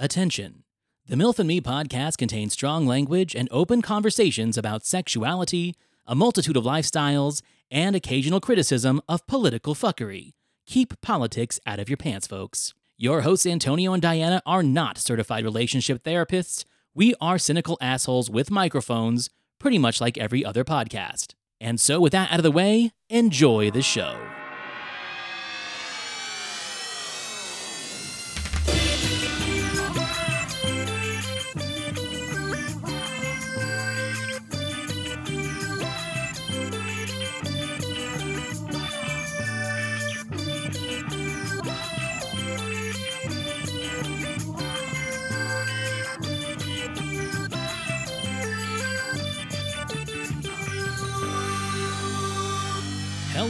Attention! 0.00 0.62
The 1.08 1.16
MILF 1.16 1.40
and 1.40 1.48
Me 1.48 1.60
podcast 1.60 2.18
contains 2.18 2.52
strong 2.52 2.86
language 2.86 3.34
and 3.34 3.48
open 3.50 3.82
conversations 3.82 4.56
about 4.56 4.86
sexuality, 4.86 5.74
a 6.06 6.14
multitude 6.14 6.56
of 6.56 6.62
lifestyles, 6.62 7.42
and 7.68 7.96
occasional 7.96 8.38
criticism 8.38 9.00
of 9.08 9.26
political 9.26 9.74
fuckery. 9.74 10.34
Keep 10.66 11.00
politics 11.00 11.58
out 11.66 11.80
of 11.80 11.88
your 11.88 11.96
pants, 11.96 12.28
folks. 12.28 12.74
Your 12.96 13.22
hosts, 13.22 13.44
Antonio 13.44 13.92
and 13.92 14.00
Dianna, 14.00 14.40
are 14.46 14.62
not 14.62 14.98
certified 14.98 15.42
relationship 15.42 16.04
therapists. 16.04 16.64
We 16.94 17.16
are 17.20 17.36
cynical 17.36 17.76
assholes 17.80 18.30
with 18.30 18.52
microphones, 18.52 19.30
pretty 19.58 19.78
much 19.78 20.00
like 20.00 20.16
every 20.16 20.44
other 20.44 20.62
podcast. 20.62 21.34
And 21.60 21.80
so, 21.80 21.98
with 21.98 22.12
that 22.12 22.30
out 22.30 22.38
of 22.38 22.44
the 22.44 22.52
way, 22.52 22.92
enjoy 23.10 23.72
the 23.72 23.82
show. 23.82 24.16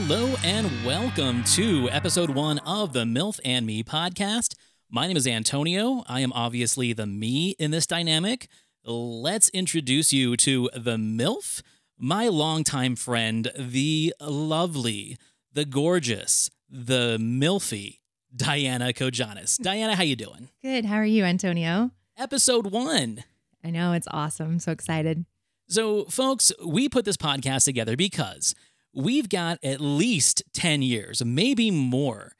Hello 0.08 0.34
and 0.42 0.70
welcome 0.86 1.44
to 1.44 1.90
episode 1.90 2.30
one 2.30 2.60
of 2.60 2.94
the 2.94 3.04
MILF 3.04 3.40
and 3.44 3.66
Me 3.66 3.82
podcast. 3.82 4.54
My 4.88 5.06
name 5.06 5.18
is 5.18 5.26
Antonio. 5.26 6.02
I 6.06 6.20
am 6.20 6.32
obviously 6.32 6.94
the 6.94 7.04
me 7.06 7.50
in 7.58 7.72
this 7.72 7.86
dynamic. 7.86 8.48
Let's 8.86 9.50
introduce 9.50 10.10
you 10.10 10.34
to 10.38 10.70
the 10.74 10.96
MILF, 10.96 11.60
my 11.98 12.26
longtime 12.28 12.96
friend, 12.96 13.52
the 13.58 14.14
lovely, 14.18 15.18
the 15.52 15.66
gorgeous, 15.66 16.48
the 16.70 17.18
MILFy, 17.20 17.98
Dianna 18.34 18.94
Kojanis. 18.94 19.60
Dianna, 19.60 19.92
how 19.92 20.04
you 20.04 20.16
doing? 20.16 20.48
Good. 20.62 20.86
How 20.86 20.96
are 20.96 21.04
you, 21.04 21.24
Antonio? 21.24 21.90
Episode 22.16 22.68
one. 22.68 23.24
I 23.62 23.68
know 23.68 23.92
it's 23.92 24.08
awesome. 24.10 24.52
I'm 24.52 24.58
so 24.58 24.72
excited. 24.72 25.26
So, 25.68 26.06
folks, 26.06 26.50
we 26.64 26.88
put 26.88 27.04
this 27.04 27.18
podcast 27.18 27.66
together 27.66 27.94
because 27.94 28.54
we've 28.94 29.28
got 29.28 29.58
at 29.62 29.80
least 29.80 30.42
10 30.52 30.82
years, 30.82 31.24
maybe 31.24 31.70
more, 31.70 32.32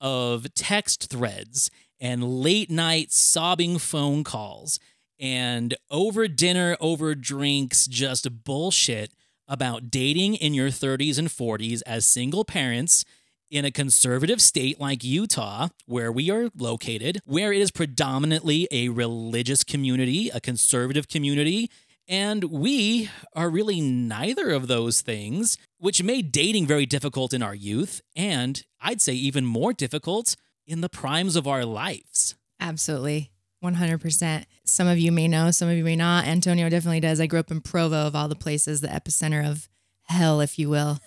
of 0.00 0.52
text 0.54 1.08
threads 1.10 1.70
and 1.98 2.22
late 2.22 2.70
night 2.70 3.10
sobbing 3.10 3.78
phone 3.78 4.24
calls 4.24 4.78
and 5.18 5.74
over 5.90 6.28
dinner, 6.28 6.76
over 6.80 7.14
drinks, 7.14 7.86
just 7.86 8.44
bullshit 8.44 9.12
about 9.48 9.90
dating 9.90 10.34
in 10.34 10.54
your 10.54 10.68
30s 10.68 11.18
and 11.18 11.28
40s 11.28 11.80
as 11.86 12.04
single 12.04 12.44
parents 12.44 13.04
in 13.50 13.64
a 13.64 13.70
conservative 13.70 14.42
state 14.42 14.80
like 14.80 15.04
Utah, 15.04 15.68
where 15.86 16.10
we 16.10 16.30
are 16.30 16.50
located, 16.58 17.20
where 17.24 17.52
it 17.52 17.60
is 17.60 17.70
predominantly 17.70 18.66
a 18.72 18.88
religious 18.88 19.62
community, 19.62 20.28
a 20.34 20.40
conservative 20.40 21.08
community, 21.08 21.70
and 22.08 22.44
we 22.44 23.10
are 23.34 23.50
really 23.50 23.80
neither 23.80 24.50
of 24.50 24.68
those 24.68 25.00
things, 25.00 25.58
which 25.78 26.02
made 26.02 26.32
dating 26.32 26.66
very 26.66 26.86
difficult 26.86 27.32
in 27.32 27.42
our 27.42 27.54
youth, 27.54 28.00
and 28.14 28.62
I'd 28.80 29.00
say 29.00 29.12
even 29.14 29.44
more 29.44 29.72
difficult 29.72 30.36
in 30.66 30.80
the 30.80 30.88
primes 30.88 31.36
of 31.36 31.46
our 31.46 31.64
lives. 31.64 32.34
Absolutely. 32.60 33.30
100%. 33.64 34.44
Some 34.64 34.86
of 34.86 34.98
you 34.98 35.10
may 35.10 35.28
know, 35.28 35.50
some 35.50 35.68
of 35.68 35.76
you 35.76 35.84
may 35.84 35.96
not. 35.96 36.26
Antonio 36.26 36.68
definitely 36.68 37.00
does. 37.00 37.20
I 37.20 37.26
grew 37.26 37.40
up 37.40 37.50
in 37.50 37.60
Provo, 37.60 38.06
of 38.06 38.14
all 38.14 38.28
the 38.28 38.36
places, 38.36 38.80
the 38.80 38.88
epicenter 38.88 39.48
of 39.48 39.68
hell, 40.04 40.40
if 40.40 40.58
you 40.58 40.68
will. 40.68 40.98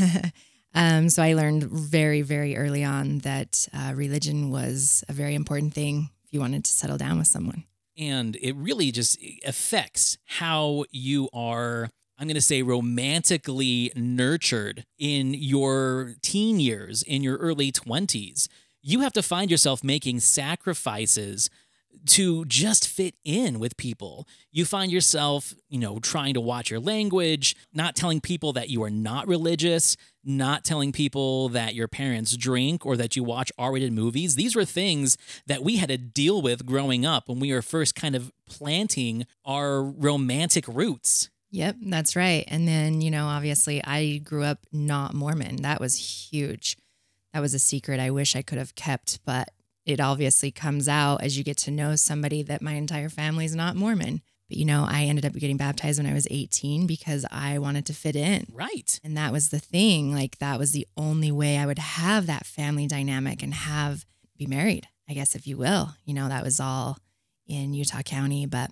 um, 0.74 1.08
so 1.08 1.22
I 1.22 1.32
learned 1.32 1.64
very, 1.64 2.22
very 2.22 2.56
early 2.56 2.84
on 2.84 3.18
that 3.18 3.66
uh, 3.72 3.92
religion 3.94 4.50
was 4.50 5.02
a 5.08 5.12
very 5.12 5.34
important 5.34 5.74
thing 5.74 6.10
if 6.24 6.32
you 6.32 6.40
wanted 6.40 6.64
to 6.64 6.70
settle 6.70 6.98
down 6.98 7.18
with 7.18 7.26
someone 7.26 7.64
and 8.00 8.36
it 8.40 8.56
really 8.56 8.90
just 8.90 9.18
affects 9.46 10.18
how 10.24 10.84
you 10.90 11.28
are 11.32 11.90
I'm 12.18 12.26
going 12.26 12.34
to 12.34 12.42
say 12.42 12.60
romantically 12.60 13.92
nurtured 13.96 14.84
in 14.98 15.32
your 15.32 16.16
teen 16.20 16.60
years, 16.60 17.02
in 17.02 17.22
your 17.22 17.38
early 17.38 17.72
20s. 17.72 18.46
You 18.82 19.00
have 19.00 19.14
to 19.14 19.22
find 19.22 19.50
yourself 19.50 19.82
making 19.82 20.20
sacrifices 20.20 21.48
to 22.06 22.44
just 22.46 22.88
fit 22.88 23.14
in 23.24 23.58
with 23.58 23.76
people. 23.76 24.26
You 24.50 24.64
find 24.64 24.90
yourself, 24.90 25.54
you 25.68 25.78
know, 25.78 25.98
trying 25.98 26.34
to 26.34 26.40
watch 26.40 26.70
your 26.70 26.80
language, 26.80 27.54
not 27.72 27.94
telling 27.94 28.20
people 28.20 28.52
that 28.54 28.70
you 28.70 28.82
are 28.82 28.90
not 28.90 29.28
religious, 29.28 29.96
not 30.24 30.64
telling 30.64 30.92
people 30.92 31.48
that 31.50 31.74
your 31.74 31.88
parents 31.88 32.36
drink 32.36 32.84
or 32.84 32.96
that 32.96 33.16
you 33.16 33.24
watch 33.24 33.52
R 33.58 33.72
rated 33.72 33.92
movies. 33.92 34.34
These 34.34 34.56
were 34.56 34.64
things 34.64 35.16
that 35.46 35.62
we 35.62 35.76
had 35.76 35.88
to 35.88 35.98
deal 35.98 36.42
with 36.42 36.66
growing 36.66 37.04
up 37.04 37.28
when 37.28 37.40
we 37.40 37.52
were 37.52 37.62
first 37.62 37.94
kind 37.94 38.14
of 38.14 38.32
planting 38.46 39.26
our 39.44 39.82
romantic 39.82 40.66
roots. 40.66 41.30
Yep, 41.52 41.76
that's 41.86 42.14
right. 42.14 42.44
And 42.48 42.66
then, 42.68 43.00
you 43.00 43.10
know, 43.10 43.26
obviously 43.26 43.82
I 43.84 44.18
grew 44.18 44.44
up 44.44 44.66
not 44.72 45.14
Mormon. 45.14 45.56
That 45.62 45.80
was 45.80 46.30
huge. 46.30 46.76
That 47.32 47.40
was 47.40 47.54
a 47.54 47.58
secret 47.58 48.00
I 48.00 48.10
wish 48.10 48.36
I 48.36 48.42
could 48.42 48.58
have 48.58 48.74
kept, 48.74 49.24
but 49.24 49.50
it 49.90 50.00
obviously 50.00 50.50
comes 50.50 50.88
out 50.88 51.22
as 51.22 51.36
you 51.36 51.44
get 51.44 51.56
to 51.58 51.70
know 51.70 51.96
somebody 51.96 52.42
that 52.42 52.62
my 52.62 52.72
entire 52.72 53.08
family 53.08 53.44
is 53.44 53.54
not 53.54 53.76
Mormon. 53.76 54.22
But 54.48 54.58
you 54.58 54.64
know, 54.64 54.84
I 54.88 55.04
ended 55.04 55.24
up 55.24 55.32
getting 55.34 55.56
baptized 55.56 56.02
when 56.02 56.10
I 56.10 56.14
was 56.14 56.26
18 56.30 56.86
because 56.86 57.24
I 57.30 57.58
wanted 57.58 57.86
to 57.86 57.92
fit 57.92 58.16
in. 58.16 58.46
Right. 58.52 58.98
And 59.04 59.16
that 59.16 59.32
was 59.32 59.50
the 59.50 59.60
thing. 59.60 60.12
Like 60.12 60.38
that 60.38 60.58
was 60.58 60.72
the 60.72 60.86
only 60.96 61.30
way 61.30 61.56
I 61.56 61.66
would 61.66 61.78
have 61.78 62.26
that 62.26 62.46
family 62.46 62.86
dynamic 62.86 63.42
and 63.42 63.54
have 63.54 64.04
be 64.36 64.46
married, 64.46 64.88
I 65.08 65.14
guess 65.14 65.36
if 65.36 65.46
you 65.46 65.56
will. 65.56 65.90
You 66.04 66.14
know, 66.14 66.28
that 66.28 66.42
was 66.42 66.58
all 66.58 66.98
in 67.46 67.74
Utah 67.74 68.02
County, 68.02 68.46
but 68.46 68.70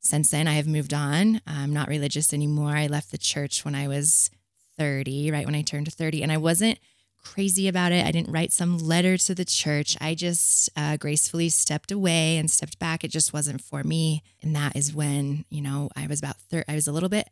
since 0.00 0.30
then 0.30 0.46
I 0.46 0.54
have 0.54 0.66
moved 0.66 0.94
on. 0.94 1.40
I'm 1.46 1.72
not 1.72 1.88
religious 1.88 2.32
anymore. 2.32 2.76
I 2.76 2.86
left 2.86 3.10
the 3.10 3.18
church 3.18 3.64
when 3.64 3.74
I 3.74 3.88
was 3.88 4.30
30, 4.78 5.30
right 5.30 5.44
when 5.44 5.54
I 5.54 5.62
turned 5.62 5.92
30, 5.92 6.22
and 6.22 6.32
I 6.32 6.36
wasn't 6.36 6.78
crazy 7.22 7.68
about 7.68 7.92
it. 7.92 8.06
I 8.06 8.10
didn't 8.10 8.32
write 8.32 8.52
some 8.52 8.78
letter 8.78 9.16
to 9.18 9.34
the 9.34 9.44
church. 9.44 9.96
I 10.00 10.14
just 10.14 10.70
uh, 10.76 10.96
gracefully 10.96 11.48
stepped 11.48 11.92
away 11.92 12.36
and 12.36 12.50
stepped 12.50 12.78
back. 12.78 13.04
It 13.04 13.10
just 13.10 13.32
wasn't 13.32 13.60
for 13.60 13.82
me. 13.84 14.22
And 14.42 14.54
that 14.56 14.76
is 14.76 14.94
when, 14.94 15.44
you 15.50 15.60
know, 15.60 15.90
I 15.96 16.06
was 16.06 16.20
about, 16.20 16.36
thir- 16.36 16.64
I 16.68 16.74
was 16.74 16.86
a 16.86 16.92
little 16.92 17.08
bit 17.08 17.28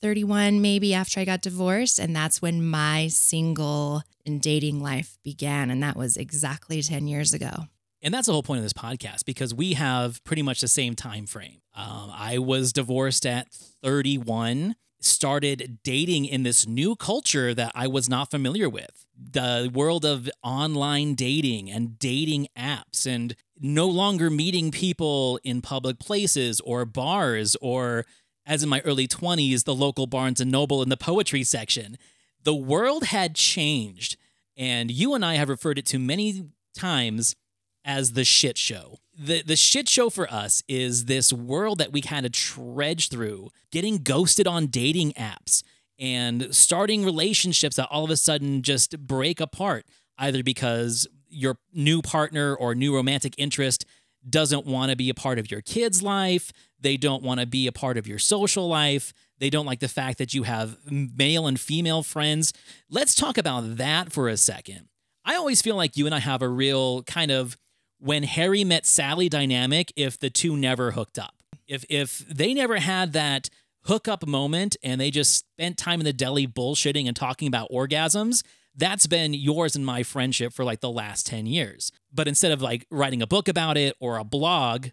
31 0.00 0.60
maybe 0.60 0.92
after 0.94 1.20
I 1.20 1.24
got 1.24 1.42
divorced. 1.42 1.98
And 1.98 2.14
that's 2.14 2.42
when 2.42 2.66
my 2.66 3.08
single 3.08 4.02
and 4.26 4.40
dating 4.40 4.82
life 4.82 5.18
began. 5.22 5.70
And 5.70 5.82
that 5.82 5.96
was 5.96 6.16
exactly 6.16 6.82
10 6.82 7.06
years 7.06 7.32
ago. 7.32 7.66
And 8.02 8.12
that's 8.12 8.26
the 8.26 8.32
whole 8.32 8.42
point 8.42 8.58
of 8.58 8.64
this 8.64 8.72
podcast 8.72 9.24
because 9.24 9.54
we 9.54 9.74
have 9.74 10.22
pretty 10.24 10.42
much 10.42 10.60
the 10.60 10.68
same 10.68 10.96
time 10.96 11.26
frame. 11.26 11.60
Um, 11.74 12.10
I 12.12 12.38
was 12.38 12.72
divorced 12.72 13.24
at 13.24 13.48
31 13.82 14.74
started 15.04 15.78
dating 15.82 16.24
in 16.24 16.42
this 16.42 16.66
new 16.66 16.96
culture 16.96 17.54
that 17.54 17.72
I 17.74 17.86
was 17.86 18.08
not 18.08 18.30
familiar 18.30 18.68
with 18.68 19.06
the 19.30 19.70
world 19.72 20.04
of 20.04 20.28
online 20.42 21.14
dating 21.14 21.70
and 21.70 21.98
dating 21.98 22.48
apps, 22.56 23.06
and 23.06 23.34
no 23.60 23.86
longer 23.86 24.30
meeting 24.30 24.70
people 24.70 25.38
in 25.44 25.60
public 25.60 25.98
places 25.98 26.60
or 26.60 26.84
bars 26.84 27.56
or, 27.60 28.04
as 28.46 28.62
in 28.62 28.68
my 28.68 28.80
early 28.80 29.06
20s, 29.06 29.64
the 29.64 29.74
local 29.74 30.06
Barnes 30.06 30.40
and 30.40 30.50
Noble 30.50 30.82
in 30.82 30.88
the 30.88 30.96
poetry 30.96 31.44
section. 31.44 31.96
The 32.42 32.54
world 32.54 33.04
had 33.04 33.36
changed, 33.36 34.16
and 34.56 34.90
you 34.90 35.14
and 35.14 35.24
I 35.24 35.34
have 35.34 35.48
referred 35.48 35.78
it 35.78 35.86
to 35.86 35.98
many 35.98 36.48
times 36.76 37.36
as 37.84 38.12
the 38.12 38.24
shit 38.24 38.56
show. 38.58 38.98
The 39.18 39.42
the 39.42 39.56
shit 39.56 39.88
show 39.88 40.10
for 40.10 40.30
us 40.32 40.62
is 40.68 41.04
this 41.04 41.32
world 41.32 41.78
that 41.78 41.92
we 41.92 42.00
kind 42.00 42.24
of 42.24 42.32
trudge 42.32 43.08
through, 43.08 43.50
getting 43.70 43.98
ghosted 43.98 44.46
on 44.46 44.66
dating 44.66 45.12
apps 45.12 45.62
and 45.98 46.54
starting 46.54 47.04
relationships 47.04 47.76
that 47.76 47.88
all 47.90 48.04
of 48.04 48.10
a 48.10 48.16
sudden 48.16 48.62
just 48.62 48.98
break 49.06 49.40
apart 49.40 49.86
either 50.18 50.42
because 50.42 51.06
your 51.28 51.56
new 51.72 52.02
partner 52.02 52.54
or 52.54 52.74
new 52.74 52.94
romantic 52.94 53.34
interest 53.38 53.84
doesn't 54.28 54.66
want 54.66 54.90
to 54.90 54.96
be 54.96 55.10
a 55.10 55.14
part 55.14 55.38
of 55.38 55.50
your 55.50 55.60
kid's 55.60 56.02
life, 56.02 56.52
they 56.78 56.96
don't 56.96 57.22
want 57.22 57.40
to 57.40 57.46
be 57.46 57.66
a 57.66 57.72
part 57.72 57.96
of 57.96 58.06
your 58.06 58.18
social 58.18 58.68
life, 58.68 59.12
they 59.38 59.50
don't 59.50 59.66
like 59.66 59.80
the 59.80 59.88
fact 59.88 60.18
that 60.18 60.32
you 60.32 60.44
have 60.44 60.78
male 60.90 61.46
and 61.46 61.58
female 61.58 62.02
friends. 62.02 62.52
Let's 62.88 63.14
talk 63.14 63.36
about 63.36 63.76
that 63.78 64.12
for 64.12 64.28
a 64.28 64.36
second. 64.36 64.88
I 65.24 65.34
always 65.34 65.62
feel 65.62 65.76
like 65.76 65.96
you 65.96 66.06
and 66.06 66.14
I 66.14 66.20
have 66.20 66.42
a 66.42 66.48
real 66.48 67.02
kind 67.04 67.30
of 67.30 67.56
when 68.02 68.24
Harry 68.24 68.64
met 68.64 68.84
Sally 68.84 69.28
dynamic 69.28 69.92
if 69.96 70.18
the 70.18 70.28
two 70.30 70.56
never 70.56 70.90
hooked 70.90 71.18
up. 71.18 71.34
If 71.68 71.84
if 71.88 72.18
they 72.18 72.52
never 72.52 72.78
had 72.78 73.12
that 73.12 73.48
hookup 73.84 74.26
moment 74.26 74.76
and 74.82 75.00
they 75.00 75.10
just 75.10 75.34
spent 75.34 75.76
time 75.76 76.00
in 76.00 76.04
the 76.04 76.12
deli 76.12 76.46
bullshitting 76.46 77.06
and 77.06 77.16
talking 77.16 77.48
about 77.48 77.70
orgasms, 77.70 78.42
That's 78.74 79.06
been 79.06 79.34
yours 79.34 79.76
and 79.76 79.84
my 79.84 80.02
friendship 80.02 80.52
for 80.52 80.64
like 80.64 80.80
the 80.80 80.90
last 80.90 81.26
10 81.26 81.46
years. 81.46 81.92
But 82.12 82.26
instead 82.26 82.52
of 82.52 82.62
like 82.62 82.86
writing 82.90 83.20
a 83.20 83.26
book 83.26 83.48
about 83.48 83.76
it 83.76 83.94
or 84.00 84.16
a 84.16 84.24
blog, 84.24 84.88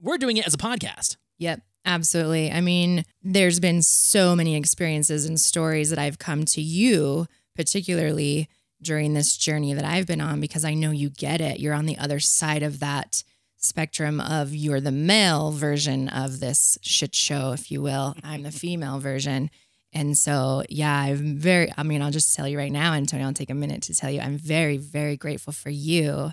we're 0.00 0.18
doing 0.18 0.38
it 0.38 0.46
as 0.46 0.54
a 0.54 0.58
podcast. 0.58 1.16
Yep. 1.38 1.60
Absolutely. 1.84 2.50
I 2.50 2.60
mean, 2.60 3.04
there's 3.22 3.60
been 3.60 3.82
so 3.82 4.36
many 4.36 4.56
experiences 4.56 5.24
and 5.26 5.40
stories 5.40 5.90
that 5.90 5.98
I've 5.98 6.18
come 6.18 6.44
to 6.46 6.60
you, 6.60 7.26
particularly 7.54 8.48
during 8.82 9.14
this 9.14 9.36
journey 9.36 9.74
that 9.74 9.84
I've 9.84 10.06
been 10.06 10.20
on, 10.20 10.40
because 10.40 10.64
I 10.64 10.74
know 10.74 10.90
you 10.90 11.10
get 11.10 11.40
it. 11.40 11.60
You're 11.60 11.74
on 11.74 11.86
the 11.86 11.98
other 11.98 12.20
side 12.20 12.62
of 12.62 12.80
that 12.80 13.22
spectrum 13.56 14.20
of 14.20 14.54
you're 14.54 14.80
the 14.80 14.90
male 14.90 15.50
version 15.50 16.08
of 16.08 16.40
this 16.40 16.78
shit 16.82 17.14
show, 17.14 17.52
if 17.52 17.70
you 17.70 17.82
will. 17.82 18.14
I'm 18.24 18.42
the 18.42 18.50
female 18.50 18.98
version. 18.98 19.50
And 19.92 20.16
so, 20.16 20.62
yeah, 20.68 20.96
I'm 20.96 21.36
very, 21.36 21.72
I 21.76 21.82
mean, 21.82 22.00
I'll 22.00 22.10
just 22.10 22.34
tell 22.34 22.48
you 22.48 22.56
right 22.56 22.72
now, 22.72 22.94
Antonio, 22.94 23.26
I'll 23.26 23.32
take 23.32 23.50
a 23.50 23.54
minute 23.54 23.82
to 23.82 23.94
tell 23.94 24.10
you, 24.10 24.20
I'm 24.20 24.38
very, 24.38 24.76
very 24.76 25.16
grateful 25.16 25.52
for 25.52 25.70
you 25.70 26.30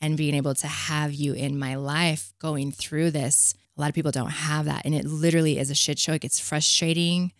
and 0.00 0.16
being 0.16 0.34
able 0.34 0.54
to 0.54 0.66
have 0.66 1.12
you 1.12 1.32
in 1.34 1.58
my 1.58 1.74
life 1.74 2.32
going 2.38 2.72
through 2.72 3.10
this. 3.10 3.54
A 3.76 3.80
lot 3.80 3.88
of 3.88 3.94
people 3.94 4.12
don't 4.12 4.30
have 4.30 4.66
that. 4.66 4.84
And 4.84 4.94
it 4.94 5.04
literally 5.04 5.58
is 5.58 5.70
a 5.70 5.74
shit 5.74 5.98
show. 5.98 6.12
It 6.12 6.22
gets 6.22 6.40
frustrating 6.40 7.32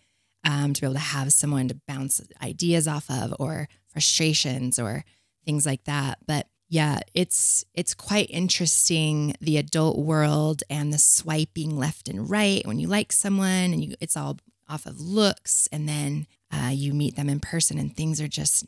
um, 0.43 0.73
to 0.73 0.81
be 0.81 0.85
able 0.85 0.95
to 0.95 0.99
have 0.99 1.31
someone 1.31 1.69
to 1.69 1.79
bounce 1.87 2.21
ideas 2.41 2.87
off 2.87 3.09
of 3.09 3.33
or 3.39 3.67
frustrations 3.93 4.77
or 4.79 5.05
things 5.45 5.65
like 5.65 5.85
that. 5.85 6.19
But 6.25 6.47
yeah, 6.69 7.01
it's 7.13 7.65
it's 7.75 7.93
quite 7.93 8.29
interesting 8.31 9.35
the 9.39 9.57
adult 9.57 9.99
world 9.99 10.63
and 10.69 10.91
the 10.91 10.97
swiping 10.97 11.77
left 11.77 12.09
and 12.09 12.29
right 12.29 12.65
when 12.65 12.79
you 12.79 12.87
like 12.87 13.11
someone 13.11 13.71
and 13.73 13.83
you 13.83 13.95
it's 13.99 14.17
all 14.17 14.39
off 14.67 14.85
of 14.85 14.99
looks 14.99 15.67
and 15.71 15.87
then 15.87 16.25
uh, 16.51 16.69
you 16.69 16.93
meet 16.93 17.15
them 17.15 17.29
in 17.29 17.39
person 17.39 17.77
and 17.77 17.95
things 17.95 18.19
are 18.19 18.27
just 18.27 18.65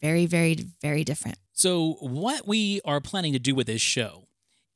very 0.00 0.24
very 0.26 0.54
very 0.80 1.04
different. 1.04 1.36
So 1.52 1.98
what 2.00 2.48
we 2.48 2.80
are 2.84 3.00
planning 3.00 3.34
to 3.34 3.38
do 3.38 3.54
with 3.54 3.66
this 3.66 3.82
show 3.82 4.26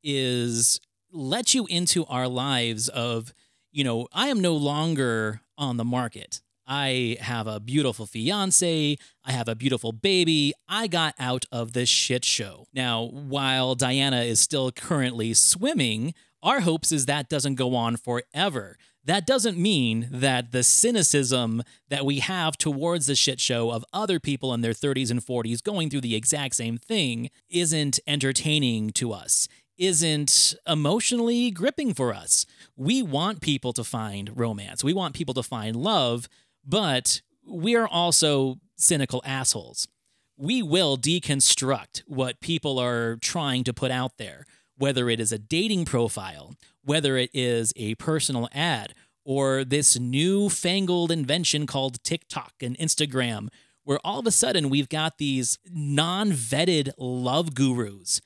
is 0.04 0.78
let 1.10 1.54
you 1.54 1.66
into 1.66 2.04
our 2.04 2.28
lives 2.28 2.88
of 2.88 3.32
you 3.70 3.84
know, 3.84 4.08
I 4.12 4.28
am 4.28 4.40
no 4.40 4.54
longer 4.54 5.42
on 5.56 5.76
the 5.76 5.84
market. 5.84 6.40
I 6.68 7.16
have 7.20 7.46
a 7.46 7.58
beautiful 7.58 8.04
fiance. 8.04 8.96
I 9.24 9.32
have 9.32 9.48
a 9.48 9.54
beautiful 9.54 9.92
baby. 9.92 10.52
I 10.68 10.86
got 10.86 11.14
out 11.18 11.46
of 11.50 11.72
this 11.72 11.88
shit 11.88 12.26
show. 12.26 12.66
Now, 12.74 13.04
while 13.04 13.74
Dianna 13.74 14.26
is 14.26 14.38
still 14.38 14.70
currently 14.70 15.32
swimming, 15.32 16.12
our 16.42 16.60
hopes 16.60 16.92
is 16.92 17.06
that 17.06 17.30
doesn't 17.30 17.54
go 17.54 17.74
on 17.74 17.96
forever. 17.96 18.76
That 19.02 19.26
doesn't 19.26 19.56
mean 19.56 20.08
that 20.10 20.52
the 20.52 20.62
cynicism 20.62 21.62
that 21.88 22.04
we 22.04 22.18
have 22.18 22.58
towards 22.58 23.06
the 23.06 23.14
shit 23.14 23.40
show 23.40 23.70
of 23.70 23.82
other 23.90 24.20
people 24.20 24.52
in 24.52 24.60
their 24.60 24.74
30s 24.74 25.10
and 25.10 25.24
40s 25.24 25.62
going 25.62 25.88
through 25.88 26.02
the 26.02 26.14
exact 26.14 26.54
same 26.54 26.76
thing 26.76 27.30
isn't 27.48 27.98
entertaining 28.06 28.90
to 28.90 29.14
us, 29.14 29.48
isn't 29.78 30.54
emotionally 30.66 31.50
gripping 31.50 31.94
for 31.94 32.12
us. 32.12 32.44
We 32.76 33.02
want 33.02 33.40
people 33.40 33.72
to 33.72 33.84
find 33.84 34.38
romance, 34.38 34.84
we 34.84 34.92
want 34.92 35.14
people 35.14 35.34
to 35.34 35.42
find 35.42 35.74
love 35.74 36.28
but 36.64 37.22
we 37.46 37.76
are 37.76 37.88
also 37.88 38.56
cynical 38.76 39.22
assholes. 39.24 39.88
We 40.36 40.62
will 40.62 40.96
deconstruct 40.96 42.02
what 42.06 42.40
people 42.40 42.78
are 42.78 43.16
trying 43.16 43.64
to 43.64 43.74
put 43.74 43.90
out 43.90 44.18
there, 44.18 44.44
whether 44.76 45.10
it 45.10 45.20
is 45.20 45.32
a 45.32 45.38
dating 45.38 45.84
profile, 45.84 46.54
whether 46.84 47.16
it 47.16 47.30
is 47.34 47.72
a 47.76 47.96
personal 47.96 48.48
ad, 48.52 48.94
or 49.24 49.64
this 49.64 49.98
new 49.98 50.48
fangled 50.48 51.10
invention 51.10 51.66
called 51.66 52.02
TikTok 52.04 52.54
and 52.62 52.78
Instagram, 52.78 53.48
where 53.84 53.98
all 54.04 54.20
of 54.20 54.26
a 54.26 54.30
sudden 54.30 54.70
we've 54.70 54.88
got 54.88 55.18
these 55.18 55.58
non 55.70 56.30
vetted 56.30 56.92
love 56.98 57.54
gurus 57.54 58.20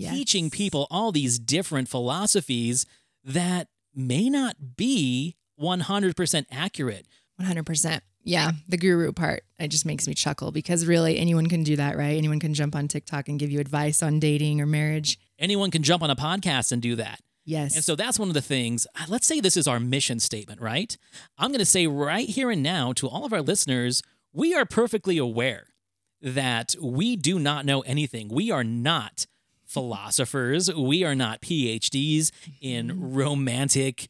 yes. 0.00 0.12
teaching 0.12 0.50
people 0.50 0.86
all 0.90 1.12
these 1.12 1.38
different 1.38 1.88
philosophies 1.88 2.86
that 3.22 3.68
may 3.94 4.30
not 4.30 4.76
be 4.76 5.36
100% 5.60 6.44
accurate. 6.50 7.06
100%. 7.40 8.00
Yeah, 8.22 8.52
the 8.68 8.76
guru 8.76 9.12
part, 9.12 9.44
it 9.58 9.68
just 9.68 9.86
makes 9.86 10.06
me 10.06 10.14
chuckle 10.14 10.52
because 10.52 10.86
really 10.86 11.18
anyone 11.18 11.48
can 11.48 11.64
do 11.64 11.76
that, 11.76 11.96
right? 11.96 12.16
Anyone 12.16 12.38
can 12.38 12.52
jump 12.52 12.76
on 12.76 12.86
TikTok 12.86 13.28
and 13.28 13.38
give 13.38 13.50
you 13.50 13.60
advice 13.60 14.02
on 14.02 14.20
dating 14.20 14.60
or 14.60 14.66
marriage. 14.66 15.18
Anyone 15.38 15.70
can 15.70 15.82
jump 15.82 16.02
on 16.02 16.10
a 16.10 16.16
podcast 16.16 16.70
and 16.70 16.82
do 16.82 16.96
that. 16.96 17.20
Yes. 17.46 17.74
And 17.74 17.82
so 17.82 17.96
that's 17.96 18.18
one 18.18 18.28
of 18.28 18.34
the 18.34 18.42
things. 18.42 18.86
Uh, 18.94 19.06
let's 19.08 19.26
say 19.26 19.40
this 19.40 19.56
is 19.56 19.66
our 19.66 19.80
mission 19.80 20.20
statement, 20.20 20.60
right? 20.60 20.96
I'm 21.38 21.50
going 21.50 21.60
to 21.60 21.64
say 21.64 21.86
right 21.86 22.28
here 22.28 22.50
and 22.50 22.62
now 22.62 22.92
to 22.94 23.08
all 23.08 23.24
of 23.24 23.32
our 23.32 23.40
listeners, 23.40 24.02
we 24.32 24.54
are 24.54 24.66
perfectly 24.66 25.16
aware 25.16 25.68
that 26.20 26.74
we 26.80 27.16
do 27.16 27.38
not 27.38 27.64
know 27.64 27.80
anything. 27.80 28.28
We 28.28 28.50
are 28.50 28.62
not 28.62 29.26
philosophers. 29.64 30.72
We 30.74 31.04
are 31.04 31.14
not 31.14 31.40
PhDs 31.40 32.30
in 32.60 32.88
mm-hmm. 32.88 33.14
romantic 33.14 34.08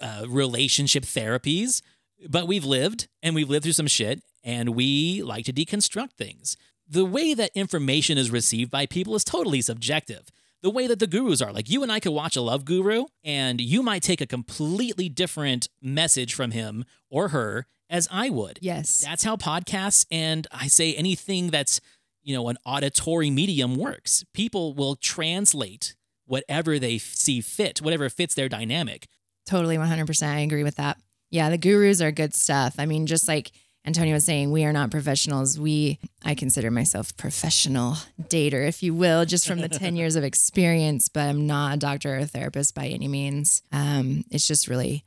uh, 0.00 0.24
relationship 0.28 1.04
therapies. 1.04 1.82
But 2.28 2.46
we've 2.46 2.64
lived 2.64 3.08
and 3.22 3.34
we've 3.34 3.50
lived 3.50 3.64
through 3.64 3.72
some 3.72 3.86
shit 3.86 4.22
and 4.42 4.70
we 4.70 5.22
like 5.22 5.44
to 5.46 5.52
deconstruct 5.52 6.12
things. 6.12 6.56
The 6.88 7.04
way 7.04 7.34
that 7.34 7.50
information 7.54 8.18
is 8.18 8.30
received 8.30 8.70
by 8.70 8.86
people 8.86 9.14
is 9.14 9.24
totally 9.24 9.60
subjective. 9.62 10.30
The 10.62 10.70
way 10.70 10.86
that 10.86 10.98
the 10.98 11.06
gurus 11.06 11.42
are, 11.42 11.52
like 11.52 11.68
you 11.68 11.82
and 11.82 11.92
I 11.92 12.00
could 12.00 12.12
watch 12.12 12.36
a 12.36 12.40
love 12.40 12.64
guru 12.64 13.04
and 13.22 13.60
you 13.60 13.82
might 13.82 14.02
take 14.02 14.20
a 14.20 14.26
completely 14.26 15.08
different 15.08 15.68
message 15.82 16.34
from 16.34 16.52
him 16.52 16.84
or 17.10 17.28
her 17.28 17.66
as 17.90 18.08
I 18.10 18.30
would. 18.30 18.58
Yes. 18.62 19.02
That's 19.04 19.24
how 19.24 19.36
podcasts 19.36 20.06
and 20.10 20.46
I 20.50 20.68
say 20.68 20.94
anything 20.94 21.50
that's, 21.50 21.80
you 22.22 22.34
know, 22.34 22.48
an 22.48 22.56
auditory 22.64 23.30
medium 23.30 23.76
works. 23.76 24.24
People 24.32 24.72
will 24.72 24.96
translate 24.96 25.94
whatever 26.26 26.78
they 26.78 26.96
see 26.96 27.40
fit, 27.42 27.82
whatever 27.82 28.08
fits 28.08 28.34
their 28.34 28.48
dynamic. 28.48 29.06
Totally 29.46 29.76
100%. 29.76 30.26
I 30.26 30.40
agree 30.40 30.64
with 30.64 30.76
that. 30.76 30.96
Yeah, 31.34 31.50
the 31.50 31.58
gurus 31.58 32.00
are 32.00 32.12
good 32.12 32.32
stuff. 32.32 32.76
I 32.78 32.86
mean, 32.86 33.06
just 33.06 33.26
like 33.26 33.50
Antonio 33.84 34.14
was 34.14 34.24
saying, 34.24 34.52
we 34.52 34.64
are 34.64 34.72
not 34.72 34.92
professionals. 34.92 35.58
We, 35.58 35.98
I 36.24 36.36
consider 36.36 36.70
myself 36.70 37.16
professional 37.16 37.96
dater, 38.22 38.64
if 38.68 38.84
you 38.84 38.94
will, 38.94 39.24
just 39.24 39.44
from 39.44 39.58
the 39.58 39.68
10 39.68 39.96
years 39.96 40.14
of 40.14 40.22
experience, 40.22 41.08
but 41.08 41.22
I'm 41.28 41.44
not 41.44 41.74
a 41.74 41.76
doctor 41.76 42.14
or 42.14 42.18
a 42.18 42.26
therapist 42.26 42.76
by 42.76 42.86
any 42.86 43.08
means. 43.08 43.62
Um, 43.72 44.22
it's 44.30 44.46
just 44.46 44.68
really 44.68 45.04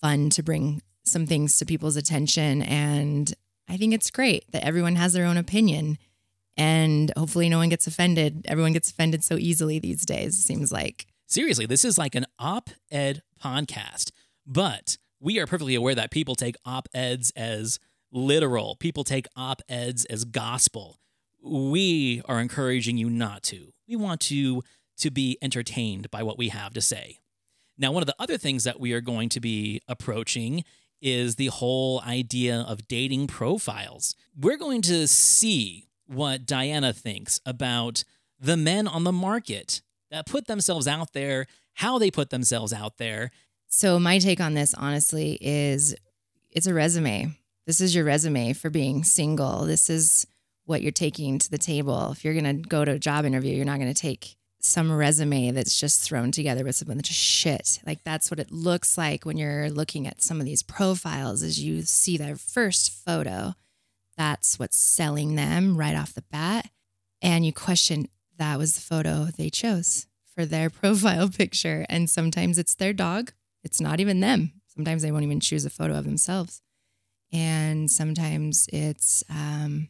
fun 0.00 0.30
to 0.30 0.42
bring 0.42 0.80
some 1.04 1.26
things 1.26 1.58
to 1.58 1.66
people's 1.66 1.96
attention. 1.96 2.62
And 2.62 3.30
I 3.68 3.76
think 3.76 3.92
it's 3.92 4.10
great 4.10 4.50
that 4.52 4.64
everyone 4.64 4.96
has 4.96 5.12
their 5.12 5.26
own 5.26 5.36
opinion 5.36 5.98
and 6.56 7.12
hopefully 7.18 7.50
no 7.50 7.58
one 7.58 7.68
gets 7.68 7.86
offended. 7.86 8.46
Everyone 8.48 8.72
gets 8.72 8.90
offended 8.90 9.22
so 9.22 9.36
easily 9.36 9.78
these 9.78 10.06
days, 10.06 10.42
seems 10.42 10.72
like. 10.72 11.04
Seriously, 11.26 11.66
this 11.66 11.84
is 11.84 11.98
like 11.98 12.14
an 12.14 12.24
op 12.38 12.70
ed 12.90 13.20
podcast, 13.44 14.10
but 14.46 14.96
we 15.20 15.38
are 15.38 15.46
perfectly 15.46 15.74
aware 15.74 15.94
that 15.94 16.10
people 16.10 16.34
take 16.34 16.56
op 16.64 16.88
eds 16.94 17.30
as 17.36 17.78
literal, 18.10 18.76
people 18.76 19.04
take 19.04 19.26
op 19.36 19.62
eds 19.68 20.04
as 20.06 20.24
gospel. 20.24 20.98
We 21.42 22.22
are 22.26 22.40
encouraging 22.40 22.96
you 22.96 23.08
not 23.08 23.42
to. 23.44 23.72
We 23.86 23.96
want 23.96 24.30
you 24.30 24.62
to 24.98 25.10
be 25.10 25.38
entertained 25.40 26.10
by 26.10 26.22
what 26.22 26.38
we 26.38 26.48
have 26.48 26.72
to 26.74 26.80
say. 26.80 27.20
Now, 27.78 27.92
one 27.92 28.02
of 28.02 28.06
the 28.06 28.16
other 28.18 28.36
things 28.36 28.64
that 28.64 28.78
we 28.78 28.92
are 28.92 29.00
going 29.00 29.30
to 29.30 29.40
be 29.40 29.80
approaching 29.88 30.64
is 31.00 31.36
the 31.36 31.46
whole 31.46 32.02
idea 32.02 32.60
of 32.60 32.86
dating 32.88 33.26
profiles. 33.26 34.14
We're 34.38 34.58
going 34.58 34.82
to 34.82 35.08
see 35.08 35.88
what 36.06 36.44
Dianna 36.44 36.94
thinks 36.94 37.40
about 37.46 38.04
the 38.38 38.56
men 38.56 38.86
on 38.86 39.04
the 39.04 39.12
market 39.12 39.80
that 40.10 40.26
put 40.26 40.46
themselves 40.46 40.86
out 40.86 41.14
there, 41.14 41.46
how 41.74 41.98
they 41.98 42.10
put 42.10 42.30
themselves 42.30 42.72
out 42.72 42.98
there, 42.98 43.30
so 43.70 43.98
my 44.00 44.18
take 44.18 44.40
on 44.40 44.54
this 44.54 44.74
honestly 44.74 45.38
is 45.40 45.94
it's 46.50 46.66
a 46.66 46.74
resume. 46.74 47.36
This 47.66 47.80
is 47.80 47.94
your 47.94 48.04
resume 48.04 48.52
for 48.52 48.68
being 48.68 49.04
single. 49.04 49.64
This 49.64 49.88
is 49.88 50.26
what 50.64 50.82
you're 50.82 50.90
taking 50.90 51.38
to 51.38 51.50
the 51.50 51.58
table. 51.58 52.10
If 52.10 52.24
you're 52.24 52.34
going 52.34 52.62
to 52.62 52.68
go 52.68 52.84
to 52.84 52.92
a 52.92 52.98
job 52.98 53.24
interview, 53.24 53.54
you're 53.54 53.64
not 53.64 53.78
going 53.78 53.92
to 53.92 54.00
take 54.00 54.36
some 54.58 54.92
resume 54.92 55.52
that's 55.52 55.78
just 55.78 56.02
thrown 56.02 56.32
together 56.32 56.64
with 56.64 56.74
something 56.74 56.96
that's 56.96 57.08
just 57.08 57.20
shit. 57.20 57.80
Like 57.86 58.02
that's 58.04 58.28
what 58.30 58.40
it 58.40 58.50
looks 58.50 58.98
like 58.98 59.24
when 59.24 59.36
you're 59.36 59.70
looking 59.70 60.06
at 60.06 60.20
some 60.20 60.40
of 60.40 60.46
these 60.46 60.64
profiles 60.64 61.42
as 61.44 61.62
you 61.62 61.82
see 61.82 62.16
their 62.16 62.36
first 62.36 62.90
photo. 62.90 63.54
That's 64.16 64.58
what's 64.58 64.76
selling 64.76 65.36
them 65.36 65.76
right 65.76 65.96
off 65.96 66.12
the 66.12 66.24
bat. 66.30 66.68
And 67.22 67.46
you 67.46 67.52
question 67.52 68.08
that 68.36 68.58
was 68.58 68.74
the 68.74 68.80
photo 68.80 69.26
they 69.26 69.48
chose 69.48 70.08
for 70.34 70.44
their 70.44 70.70
profile 70.70 71.28
picture. 71.28 71.86
And 71.88 72.10
sometimes 72.10 72.58
it's 72.58 72.74
their 72.74 72.92
dog 72.92 73.32
it's 73.64 73.80
not 73.80 74.00
even 74.00 74.20
them. 74.20 74.52
Sometimes 74.68 75.02
they 75.02 75.10
won't 75.12 75.24
even 75.24 75.40
choose 75.40 75.64
a 75.64 75.70
photo 75.70 75.94
of 75.96 76.04
themselves. 76.04 76.62
And 77.32 77.90
sometimes 77.90 78.68
it's 78.72 79.22
um, 79.30 79.88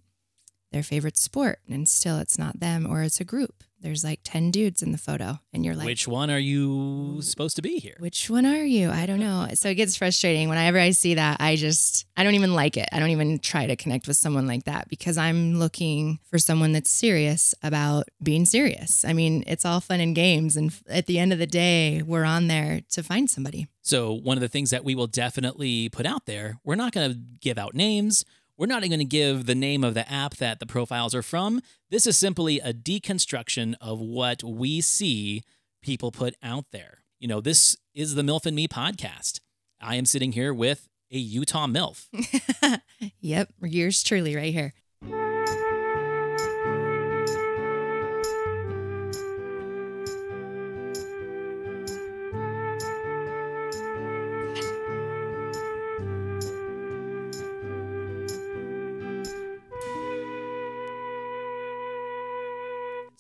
their 0.73 0.83
favorite 0.83 1.17
sport 1.17 1.59
and 1.69 1.89
still 1.89 2.19
it's 2.19 2.39
not 2.39 2.61
them 2.61 2.87
or 2.89 3.03
it's 3.03 3.21
a 3.21 3.25
group. 3.25 3.65
There's 3.83 4.05
like 4.05 4.21
10 4.25 4.51
dudes 4.51 4.83
in 4.83 4.93
the 4.93 4.99
photo 4.99 5.39
and 5.55 5.65
you're 5.65 5.75
like 5.75 5.87
Which 5.87 6.07
one 6.07 6.31
are 6.31 6.39
you 6.39 7.23
supposed 7.23 7.57
to 7.57 7.63
be 7.63 7.79
here? 7.79 7.97
which 7.99 8.29
one 8.29 8.45
are 8.45 8.63
you? 8.63 8.91
I 8.91 9.07
don't 9.07 9.21
know. 9.21 9.49
So 9.55 9.71
it 9.71 9.77
gets 9.77 9.97
frustrating 9.97 10.51
whenever 10.51 10.79
I 10.79 10.91
see 10.91 11.15
that. 11.15 11.39
I 11.41 11.57
just 11.57 12.05
I 12.15 12.23
don't 12.23 12.35
even 12.35 12.55
like 12.55 12.77
it. 12.77 12.89
I 12.93 12.99
don't 12.99 13.09
even 13.09 13.39
try 13.39 13.67
to 13.67 13.77
connect 13.77 14.07
with 14.07 14.19
someone 14.19 14.47
like 14.47 14.65
that 14.65 14.91
because 14.91 15.17
I'm 15.17 15.59
looking 15.59 16.19
for 16.25 16.39
someone 16.39 16.73
that's 16.73 16.91
serious 16.91 17.55
about 17.63 18.05
being 18.23 18.45
serious. 18.45 19.03
I 19.03 19.15
mean, 19.15 19.45
it's 19.47 19.65
all 19.65 19.81
fun 19.81 20.01
and 20.01 20.15
games 20.15 20.59
and 20.59 20.75
at 20.87 21.07
the 21.07 21.19
end 21.19 21.33
of 21.33 21.39
the 21.39 21.47
day, 21.47 22.03
we're 22.03 22.25
on 22.25 22.49
there 22.49 22.83
to 22.91 23.03
find 23.03 23.31
somebody. 23.31 23.67
So, 23.83 24.13
one 24.13 24.37
of 24.37 24.43
the 24.43 24.49
things 24.49 24.71
that 24.71 24.85
we 24.85 24.95
will 24.95 25.07
definitely 25.07 25.89
put 25.89 26.05
out 26.05 26.27
there, 26.27 26.61
we're 26.65 26.75
not 26.75 26.93
going 26.93 27.13
to 27.13 27.19
give 27.41 27.57
out 27.57 27.75
names. 27.75 28.27
We're 28.61 28.67
not 28.67 28.85
even 28.85 28.91
going 28.91 28.99
to 28.99 29.05
give 29.07 29.47
the 29.47 29.55
name 29.55 29.83
of 29.83 29.95
the 29.95 30.07
app 30.13 30.37
that 30.37 30.61
the 30.61 30.67
profiles 30.67 31.15
are 31.15 31.23
from. 31.23 31.63
This 31.89 32.07
is 32.07 32.19
simply 32.19 32.61
a 32.61 32.75
deconstruction 32.75 33.75
of 33.81 34.01
what 34.01 34.45
we 34.45 34.83
see 34.83 35.45
people 35.81 36.13
put 36.13 36.35
out 36.43 36.67
there. 36.71 36.99
You 37.19 37.27
know, 37.27 37.41
this 37.41 37.79
is 37.95 38.17
the 38.17 38.23
MILF 38.23 38.45
and 38.45 38.55
Me 38.55 38.69
podcast. 38.69 39.41
I 39.81 39.95
am 39.95 40.05
sitting 40.05 40.33
here 40.33 40.53
with 40.53 40.91
a 41.11 41.17
Utah 41.17 41.69
MILF. 41.69 42.83
yep, 43.21 43.49
yours 43.63 44.03
truly 44.03 44.37
right 44.37 44.53
here. 44.53 44.75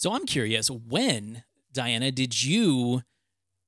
So, 0.00 0.14
I'm 0.14 0.25
curious 0.25 0.71
when, 0.71 1.45
Dianna, 1.75 2.14
did 2.14 2.42
you 2.42 3.02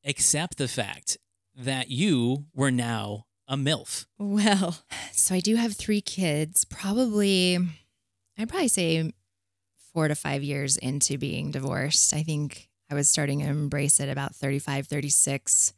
accept 0.03 0.57
the 0.57 0.67
fact 0.67 1.19
that 1.55 1.91
you 1.91 2.47
were 2.55 2.71
now 2.71 3.27
a 3.47 3.55
MILF? 3.55 4.07
Well, 4.19 4.79
so 5.13 5.35
I 5.35 5.41
do 5.41 5.57
have 5.57 5.77
three 5.77 6.01
kids, 6.01 6.65
probably, 6.65 7.59
I'd 8.39 8.49
probably 8.49 8.69
say 8.69 9.13
four 9.93 10.09
to 10.09 10.15
five 10.15 10.43
years 10.43 10.79
into 10.79 11.19
being 11.19 11.51
divorced. 11.51 12.15
I 12.15 12.23
think 12.23 12.71
I 12.91 12.95
was 12.95 13.11
starting 13.11 13.41
to 13.41 13.47
embrace 13.49 14.01
it 14.01 14.09
about 14.09 14.35
35, 14.35 14.87
36. 14.87 15.75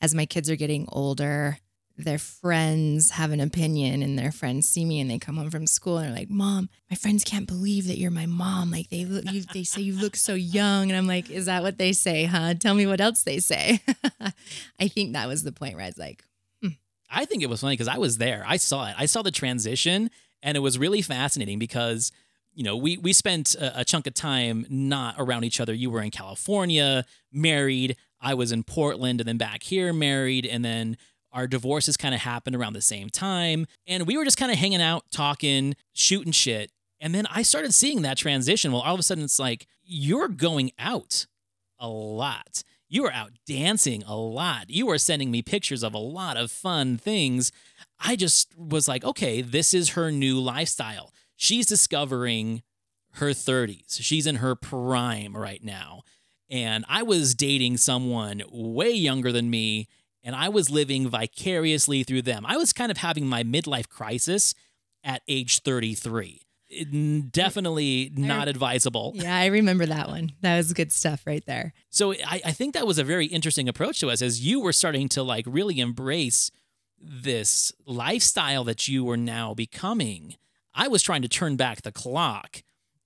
As 0.00 0.14
my 0.14 0.24
kids 0.24 0.48
are 0.48 0.56
getting 0.56 0.86
older, 0.88 1.58
their 2.04 2.18
friends 2.18 3.10
have 3.10 3.32
an 3.32 3.40
opinion 3.40 4.02
and 4.02 4.18
their 4.18 4.32
friends 4.32 4.68
see 4.68 4.84
me 4.84 5.00
and 5.00 5.10
they 5.10 5.18
come 5.18 5.36
home 5.36 5.50
from 5.50 5.66
school 5.66 5.98
and 5.98 6.08
they're 6.08 6.20
like, 6.20 6.30
Mom, 6.30 6.68
my 6.90 6.96
friends 6.96 7.24
can't 7.24 7.46
believe 7.46 7.86
that 7.86 7.98
you're 7.98 8.10
my 8.10 8.26
mom. 8.26 8.70
Like 8.70 8.88
they 8.88 9.04
look, 9.04 9.24
you, 9.30 9.42
they 9.52 9.64
say 9.64 9.80
you 9.80 9.94
look 9.94 10.16
so 10.16 10.34
young. 10.34 10.90
And 10.90 10.96
I'm 10.96 11.06
like, 11.06 11.30
Is 11.30 11.46
that 11.46 11.62
what 11.62 11.78
they 11.78 11.92
say, 11.92 12.24
huh? 12.24 12.54
Tell 12.54 12.74
me 12.74 12.86
what 12.86 13.00
else 13.00 13.22
they 13.22 13.38
say. 13.38 13.80
I 14.78 14.88
think 14.88 15.12
that 15.12 15.28
was 15.28 15.42
the 15.42 15.52
point 15.52 15.74
where 15.74 15.84
I 15.84 15.88
was 15.88 15.98
like, 15.98 16.24
hmm. 16.62 16.68
I 17.10 17.24
think 17.24 17.42
it 17.42 17.48
was 17.48 17.60
funny 17.60 17.74
because 17.74 17.88
I 17.88 17.98
was 17.98 18.18
there. 18.18 18.44
I 18.46 18.56
saw 18.56 18.88
it. 18.88 18.94
I 18.98 19.06
saw 19.06 19.22
the 19.22 19.30
transition, 19.30 20.10
and 20.42 20.56
it 20.56 20.60
was 20.60 20.78
really 20.78 21.02
fascinating 21.02 21.58
because 21.58 22.12
you 22.52 22.64
know 22.64 22.76
we 22.76 22.96
we 22.98 23.12
spent 23.12 23.54
a, 23.54 23.80
a, 23.80 23.84
chunk 23.84 24.06
of 24.06 24.14
time 24.14 24.66
not 24.68 25.14
around 25.18 25.44
each 25.44 25.60
other. 25.60 25.74
You 25.74 25.90
were 25.90 26.02
in 26.02 26.10
California, 26.10 27.04
married. 27.32 27.96
I 28.20 28.34
was 28.34 28.52
in 28.52 28.64
Portland, 28.64 29.20
and 29.20 29.28
then 29.28 29.38
back 29.38 29.62
here, 29.62 29.92
married, 29.92 30.44
and 30.44 30.64
then 30.64 30.96
our 31.32 31.46
divorces 31.46 31.96
kind 31.96 32.14
of 32.14 32.20
happened 32.20 32.56
around 32.56 32.72
the 32.72 32.82
same 32.82 33.08
time, 33.08 33.66
and 33.86 34.06
we 34.06 34.16
were 34.16 34.24
just 34.24 34.38
kind 34.38 34.52
of 34.52 34.58
hanging 34.58 34.82
out, 34.82 35.04
talking, 35.10 35.74
shooting 35.92 36.32
shit. 36.32 36.72
And 37.00 37.14
then 37.14 37.26
I 37.30 37.42
started 37.42 37.72
seeing 37.72 38.02
that 38.02 38.18
transition. 38.18 38.72
Well, 38.72 38.82
all 38.82 38.94
of 38.94 39.00
a 39.00 39.02
sudden, 39.02 39.24
it's 39.24 39.38
like 39.38 39.66
you're 39.82 40.28
going 40.28 40.72
out 40.78 41.26
a 41.78 41.88
lot. 41.88 42.62
You 42.88 43.06
are 43.06 43.12
out 43.12 43.32
dancing 43.46 44.02
a 44.04 44.16
lot. 44.16 44.68
You 44.68 44.90
are 44.90 44.98
sending 44.98 45.30
me 45.30 45.42
pictures 45.42 45.82
of 45.82 45.94
a 45.94 45.98
lot 45.98 46.36
of 46.36 46.50
fun 46.50 46.98
things. 46.98 47.52
I 48.00 48.16
just 48.16 48.56
was 48.58 48.88
like, 48.88 49.04
okay, 49.04 49.42
this 49.42 49.72
is 49.72 49.90
her 49.90 50.10
new 50.10 50.40
lifestyle. 50.40 51.12
She's 51.36 51.66
discovering 51.66 52.62
her 53.14 53.28
30s. 53.30 54.02
She's 54.02 54.26
in 54.26 54.36
her 54.36 54.54
prime 54.56 55.36
right 55.36 55.62
now. 55.62 56.02
And 56.50 56.84
I 56.88 57.04
was 57.04 57.36
dating 57.36 57.76
someone 57.76 58.42
way 58.50 58.90
younger 58.90 59.30
than 59.30 59.50
me, 59.50 59.86
and 60.22 60.34
I 60.36 60.48
was 60.48 60.70
living 60.70 61.08
vicariously 61.08 62.02
through 62.02 62.22
them. 62.22 62.44
I 62.46 62.56
was 62.56 62.72
kind 62.72 62.90
of 62.90 62.98
having 62.98 63.26
my 63.26 63.42
midlife 63.42 63.88
crisis 63.88 64.54
at 65.02 65.22
age 65.28 65.60
33 65.60 66.42
definitely 67.30 68.12
not 68.14 68.48
advisable. 68.48 69.12
Yeah, 69.16 69.36
I 69.36 69.46
remember 69.46 69.86
that 69.86 70.08
one. 70.08 70.32
That 70.42 70.56
was 70.56 70.72
good 70.72 70.92
stuff 70.92 71.26
right 71.26 71.44
there. 71.44 71.72
So 71.90 72.12
I, 72.12 72.40
I 72.44 72.52
think 72.52 72.74
that 72.74 72.86
was 72.86 72.98
a 72.98 73.04
very 73.04 73.26
interesting 73.26 73.68
approach 73.68 74.00
to 74.00 74.08
us 74.08 74.22
as 74.22 74.40
you 74.40 74.60
were 74.60 74.72
starting 74.72 75.08
to 75.10 75.22
like 75.22 75.44
really 75.48 75.80
embrace 75.80 76.50
this 77.00 77.72
lifestyle 77.86 78.64
that 78.64 78.86
you 78.86 79.04
were 79.04 79.16
now 79.16 79.54
becoming. 79.54 80.36
I 80.74 80.88
was 80.88 81.02
trying 81.02 81.22
to 81.22 81.28
turn 81.28 81.56
back 81.56 81.82
the 81.82 81.92
clock, 81.92 82.62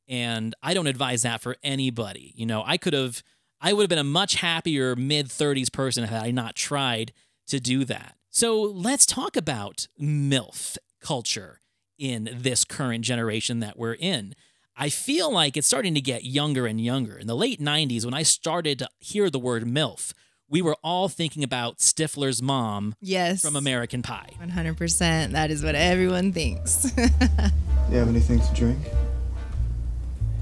and 0.09 0.55
I 0.63 0.75
don't 0.75 0.87
advise 0.87 1.23
that 1.23 1.41
for 1.41 1.57
anybody. 1.63 2.33
You 2.37 2.45
know, 2.45 2.63
I 2.67 2.77
could 2.77 2.93
have, 2.93 3.23
I 3.65 3.73
would 3.73 3.85
have 3.85 3.89
been 3.89 3.99
a 3.99 4.05
much 4.05 4.35
happier 4.35 4.95
mid 4.95 5.29
30s 5.29 5.73
person 5.73 6.05
had 6.05 6.23
I 6.23 6.31
not 6.31 6.55
tried 6.55 7.15
to 7.47 7.59
do 7.59 7.87
that. 7.87 8.15
So 8.29 8.61
let's 8.61 9.07
talk 9.07 9.39
about 9.39 9.89
MILF 9.99 10.77
culture 11.01 11.63
in 11.99 12.29
this 12.31 12.67
current 12.67 13.07
generation 13.07 13.61
that 13.61 13.79
we're 13.79 13.95
in. 13.95 14.35
I 14.77 14.91
feel 14.91 15.33
like 15.33 15.57
it's 15.57 15.67
starting 15.67 15.95
to 15.95 16.03
get 16.03 16.25
younger 16.25 16.67
and 16.67 16.79
younger. 16.79 17.17
In 17.17 17.27
the 17.27 17.35
late 17.35 17.59
90s, 17.59 18.05
when 18.05 18.13
I 18.13 18.23
started 18.23 18.81
to 18.81 18.89
hear 18.99 19.31
the 19.31 19.39
word 19.39 19.65
MILF, 19.65 20.13
we 20.47 20.61
were 20.61 20.77
all 20.85 21.09
thinking 21.09 21.43
about 21.43 21.79
Stifler's 21.79 22.43
mom 22.43 22.95
yes. 23.01 23.41
from 23.41 23.57
American 23.57 24.03
Pie. 24.03 24.33
100%. 24.43 25.33
That 25.33 25.51
is 25.51 25.65
what 25.65 25.75
everyone 25.75 26.35
thinks. 26.35 26.91
Do 26.91 27.03
you 27.91 27.97
have 27.97 28.09
anything 28.09 28.41
to 28.41 28.55
drink? 28.55 28.79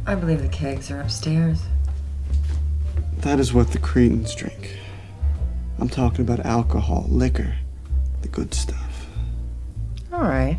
I 0.09 0.17
believe 0.17 0.43
the 0.43 0.49
kegs 0.49 0.91
are 0.91 1.01
upstairs. 1.01 1.61
That 3.23 3.39
is 3.39 3.55
what 3.55 3.71
the 3.71 3.79
cretins 3.79 4.35
drink. 4.35 4.77
I'm 5.79 5.89
talking 5.89 6.23
about 6.25 6.45
alcohol, 6.45 7.07
liquor, 7.09 7.55
the 8.21 8.29
good 8.29 8.53
stuff. 8.53 9.07
All 10.13 10.23
right. 10.23 10.59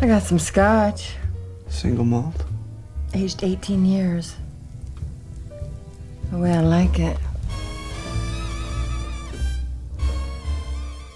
I 0.00 0.06
got 0.06 0.22
some 0.22 0.38
scotch. 0.38 1.16
Single 1.68 2.06
malt? 2.06 2.44
Aged 3.14 3.44
18 3.44 3.84
years. 3.84 4.34
The 6.30 6.38
way 6.38 6.52
I 6.52 6.60
like 6.60 6.98
it. 6.98 7.18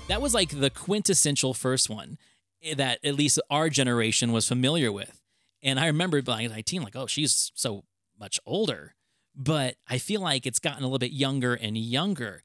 That 0.08 0.20
was 0.20 0.35
like 0.35 0.50
the 0.50 0.70
quintessential 0.70 1.54
first 1.54 1.88
one 1.88 2.18
eh, 2.62 2.75
that 2.75 3.02
at 3.02 3.14
least 3.14 3.40
our 3.50 3.70
generation 3.70 4.30
was 4.32 4.46
familiar 4.46 4.92
with. 4.92 5.23
And 5.62 5.80
I 5.80 5.87
remember 5.87 6.20
being 6.20 6.50
19, 6.50 6.82
like, 6.82 6.94
oh, 6.96 7.06
she's 7.06 7.50
so 7.54 7.85
much 8.18 8.38
older. 8.44 8.94
But 9.37 9.76
I 9.88 9.99
feel 9.99 10.21
like 10.21 10.47
it's 10.47 10.59
gotten 10.59 10.83
a 10.83 10.87
little 10.87 10.99
bit 10.99 11.12
younger 11.12 11.55
and 11.55 11.76
younger. 11.76 12.43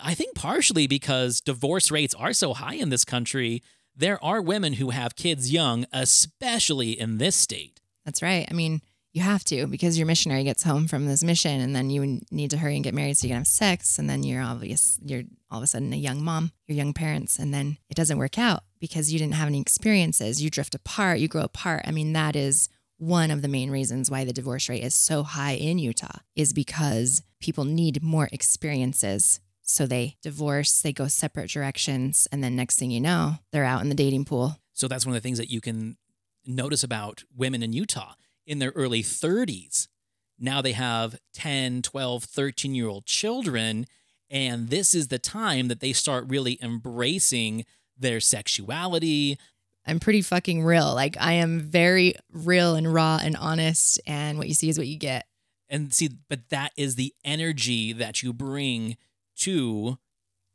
I 0.00 0.14
think 0.14 0.34
partially 0.34 0.86
because 0.86 1.40
divorce 1.40 1.90
rates 1.90 2.14
are 2.14 2.32
so 2.32 2.54
high 2.54 2.74
in 2.74 2.90
this 2.90 3.04
country 3.04 3.62
there 3.98 4.24
are 4.24 4.40
women 4.40 4.74
who 4.74 4.90
have 4.90 5.16
kids 5.16 5.52
young, 5.52 5.84
especially 5.92 6.92
in 6.98 7.18
this 7.18 7.34
state. 7.34 7.80
That's 8.04 8.22
right. 8.22 8.46
I 8.48 8.54
mean, 8.54 8.80
you 9.12 9.22
have 9.22 9.42
to 9.46 9.66
because 9.66 9.98
your 9.98 10.06
missionary 10.06 10.44
gets 10.44 10.62
home 10.62 10.86
from 10.86 11.06
this 11.06 11.24
mission 11.24 11.60
and 11.60 11.74
then 11.74 11.90
you 11.90 12.20
need 12.30 12.50
to 12.50 12.58
hurry 12.58 12.76
and 12.76 12.84
get 12.84 12.94
married 12.94 13.18
so 13.18 13.26
you 13.26 13.30
can 13.30 13.38
have 13.38 13.46
sex 13.48 13.98
and 13.98 14.08
then 14.08 14.22
you're 14.22 14.42
obvious 14.42 15.00
you're 15.02 15.24
all 15.50 15.58
of 15.58 15.64
a 15.64 15.66
sudden 15.66 15.92
a 15.92 15.96
young 15.96 16.22
mom, 16.22 16.52
you're 16.66 16.76
young 16.76 16.92
parents 16.92 17.38
and 17.38 17.52
then 17.52 17.78
it 17.90 17.96
doesn't 17.96 18.18
work 18.18 18.38
out 18.38 18.62
because 18.78 19.12
you 19.12 19.18
didn't 19.18 19.34
have 19.34 19.48
any 19.48 19.60
experiences. 19.60 20.40
You 20.40 20.48
drift 20.48 20.76
apart, 20.76 21.18
you 21.18 21.26
grow 21.26 21.42
apart. 21.42 21.82
I 21.84 21.90
mean, 21.90 22.12
that 22.12 22.36
is 22.36 22.68
one 22.98 23.30
of 23.30 23.42
the 23.42 23.48
main 23.48 23.70
reasons 23.70 24.10
why 24.10 24.24
the 24.24 24.32
divorce 24.32 24.68
rate 24.68 24.82
is 24.82 24.94
so 24.94 25.22
high 25.22 25.52
in 25.52 25.78
Utah 25.78 26.18
is 26.36 26.52
because 26.52 27.22
people 27.40 27.64
need 27.64 28.02
more 28.02 28.28
experiences 28.32 29.40
so 29.68 29.86
they 29.86 30.16
divorce, 30.22 30.80
they 30.80 30.92
go 30.94 31.08
separate 31.08 31.50
directions, 31.50 32.26
and 32.32 32.42
then 32.42 32.56
next 32.56 32.78
thing 32.78 32.90
you 32.90 33.00
know, 33.00 33.34
they're 33.52 33.64
out 33.64 33.82
in 33.82 33.90
the 33.90 33.94
dating 33.94 34.24
pool. 34.24 34.56
So 34.72 34.88
that's 34.88 35.04
one 35.04 35.14
of 35.14 35.22
the 35.22 35.26
things 35.26 35.38
that 35.38 35.50
you 35.50 35.60
can 35.60 35.98
notice 36.46 36.82
about 36.82 37.24
women 37.36 37.62
in 37.62 37.74
Utah 37.74 38.14
in 38.46 38.58
their 38.58 38.70
early 38.70 39.02
30s. 39.02 39.88
Now 40.38 40.62
they 40.62 40.72
have 40.72 41.18
10, 41.34 41.82
12, 41.82 42.24
13 42.24 42.74
year 42.74 42.88
old 42.88 43.04
children. 43.04 43.86
And 44.30 44.70
this 44.70 44.94
is 44.94 45.08
the 45.08 45.18
time 45.18 45.68
that 45.68 45.80
they 45.80 45.92
start 45.92 46.24
really 46.28 46.58
embracing 46.62 47.66
their 47.96 48.20
sexuality. 48.20 49.38
I'm 49.88 50.00
pretty 50.00 50.22
fucking 50.22 50.62
real. 50.62 50.94
Like, 50.94 51.16
I 51.18 51.34
am 51.34 51.60
very 51.60 52.14
real 52.30 52.74
and 52.74 52.92
raw 52.92 53.18
and 53.22 53.36
honest. 53.36 54.00
And 54.06 54.38
what 54.38 54.46
you 54.46 54.54
see 54.54 54.68
is 54.68 54.78
what 54.78 54.86
you 54.86 54.98
get. 54.98 55.26
And 55.70 55.92
see, 55.92 56.10
but 56.28 56.48
that 56.50 56.72
is 56.76 56.94
the 56.94 57.14
energy 57.24 57.92
that 57.92 58.22
you 58.22 58.32
bring 58.32 58.96
to 59.38 59.98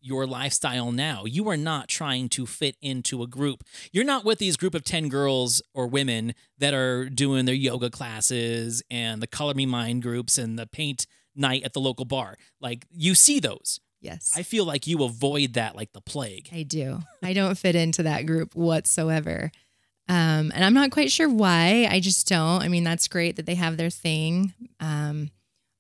your 0.04 0.28
lifestyle 0.28 0.92
now. 0.92 1.24
You 1.25 1.50
are 1.50 1.58
not 1.58 1.88
trying 1.88 2.30
to 2.30 2.46
fit 2.46 2.75
into 2.82 3.24
a 3.24 3.28
group. 3.28 3.63
You're 3.92 4.04
not 4.04 4.25
with 4.25 4.38
these 4.38 4.58
group 4.58 4.75
of 4.75 4.84
10 4.84 5.08
girls 5.08 5.62
or 5.74 5.88
women 5.88 6.36
that 6.58 6.74
are 6.74 7.10
doing 7.10 7.46
their 7.46 7.56
yoga 7.56 7.90
classes 7.90 8.84
and 8.92 9.22
the 9.22 9.28
Color 9.28 9.54
Me 9.54 9.66
Mine 9.66 10.00
groups 10.02 10.38
and 10.38 10.60
the 10.60 10.68
paint 10.68 11.08
night 11.36 11.63
at 11.63 11.74
the 11.74 11.80
local 11.80 12.06
bar. 12.06 12.36
Like 12.60 12.86
you 12.92 13.16
see 13.16 13.40
those. 13.40 13.80
Yes. 14.03 14.33
I 14.36 14.43
feel 14.43 14.65
like 14.65 14.86
you 14.86 15.03
avoid 15.03 15.53
that 15.53 15.77
like 15.77 15.93
the 15.93 16.01
plague. 16.01 16.50
I 16.53 16.63
do. 16.63 17.00
I 17.24 17.31
don't 17.31 17.57
fit 17.57 17.75
into 17.75 18.03
that 18.03 18.25
group 18.25 18.53
whatsoever. 18.53 19.50
Um, 20.10 20.51
and 20.53 20.65
I'm 20.65 20.74
not 20.74 20.91
quite 20.91 21.10
sure 21.10 21.29
why. 21.29 21.88
I 21.89 22.01
just 22.01 22.27
don't. 22.27 22.62
I 22.62 22.67
mean, 22.67 22.83
that's 22.83 23.07
great 23.07 23.38
that 23.38 23.45
they 23.45 23.55
have 23.55 23.77
their 23.77 23.89
thing. 23.89 24.53
Um, 24.81 25.31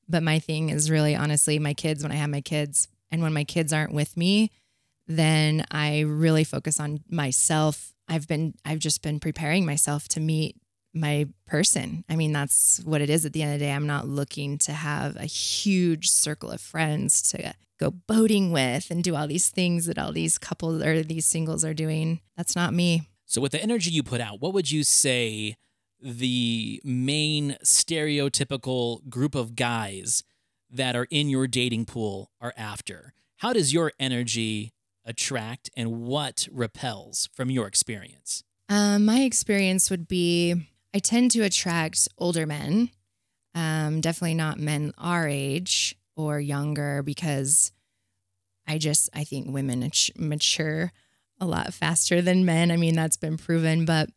but 0.07 0.23
my 0.23 0.39
thing 0.39 0.69
is 0.69 0.89
really 0.89 1.15
honestly 1.15 1.59
my 1.59 1.73
kids 1.73 2.01
when 2.01 2.13
I 2.13 2.15
have 2.15 2.29
my 2.29 2.39
kids 2.39 2.87
and 3.11 3.21
when 3.21 3.33
my 3.33 3.43
kids 3.43 3.73
aren't 3.73 3.93
with 3.93 4.15
me, 4.15 4.51
then 5.05 5.65
I 5.69 6.01
really 6.01 6.45
focus 6.45 6.79
on 6.79 7.01
myself. 7.09 7.93
I've 8.07 8.27
been 8.29 8.53
I've 8.63 8.79
just 8.79 9.01
been 9.01 9.19
preparing 9.19 9.65
myself 9.65 10.07
to 10.09 10.21
meet 10.21 10.55
my 10.93 11.27
person. 11.45 12.05
I 12.07 12.15
mean, 12.15 12.31
that's 12.31 12.79
what 12.85 13.01
it 13.01 13.09
is 13.09 13.25
at 13.25 13.33
the 13.33 13.41
end 13.41 13.53
of 13.53 13.59
the 13.59 13.65
day. 13.65 13.71
I'm 13.73 13.87
not 13.87 14.07
looking 14.07 14.57
to 14.59 14.71
have 14.71 15.17
a 15.17 15.25
huge 15.25 16.09
circle 16.09 16.51
of 16.51 16.61
friends 16.61 17.21
to 17.31 17.53
go 17.83 17.91
boating 17.91 18.51
with 18.51 18.89
and 18.89 19.03
do 19.03 19.15
all 19.15 19.27
these 19.27 19.49
things 19.49 19.85
that 19.85 19.97
all 19.97 20.11
these 20.11 20.37
couples 20.37 20.81
or 20.83 21.03
these 21.03 21.25
singles 21.25 21.65
are 21.65 21.73
doing. 21.73 22.21
That's 22.37 22.55
not 22.55 22.73
me. 22.73 23.09
So, 23.25 23.41
with 23.41 23.51
the 23.51 23.61
energy 23.61 23.91
you 23.91 24.03
put 24.03 24.21
out, 24.21 24.41
what 24.41 24.53
would 24.53 24.71
you 24.71 24.83
say 24.83 25.55
the 26.01 26.81
main 26.83 27.57
stereotypical 27.63 29.07
group 29.09 29.35
of 29.35 29.55
guys 29.55 30.23
that 30.69 30.95
are 30.95 31.07
in 31.09 31.29
your 31.29 31.47
dating 31.47 31.85
pool 31.85 32.31
are 32.41 32.53
after? 32.57 33.13
How 33.37 33.53
does 33.53 33.73
your 33.73 33.91
energy 33.99 34.73
attract 35.05 35.69
and 35.75 36.03
what 36.03 36.47
repels 36.51 37.29
from 37.33 37.49
your 37.49 37.67
experience? 37.67 38.43
Um, 38.69 39.05
my 39.05 39.21
experience 39.21 39.89
would 39.89 40.07
be 40.07 40.55
I 40.93 40.99
tend 40.99 41.31
to 41.31 41.41
attract 41.41 42.07
older 42.17 42.45
men, 42.45 42.89
um, 43.55 43.99
definitely 43.99 44.35
not 44.35 44.59
men 44.59 44.93
our 44.97 45.27
age 45.27 45.95
or 46.15 46.39
younger, 46.39 47.03
because 47.03 47.71
I 48.67 48.77
just 48.77 49.09
I 49.13 49.23
think 49.23 49.47
women 49.49 49.89
mature 50.17 50.91
a 51.39 51.45
lot 51.45 51.73
faster 51.73 52.21
than 52.21 52.45
men. 52.45 52.71
I 52.71 52.77
mean 52.77 52.95
that's 52.95 53.17
been 53.17 53.37
proven, 53.37 53.85
but 53.85 54.09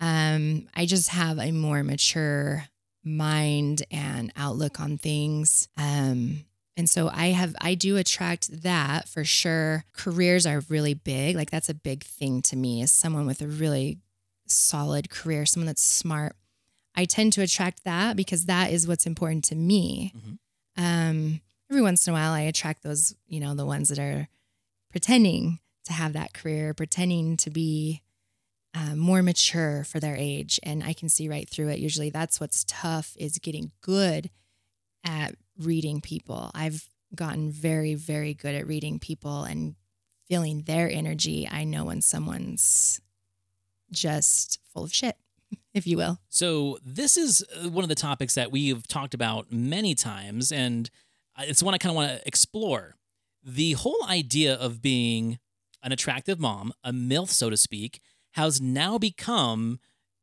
um, 0.00 0.66
I 0.74 0.86
just 0.86 1.10
have 1.10 1.38
a 1.38 1.52
more 1.52 1.82
mature 1.82 2.64
mind 3.04 3.82
and 3.90 4.32
outlook 4.36 4.80
on 4.80 4.98
things. 4.98 5.68
Um, 5.76 6.44
and 6.76 6.88
so 6.88 7.10
I 7.12 7.28
have, 7.28 7.54
I 7.60 7.74
do 7.74 7.96
attract 7.98 8.62
that 8.62 9.08
for 9.08 9.24
sure. 9.24 9.84
Careers 9.92 10.46
are 10.46 10.62
really 10.68 10.94
big. 10.94 11.36
Like 11.36 11.50
that's 11.50 11.68
a 11.68 11.74
big 11.74 12.04
thing 12.04 12.40
to 12.42 12.56
me 12.56 12.80
as 12.82 12.92
someone 12.92 13.26
with 13.26 13.42
a 13.42 13.46
really 13.46 13.98
solid 14.46 15.10
career, 15.10 15.44
someone 15.44 15.66
that's 15.66 15.82
smart. 15.82 16.34
I 16.94 17.04
tend 17.04 17.34
to 17.34 17.42
attract 17.42 17.84
that 17.84 18.16
because 18.16 18.46
that 18.46 18.72
is 18.72 18.88
what's 18.88 19.06
important 19.06 19.44
to 19.44 19.54
me. 19.54 20.12
Mm-hmm. 20.16 20.32
Um, 20.76 21.40
every 21.70 21.82
once 21.82 22.06
in 22.06 22.12
a 22.12 22.14
while, 22.14 22.32
I 22.32 22.40
attract 22.40 22.82
those, 22.82 23.14
you 23.26 23.40
know, 23.40 23.54
the 23.54 23.66
ones 23.66 23.88
that 23.88 23.98
are 23.98 24.28
pretending 24.90 25.60
to 25.84 25.92
have 25.92 26.12
that 26.12 26.34
career, 26.34 26.74
pretending 26.74 27.36
to 27.38 27.50
be 27.50 28.02
uh, 28.74 28.94
more 28.94 29.22
mature 29.22 29.84
for 29.84 29.98
their 29.98 30.14
age 30.16 30.60
and 30.62 30.84
i 30.84 30.92
can 30.92 31.08
see 31.08 31.28
right 31.28 31.48
through 31.48 31.68
it. 31.68 31.80
Usually 31.80 32.10
that's 32.10 32.40
what's 32.40 32.64
tough 32.68 33.16
is 33.18 33.38
getting 33.38 33.72
good 33.80 34.30
at 35.04 35.34
reading 35.58 36.00
people. 36.00 36.50
I've 36.54 36.88
gotten 37.14 37.50
very 37.50 37.94
very 37.94 38.34
good 38.34 38.54
at 38.54 38.66
reading 38.66 39.00
people 39.00 39.42
and 39.42 39.74
feeling 40.28 40.62
their 40.62 40.88
energy. 40.88 41.48
I 41.50 41.64
know 41.64 41.84
when 41.86 42.00
someone's 42.00 43.00
just 43.90 44.60
full 44.72 44.84
of 44.84 44.94
shit 44.94 45.16
if 45.74 45.86
you 45.86 45.96
will 45.96 46.18
so 46.28 46.78
this 46.84 47.16
is 47.16 47.44
uh, 47.56 47.68
one 47.68 47.84
of 47.84 47.88
the 47.88 47.94
topics 47.94 48.34
that 48.34 48.50
we've 48.50 48.86
talked 48.86 49.14
about 49.14 49.52
many 49.52 49.94
times 49.94 50.50
and 50.52 50.90
uh, 51.38 51.42
it's 51.46 51.62
one 51.62 51.74
i 51.74 51.78
kind 51.78 51.90
of 51.90 51.96
want 51.96 52.10
to 52.10 52.26
explore 52.26 52.96
the 53.42 53.72
whole 53.72 54.04
idea 54.08 54.54
of 54.54 54.82
being 54.82 55.38
an 55.82 55.92
attractive 55.92 56.38
mom 56.38 56.72
a 56.84 56.92
milf 56.92 57.28
so 57.28 57.50
to 57.50 57.56
speak 57.56 58.00
has 58.32 58.60
now 58.60 58.98
become 58.98 59.78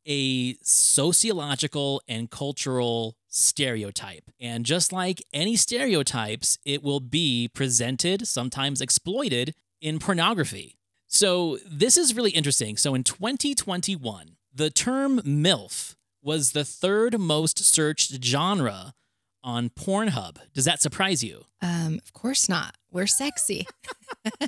a 0.08 0.56
sociological 0.64 2.02
and 2.08 2.32
cultural 2.32 3.18
stereotype. 3.28 4.32
And 4.40 4.66
just 4.66 4.94
like 4.94 5.22
any 5.34 5.56
stereotypes, 5.58 6.58
it 6.66 6.82
will 6.82 7.02
be 7.02 7.50
presented, 7.54 8.26
sometimes 8.28 8.82
exploited, 8.82 9.54
in 9.82 10.00
pornography. 10.00 10.78
So 11.08 11.58
this 11.70 11.98
is 11.98 12.16
really 12.16 12.32
interesting. 12.32 12.78
So 12.78 12.96
in 12.96 13.04
2021, 13.04 14.37
the 14.58 14.70
term 14.70 15.20
MILF 15.22 15.96
was 16.22 16.52
the 16.52 16.66
third 16.66 17.20
most 17.20 17.64
searched 17.64 18.24
genre 18.24 18.94
on 19.44 19.70
Pornhub. 19.70 20.38
Does 20.54 20.66
that 20.66 20.82
surprise 20.82 21.24
you? 21.24 21.46
Um, 21.62 22.00
of 22.04 22.12
course 22.14 22.50
not. 22.50 22.76
We're 22.92 23.08
sexy. 23.08 23.68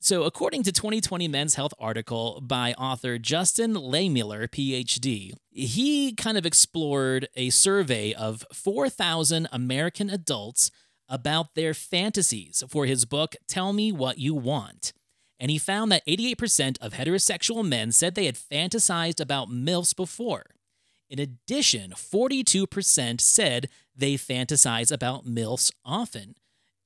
So, 0.00 0.22
according 0.22 0.62
to 0.62 0.72
2020 0.72 1.26
Men's 1.28 1.56
Health 1.56 1.74
article 1.78 2.40
by 2.40 2.72
author 2.78 3.18
Justin 3.18 3.74
Lehmiller, 3.74 4.48
PhD, 4.48 5.32
he 5.50 6.14
kind 6.14 6.38
of 6.38 6.46
explored 6.46 7.28
a 7.34 7.50
survey 7.50 8.14
of 8.14 8.44
4,000 8.52 9.48
American 9.50 10.08
adults 10.08 10.70
about 11.08 11.56
their 11.56 11.74
fantasies 11.74 12.62
for 12.68 12.86
his 12.86 13.04
book, 13.04 13.34
Tell 13.48 13.72
Me 13.72 13.90
What 13.90 14.18
You 14.18 14.34
Want. 14.34 14.92
And 15.40 15.50
he 15.50 15.58
found 15.58 15.92
that 15.92 16.06
88% 16.06 16.78
of 16.80 16.94
heterosexual 16.94 17.66
men 17.66 17.92
said 17.92 18.14
they 18.14 18.26
had 18.26 18.34
fantasized 18.34 19.20
about 19.20 19.50
MILFs 19.50 19.94
before. 19.94 20.46
In 21.08 21.18
addition, 21.18 21.92
42% 21.92 23.20
said 23.20 23.68
they 23.96 24.14
fantasize 24.14 24.92
about 24.92 25.26
MILFs 25.26 25.72
often. 25.84 26.34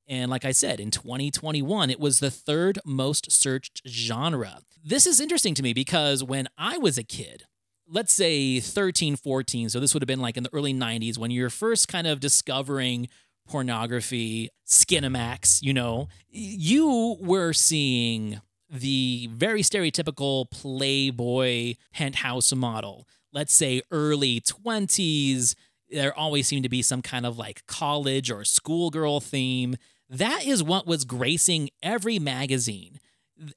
And 0.06 0.30
like 0.30 0.44
I 0.44 0.52
said, 0.52 0.80
in 0.80 0.90
2021, 0.90 1.90
it 1.90 2.00
was 2.00 2.20
the 2.20 2.30
third 2.30 2.78
most 2.84 3.32
searched 3.32 3.82
genre. 3.86 4.58
This 4.84 5.06
is 5.06 5.20
interesting 5.20 5.54
to 5.54 5.62
me 5.62 5.72
because 5.72 6.22
when 6.22 6.48
I 6.58 6.76
was 6.76 6.98
a 6.98 7.04
kid, 7.04 7.44
let's 7.88 8.12
say 8.12 8.60
13, 8.60 9.16
14, 9.16 9.68
so 9.68 9.80
this 9.80 9.94
would 9.94 10.02
have 10.02 10.08
been 10.08 10.20
like 10.20 10.36
in 10.36 10.42
the 10.42 10.52
early 10.52 10.74
90s 10.74 11.18
when 11.18 11.30
you're 11.30 11.50
first 11.50 11.88
kind 11.88 12.06
of 12.06 12.20
discovering 12.20 13.08
pornography, 13.48 14.50
Skinemax, 14.66 15.62
you 15.62 15.72
know, 15.72 16.08
you 16.30 17.16
were 17.20 17.52
seeing 17.52 18.40
the 18.70 19.28
very 19.32 19.62
stereotypical 19.62 20.50
Playboy 20.50 21.74
penthouse 21.92 22.54
model. 22.54 23.06
Let's 23.32 23.52
say 23.52 23.82
early 23.90 24.40
20s, 24.40 25.54
there 25.90 26.16
always 26.18 26.46
seemed 26.46 26.62
to 26.62 26.68
be 26.68 26.82
some 26.82 27.02
kind 27.02 27.26
of 27.26 27.38
like 27.38 27.66
college 27.66 28.30
or 28.30 28.44
schoolgirl 28.44 29.20
theme. 29.20 29.76
That 30.08 30.46
is 30.46 30.62
what 30.62 30.86
was 30.86 31.04
gracing 31.04 31.70
every 31.82 32.18
magazine 32.18 32.98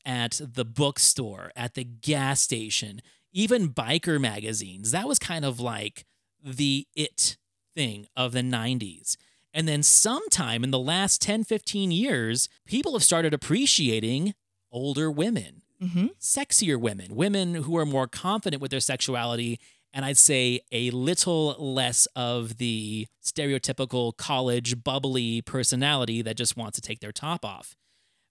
at 0.06 0.42
the 0.44 0.66
bookstore, 0.66 1.52
at 1.56 1.76
the 1.76 1.84
gas 1.84 2.42
station, 2.42 3.02
even 3.32 3.70
biker 3.70 4.20
magazines. 4.20 4.92
That 4.92 5.08
was 5.08 5.20
kind 5.20 5.46
of 5.46 5.60
like 5.60 6.06
the 6.44 6.88
it 6.96 7.38
thing 7.76 8.08
of 8.16 8.32
the 8.32 8.42
90s. 8.42 9.18
And 9.56 9.70
then 9.70 9.84
sometime 9.84 10.66
in 10.66 10.72
the 10.72 10.80
last 10.80 11.22
10, 11.22 11.46
15 11.46 11.90
years, 11.90 12.50
people 12.68 12.92
have 12.92 13.04
started 13.04 13.34
appreciating 13.34 14.34
older 14.70 15.10
women, 15.10 15.62
mm-hmm. 15.82 16.08
sexier 16.20 16.78
women, 16.78 17.16
women 17.16 17.56
who 17.56 17.78
are 17.78 17.86
more 17.86 18.06
confident 18.06 18.62
with 18.62 18.72
their 18.72 18.82
sexuality 18.82 19.60
and 19.96 20.04
I'd 20.04 20.18
say 20.18 20.60
a 20.74 20.90
little 20.92 21.56
less 21.58 22.06
of 22.18 22.58
the 22.58 23.08
stereotypical 23.24 24.16
college 24.18 24.84
bubbly 24.84 25.42
personality 25.42 26.22
that 26.22 26.36
just 26.36 26.58
wants 26.58 26.76
to 26.76 26.82
take 26.82 27.00
their 27.00 27.14
top 27.14 27.46
off. 27.46 27.78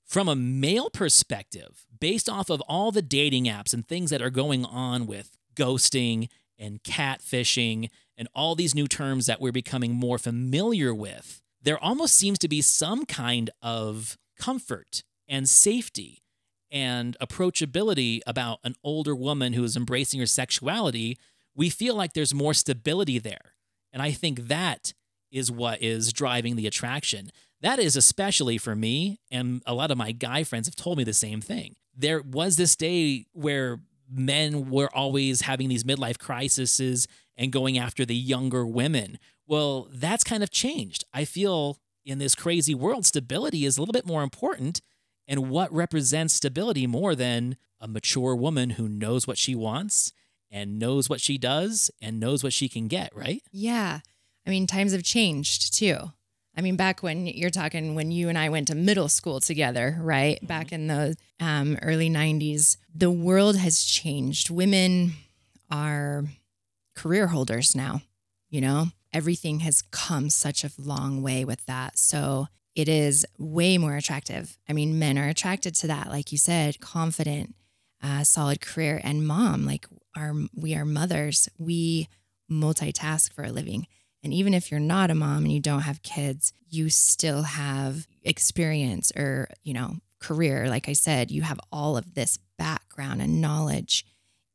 From 0.04 0.28
a 0.28 0.36
male 0.36 0.90
perspective, 0.90 1.86
based 1.98 2.28
off 2.28 2.50
of 2.50 2.60
all 2.68 2.92
the 2.92 3.00
dating 3.00 3.46
apps 3.46 3.72
and 3.72 3.88
things 3.88 4.10
that 4.10 4.20
are 4.20 4.28
going 4.28 4.66
on 4.66 5.06
with 5.06 5.38
ghosting 5.56 6.28
and 6.58 6.82
catfishing 6.82 7.88
and 8.16 8.28
all 8.34 8.54
these 8.54 8.74
new 8.74 8.86
terms 8.86 9.26
that 9.26 9.40
we're 9.40 9.52
becoming 9.52 9.92
more 9.92 10.18
familiar 10.18 10.94
with, 10.94 11.42
there 11.62 11.78
almost 11.78 12.16
seems 12.16 12.38
to 12.40 12.48
be 12.48 12.60
some 12.60 13.04
kind 13.06 13.50
of 13.62 14.16
comfort 14.38 15.02
and 15.28 15.48
safety 15.48 16.22
and 16.70 17.16
approachability 17.20 18.20
about 18.26 18.58
an 18.64 18.74
older 18.82 19.14
woman 19.14 19.52
who 19.52 19.64
is 19.64 19.76
embracing 19.76 20.20
her 20.20 20.26
sexuality 20.26 21.18
we 21.54 21.70
feel 21.70 21.94
like 21.94 22.12
there's 22.12 22.34
more 22.34 22.54
stability 22.54 23.18
there. 23.18 23.54
And 23.92 24.02
I 24.02 24.10
think 24.10 24.48
that 24.48 24.92
is 25.30 25.50
what 25.50 25.82
is 25.82 26.12
driving 26.12 26.56
the 26.56 26.66
attraction. 26.66 27.30
That 27.60 27.78
is 27.78 27.96
especially 27.96 28.58
for 28.58 28.74
me, 28.74 29.20
and 29.30 29.62
a 29.66 29.74
lot 29.74 29.90
of 29.90 29.98
my 29.98 30.12
guy 30.12 30.44
friends 30.44 30.66
have 30.66 30.76
told 30.76 30.98
me 30.98 31.04
the 31.04 31.14
same 31.14 31.40
thing. 31.40 31.76
There 31.96 32.20
was 32.20 32.56
this 32.56 32.76
day 32.76 33.26
where 33.32 33.80
men 34.10 34.70
were 34.70 34.88
always 34.94 35.42
having 35.42 35.68
these 35.68 35.84
midlife 35.84 36.18
crises 36.18 37.08
and 37.36 37.52
going 37.52 37.78
after 37.78 38.04
the 38.04 38.14
younger 38.14 38.66
women. 38.66 39.18
Well, 39.46 39.88
that's 39.92 40.24
kind 40.24 40.42
of 40.42 40.50
changed. 40.50 41.04
I 41.12 41.24
feel 41.24 41.78
in 42.04 42.18
this 42.18 42.34
crazy 42.34 42.74
world, 42.74 43.06
stability 43.06 43.64
is 43.64 43.76
a 43.76 43.80
little 43.80 43.92
bit 43.92 44.06
more 44.06 44.22
important 44.22 44.80
And 45.26 45.50
what 45.50 45.72
represents 45.72 46.34
stability 46.34 46.86
more 46.86 47.14
than 47.14 47.56
a 47.80 47.88
mature 47.88 48.34
woman 48.36 48.70
who 48.70 48.88
knows 48.88 49.26
what 49.26 49.38
she 49.38 49.54
wants 49.54 50.12
and 50.50 50.78
knows 50.78 51.08
what 51.08 51.20
she 51.20 51.38
does 51.38 51.90
and 52.00 52.20
knows 52.20 52.44
what 52.44 52.52
she 52.52 52.68
can 52.68 52.88
get, 52.88 53.14
right? 53.14 53.42
Yeah. 53.52 54.00
I 54.46 54.50
mean, 54.50 54.66
times 54.66 54.92
have 54.92 55.02
changed 55.02 55.74
too. 55.74 55.96
I 56.56 56.60
mean, 56.60 56.76
back 56.76 57.02
when 57.02 57.26
you're 57.26 57.50
talking 57.50 57.94
when 57.94 58.10
you 58.10 58.28
and 58.28 58.38
I 58.38 58.48
went 58.48 58.68
to 58.68 58.74
middle 58.74 59.08
school 59.08 59.40
together, 59.40 59.98
right? 60.00 60.36
Mm-hmm. 60.36 60.46
Back 60.46 60.72
in 60.72 60.86
the 60.86 61.16
um, 61.40 61.76
early 61.82 62.08
90s, 62.08 62.76
the 62.94 63.10
world 63.10 63.56
has 63.56 63.82
changed. 63.82 64.50
Women 64.50 65.12
are 65.70 66.24
career 66.94 67.28
holders 67.28 67.74
now, 67.74 68.02
you 68.50 68.60
know? 68.60 68.86
Everything 69.12 69.60
has 69.60 69.82
come 69.82 70.28
such 70.28 70.64
a 70.64 70.70
long 70.76 71.22
way 71.22 71.44
with 71.44 71.64
that. 71.66 71.98
So 71.98 72.48
it 72.74 72.88
is 72.88 73.24
way 73.38 73.78
more 73.78 73.96
attractive. 73.96 74.58
I 74.68 74.72
mean, 74.72 74.98
men 74.98 75.18
are 75.18 75.28
attracted 75.28 75.74
to 75.76 75.86
that, 75.86 76.08
like 76.08 76.32
you 76.32 76.38
said, 76.38 76.80
confident, 76.80 77.54
uh, 78.02 78.24
solid 78.24 78.60
career, 78.60 79.00
and 79.04 79.26
mom. 79.26 79.64
Like 79.64 79.86
our, 80.16 80.34
we 80.54 80.74
are 80.74 80.84
mothers. 80.84 81.48
We 81.58 82.08
multitask 82.50 83.32
for 83.32 83.44
a 83.44 83.52
living. 83.52 83.86
And 84.24 84.32
even 84.32 84.54
if 84.54 84.70
you're 84.70 84.80
not 84.80 85.10
a 85.10 85.14
mom 85.14 85.44
and 85.44 85.52
you 85.52 85.60
don't 85.60 85.82
have 85.82 86.02
kids, 86.02 86.52
you 86.68 86.88
still 86.88 87.42
have 87.42 88.06
experience 88.22 89.12
or, 89.14 89.48
you 89.62 89.74
know, 89.74 89.96
career. 90.18 90.68
Like 90.68 90.88
I 90.88 90.94
said, 90.94 91.30
you 91.30 91.42
have 91.42 91.60
all 91.70 91.96
of 91.96 92.14
this 92.14 92.38
background 92.58 93.20
and 93.20 93.40
knowledge. 93.40 94.04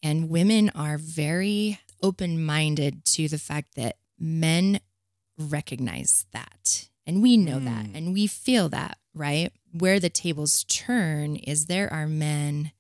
And 0.01 0.29
women 0.29 0.71
are 0.73 0.97
very 0.97 1.79
open 2.01 2.43
minded 2.43 3.05
to 3.05 3.27
the 3.27 3.37
fact 3.37 3.75
that 3.75 3.97
men 4.17 4.79
recognize 5.37 6.25
that. 6.33 6.89
And 7.05 7.21
we 7.21 7.37
know 7.37 7.59
that 7.59 7.85
Mm. 7.87 7.95
and 7.95 8.13
we 8.13 8.27
feel 8.27 8.69
that, 8.69 8.97
right? 9.13 9.51
Where 9.71 9.99
the 9.99 10.09
tables 10.09 10.63
turn 10.65 11.35
is 11.35 11.65
there 11.65 11.91
are 11.91 12.07
men 12.07 12.71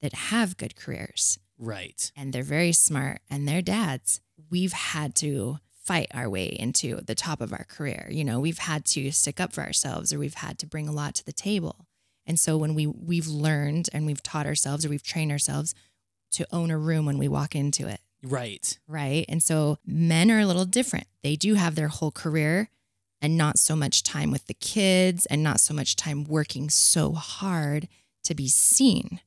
that 0.00 0.14
have 0.14 0.56
good 0.56 0.76
careers 0.76 1.38
Right. 1.58 2.10
and 2.16 2.32
they're 2.32 2.42
very 2.42 2.72
smart 2.72 3.20
and 3.30 3.46
they're 3.46 3.62
dads. 3.62 4.20
We've 4.50 4.72
had 4.72 5.14
to 5.16 5.58
fight 5.84 6.06
our 6.14 6.28
way 6.30 6.46
into 6.46 7.00
the 7.00 7.14
top 7.14 7.40
of 7.40 7.52
our 7.52 7.64
career. 7.68 8.08
You 8.10 8.24
know, 8.24 8.38
we've 8.40 8.58
had 8.58 8.84
to 8.86 9.10
stick 9.10 9.40
up 9.40 9.52
for 9.52 9.62
ourselves 9.62 10.12
or 10.12 10.18
we've 10.18 10.34
had 10.34 10.58
to 10.60 10.66
bring 10.66 10.88
a 10.88 10.92
lot 10.92 11.14
to 11.16 11.24
the 11.24 11.32
table. 11.32 11.86
And 12.24 12.38
so 12.38 12.56
when 12.56 12.74
we 12.74 12.86
we've 12.86 13.26
learned 13.26 13.88
and 13.92 14.06
we've 14.06 14.22
taught 14.22 14.46
ourselves 14.46 14.84
or 14.86 14.88
we've 14.90 15.02
trained 15.02 15.32
ourselves 15.32 15.74
to 16.32 16.46
own 16.52 16.70
a 16.70 16.78
room 16.78 17.04
when 17.04 17.18
we 17.18 17.26
walk 17.28 17.54
into 17.56 17.88
it, 17.88 18.00
Right. 18.22 18.78
right? 18.86 19.24
And 19.28 19.42
so 19.42 19.78
men 19.84 20.30
are 20.30 20.38
a 20.38 20.46
little 20.46 20.64
different. 20.64 21.08
They 21.24 21.34
do 21.36 21.54
have 21.54 21.74
their 21.74 21.88
whole 21.88 22.12
career 22.12 22.68
and 23.20 23.36
not 23.36 23.58
so 23.58 23.74
much 23.74 24.02
time 24.04 24.30
with 24.30 24.46
the 24.46 24.54
kids 24.54 25.26
and 25.26 25.42
not 25.42 25.60
so 25.60 25.74
much 25.74 25.96
time 25.96 26.24
working 26.24 26.70
so 26.70 27.12
hard 27.12 27.88
to 28.24 28.34
be 28.34 28.48
seen 28.48 29.20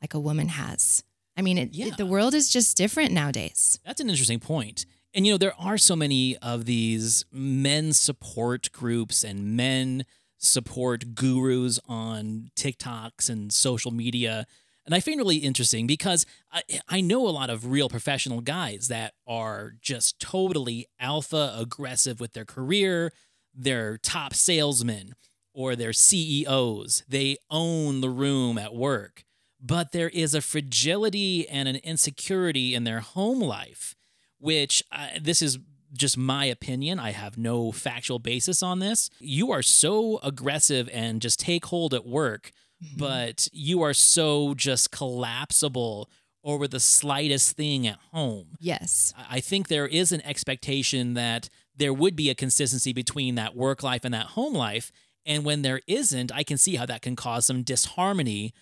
like 0.00 0.14
a 0.14 0.20
woman 0.20 0.48
has. 0.48 1.02
I 1.36 1.42
mean, 1.42 1.58
it, 1.58 1.74
Yeah. 1.74 1.86
it- 1.86 1.96
the 1.96 2.06
world 2.06 2.32
is 2.32 2.48
just 2.48 2.76
different 2.76 3.12
nowadays. 3.12 3.78
That's 3.84 4.00
an 4.00 4.08
interesting 4.08 4.38
point. 4.40 4.86
And 5.16 5.26
you 5.26 5.32
know, 5.32 5.38
there 5.38 5.58
are 5.58 5.78
so 5.78 5.96
many 5.96 6.36
of 6.42 6.66
these 6.66 7.24
men 7.32 7.94
support 7.94 8.70
groups 8.70 9.24
and 9.24 9.56
men 9.56 10.04
support 10.36 11.14
gurus 11.14 11.80
on 11.88 12.50
TikToks 12.54 13.30
and 13.30 13.50
social 13.50 13.90
media. 13.90 14.46
And 14.84 14.94
I 14.94 15.00
find 15.00 15.16
really 15.16 15.38
interesting 15.38 15.86
because 15.86 16.26
I, 16.52 16.62
I 16.86 17.00
know 17.00 17.26
a 17.26 17.30
lot 17.30 17.48
of 17.48 17.66
real 17.66 17.88
professional 17.88 18.42
guys 18.42 18.88
that 18.88 19.14
are 19.26 19.72
just 19.80 20.20
totally 20.20 20.86
alpha 21.00 21.56
aggressive 21.58 22.20
with 22.20 22.34
their 22.34 22.44
career. 22.44 23.10
They're 23.54 23.96
top 23.96 24.34
salesmen 24.34 25.14
or 25.54 25.74
they're 25.74 25.94
CEOs. 25.94 27.04
They 27.08 27.38
own 27.48 28.02
the 28.02 28.10
room 28.10 28.58
at 28.58 28.74
work. 28.74 29.24
But 29.58 29.92
there 29.92 30.10
is 30.10 30.34
a 30.34 30.42
fragility 30.42 31.48
and 31.48 31.68
an 31.68 31.76
insecurity 31.76 32.74
in 32.74 32.84
their 32.84 33.00
home 33.00 33.40
life 33.40 33.96
which 34.38 34.82
uh, 34.92 35.08
this 35.20 35.42
is 35.42 35.58
just 35.92 36.18
my 36.18 36.44
opinion. 36.44 36.98
I 36.98 37.12
have 37.12 37.38
no 37.38 37.72
factual 37.72 38.18
basis 38.18 38.62
on 38.62 38.80
this. 38.80 39.08
You 39.18 39.50
are 39.52 39.62
so 39.62 40.18
aggressive 40.22 40.88
and 40.92 41.22
just 41.22 41.40
take 41.40 41.66
hold 41.66 41.94
at 41.94 42.06
work, 42.06 42.52
but 42.98 43.48
you 43.52 43.82
are 43.82 43.94
so 43.94 44.54
just 44.54 44.90
collapsible 44.90 46.10
over 46.44 46.68
the 46.68 46.80
slightest 46.80 47.56
thing 47.56 47.86
at 47.86 47.98
home. 48.12 48.56
Yes. 48.60 49.12
I 49.28 49.40
think 49.40 49.68
there 49.68 49.86
is 49.86 50.12
an 50.12 50.24
expectation 50.24 51.14
that 51.14 51.48
there 51.74 51.92
would 51.92 52.14
be 52.14 52.30
a 52.30 52.34
consistency 52.34 52.92
between 52.92 53.34
that 53.34 53.56
work 53.56 53.82
life 53.82 54.04
and 54.04 54.14
that 54.14 54.26
home 54.26 54.54
life. 54.54 54.92
And 55.24 55.44
when 55.44 55.62
there 55.62 55.80
isn't, 55.88 56.30
I 56.32 56.44
can 56.44 56.56
see 56.56 56.76
how 56.76 56.86
that 56.86 57.02
can 57.02 57.16
cause 57.16 57.46
some 57.46 57.62
disharmony 57.62 58.54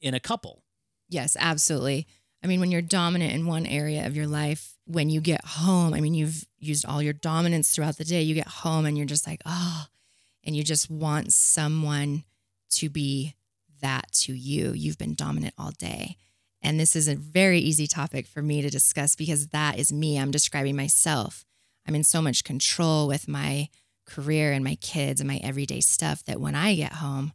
in 0.00 0.14
a 0.14 0.20
couple. 0.20 0.64
Yes, 1.08 1.36
absolutely. 1.38 2.06
I 2.42 2.46
mean, 2.46 2.60
when 2.60 2.70
you're 2.70 2.82
dominant 2.82 3.32
in 3.32 3.46
one 3.46 3.66
area 3.66 4.06
of 4.06 4.16
your 4.16 4.26
life, 4.26 4.74
when 4.86 5.10
you 5.10 5.20
get 5.20 5.44
home, 5.44 5.92
I 5.92 6.00
mean, 6.00 6.14
you've 6.14 6.46
used 6.58 6.86
all 6.86 7.02
your 7.02 7.12
dominance 7.12 7.70
throughout 7.70 7.98
the 7.98 8.04
day. 8.04 8.22
You 8.22 8.34
get 8.34 8.48
home 8.48 8.86
and 8.86 8.96
you're 8.96 9.06
just 9.06 9.26
like, 9.26 9.42
oh, 9.44 9.86
and 10.44 10.56
you 10.56 10.64
just 10.64 10.90
want 10.90 11.32
someone 11.32 12.24
to 12.70 12.88
be 12.88 13.34
that 13.82 14.10
to 14.12 14.32
you. 14.32 14.72
You've 14.72 14.98
been 14.98 15.14
dominant 15.14 15.54
all 15.58 15.72
day. 15.72 16.16
And 16.62 16.78
this 16.78 16.94
is 16.94 17.08
a 17.08 17.14
very 17.14 17.58
easy 17.58 17.86
topic 17.86 18.26
for 18.26 18.42
me 18.42 18.62
to 18.62 18.70
discuss 18.70 19.16
because 19.16 19.48
that 19.48 19.78
is 19.78 19.92
me. 19.92 20.18
I'm 20.18 20.30
describing 20.30 20.76
myself. 20.76 21.44
I'm 21.86 21.94
in 21.94 22.04
so 22.04 22.20
much 22.20 22.44
control 22.44 23.06
with 23.08 23.28
my 23.28 23.68
career 24.06 24.52
and 24.52 24.64
my 24.64 24.74
kids 24.76 25.20
and 25.20 25.28
my 25.28 25.40
everyday 25.42 25.80
stuff 25.80 26.24
that 26.24 26.40
when 26.40 26.54
I 26.54 26.74
get 26.74 26.94
home, 26.94 27.32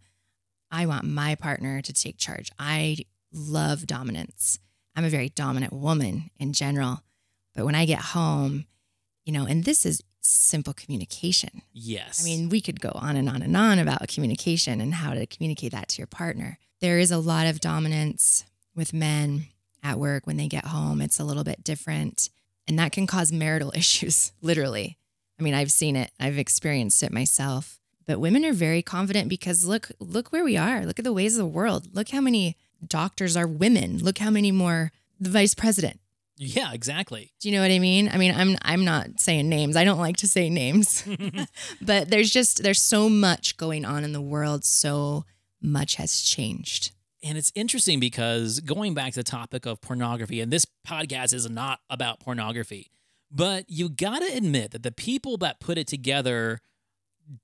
I 0.72 0.86
want 0.86 1.06
my 1.06 1.36
partner 1.36 1.82
to 1.82 1.94
take 1.94 2.18
charge. 2.18 2.52
I 2.60 2.98
love 3.32 3.88
dominance. 3.88 4.60
I'm 4.96 5.06
a 5.06 5.10
very 5.10 5.30
dominant 5.30 5.74
woman 5.74 6.30
in 6.40 6.54
general. 6.54 7.02
But 7.54 7.66
when 7.66 7.76
I 7.76 7.86
get 7.86 8.00
home, 8.00 8.66
you 9.26 9.34
know, 9.34 9.46
and 9.46 9.64
this 9.64 9.86
is 9.86 10.02
simple 10.22 10.74
communication. 10.74 11.62
Yes. 11.74 12.22
I 12.22 12.26
mean, 12.26 12.50
we 12.50 12.62
could 12.62 12.80
go 12.80 12.92
on 12.96 13.16
and 13.16 13.30
on 13.30 13.42
and 13.42 13.56
on 13.56 13.80
about 13.80 14.08
communication 14.08 14.82
and 14.82 14.96
how 14.96 15.14
to 15.14 15.26
communicate 15.26 15.72
that 15.72 15.90
to 15.90 15.98
your 16.00 16.08
partner. 16.08 16.58
There 16.82 17.00
is 17.00 17.12
a 17.12 17.18
lot 17.18 17.48
of 17.48 17.60
dominance 17.60 18.46
with 18.76 18.94
men 18.94 19.48
at 19.84 20.00
work 20.00 20.26
when 20.26 20.38
they 20.38 20.48
get 20.48 20.66
home. 20.66 21.02
It's 21.02 21.20
a 21.20 21.24
little 21.24 21.44
bit 21.44 21.64
different. 21.64 22.30
And 22.68 22.78
that 22.80 22.92
can 22.92 23.08
cause 23.08 23.32
marital 23.32 23.72
issues, 23.76 24.32
literally. 24.42 24.98
I 25.40 25.44
mean, 25.44 25.54
I've 25.54 25.72
seen 25.72 25.96
it, 25.96 26.12
I've 26.20 26.38
experienced 26.38 27.04
it 27.04 27.12
myself. 27.12 27.80
But 28.08 28.20
women 28.20 28.46
are 28.46 28.54
very 28.54 28.82
confident 28.82 29.30
because 29.30 29.66
look, 29.66 29.92
look 30.00 30.32
where 30.32 30.44
we 30.44 30.58
are. 30.58 30.86
Look 30.86 31.00
at 31.00 31.06
the 31.06 31.14
ways 31.14 31.36
of 31.36 31.40
the 31.40 31.52
world. 31.52 31.96
Look 31.96 32.10
how 32.10 32.22
many 32.22 32.56
doctors 32.88 33.36
are 33.36 33.48
women. 33.48 33.98
Look 34.00 34.18
how 34.18 34.30
many 34.30 34.52
more 34.52 34.92
the 35.20 35.30
vice 35.30 35.54
president. 35.54 36.00
yeah, 36.38 36.74
exactly. 36.74 37.32
Do 37.40 37.50
you 37.50 37.56
know 37.56 37.62
what 37.62 37.72
I 37.72 37.80
mean? 37.80 38.10
I 38.12 38.18
mean, 38.18 38.34
I'm 38.36 38.58
I'm 38.62 38.84
not 38.84 39.20
saying 39.20 39.48
names. 39.48 39.76
I 39.76 39.84
don't 39.84 40.00
like 40.00 40.18
to 40.18 40.28
say 40.28 40.50
names. 40.50 41.08
but 41.82 42.10
there's 42.10 42.32
just 42.32 42.64
there's 42.64 42.82
so 42.82 43.10
much 43.10 43.58
going 43.58 43.86
on 43.86 44.04
in 44.04 44.12
the 44.12 44.22
world. 44.22 44.66
So 44.66 45.26
much 45.62 45.96
has 45.96 46.22
changed. 46.22 46.92
And 47.24 47.38
it's 47.40 47.52
interesting 47.56 48.00
because 48.00 48.60
going 48.60 48.94
back 48.94 49.14
to 49.14 49.20
the 49.20 49.24
topic 49.24 49.66
of 49.66 49.82
pornography, 49.82 50.42
and 50.42 50.54
this 50.54 50.68
podcast 50.88 51.34
is 51.34 51.50
not 51.50 51.80
about 51.90 52.20
pornography, 52.20 52.92
but 53.32 53.66
you 53.68 53.90
got 53.90 54.20
to 54.20 54.28
admit 54.28 54.72
that 54.72 54.84
the 54.84 54.92
people 54.92 55.38
that 55.38 55.60
put 55.60 55.80
it 55.80 55.88
together 55.88 56.60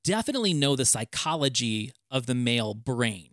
definitely 0.04 0.54
know 0.54 0.76
the 0.76 0.86
psychology 0.86 1.92
of 2.12 2.28
the 2.28 2.36
male 2.36 2.76
brain 2.76 3.31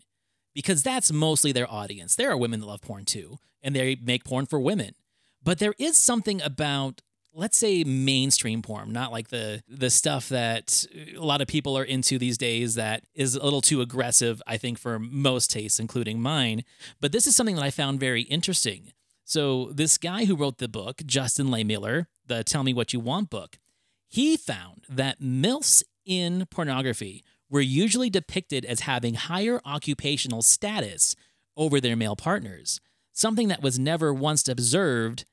because 0.59 0.83
that's 0.83 1.13
mostly 1.13 1.53
their 1.53 1.71
audience. 1.71 2.17
There 2.17 2.29
are 2.33 2.37
women 2.37 2.59
that 2.59 2.67
love 2.67 2.81
porn 2.81 3.05
too, 3.05 3.39
and 3.63 3.77
they 3.77 3.95
make 3.95 4.25
porn 4.25 4.45
for 4.45 4.59
women. 4.59 4.97
But 5.41 5.61
there 5.61 5.75
is 5.79 5.97
something 5.97 6.43
about 6.43 7.01
let's 7.33 7.57
say 7.57 7.85
mainstream 7.85 8.61
porn, 8.61 8.93
not 8.93 9.13
like 9.13 9.29
the 9.29 9.63
the 9.69 9.89
stuff 9.89 10.29
that 10.31 10.85
uh, 10.93 11.21
a 11.21 11.25
lot 11.25 11.41
of 11.41 11.47
people 11.47 11.79
are 11.79 11.85
into 11.85 12.19
these 12.19 12.37
days 12.37 12.75
that 12.75 13.05
is 13.15 13.37
a 13.37 13.45
little 13.45 13.61
too 13.61 13.81
aggressive, 13.81 14.43
I 14.49 14.57
think, 14.57 14.81
for 14.81 14.99
most 14.99 15.49
tastes, 15.53 15.79
including 15.79 16.21
mine. 16.21 16.65
But 17.01 17.13
this 17.13 17.29
is 17.29 17.37
something 17.37 17.55
that 17.55 17.65
I 17.65 17.71
found 17.71 18.01
very 18.01 18.23
interesting. 18.23 18.93
So 19.25 19.71
this 19.73 19.97
guy 19.97 20.25
who 20.25 20.35
wrote 20.35 20.59
the 20.59 20.67
book, 20.67 21.03
Justin 21.07 21.51
Lehmiller, 21.51 22.07
the 22.27 22.43
Tell 22.43 22.65
Me 22.65 22.75
What 22.75 22.93
You 22.93 22.99
Want 22.99 23.31
book, 23.31 23.59
he 24.09 24.37
found 24.37 24.87
that 24.89 25.21
MILFs 25.21 25.85
in 26.05 26.47
pornography 26.51 27.23
were 27.51 27.61
usually 27.61 28.11
depicted 28.11 28.65
as 28.65 28.81
having 28.81 29.15
higher 29.15 29.61
occupational 29.65 30.43
status 30.43 31.15
over 31.57 31.81
their 31.81 31.97
male 31.97 32.17
partners, 32.17 32.81
something 33.13 33.49
that 33.49 33.63
was 33.63 33.79
never 33.79 34.13
once 34.13 34.49
observed 34.49 35.25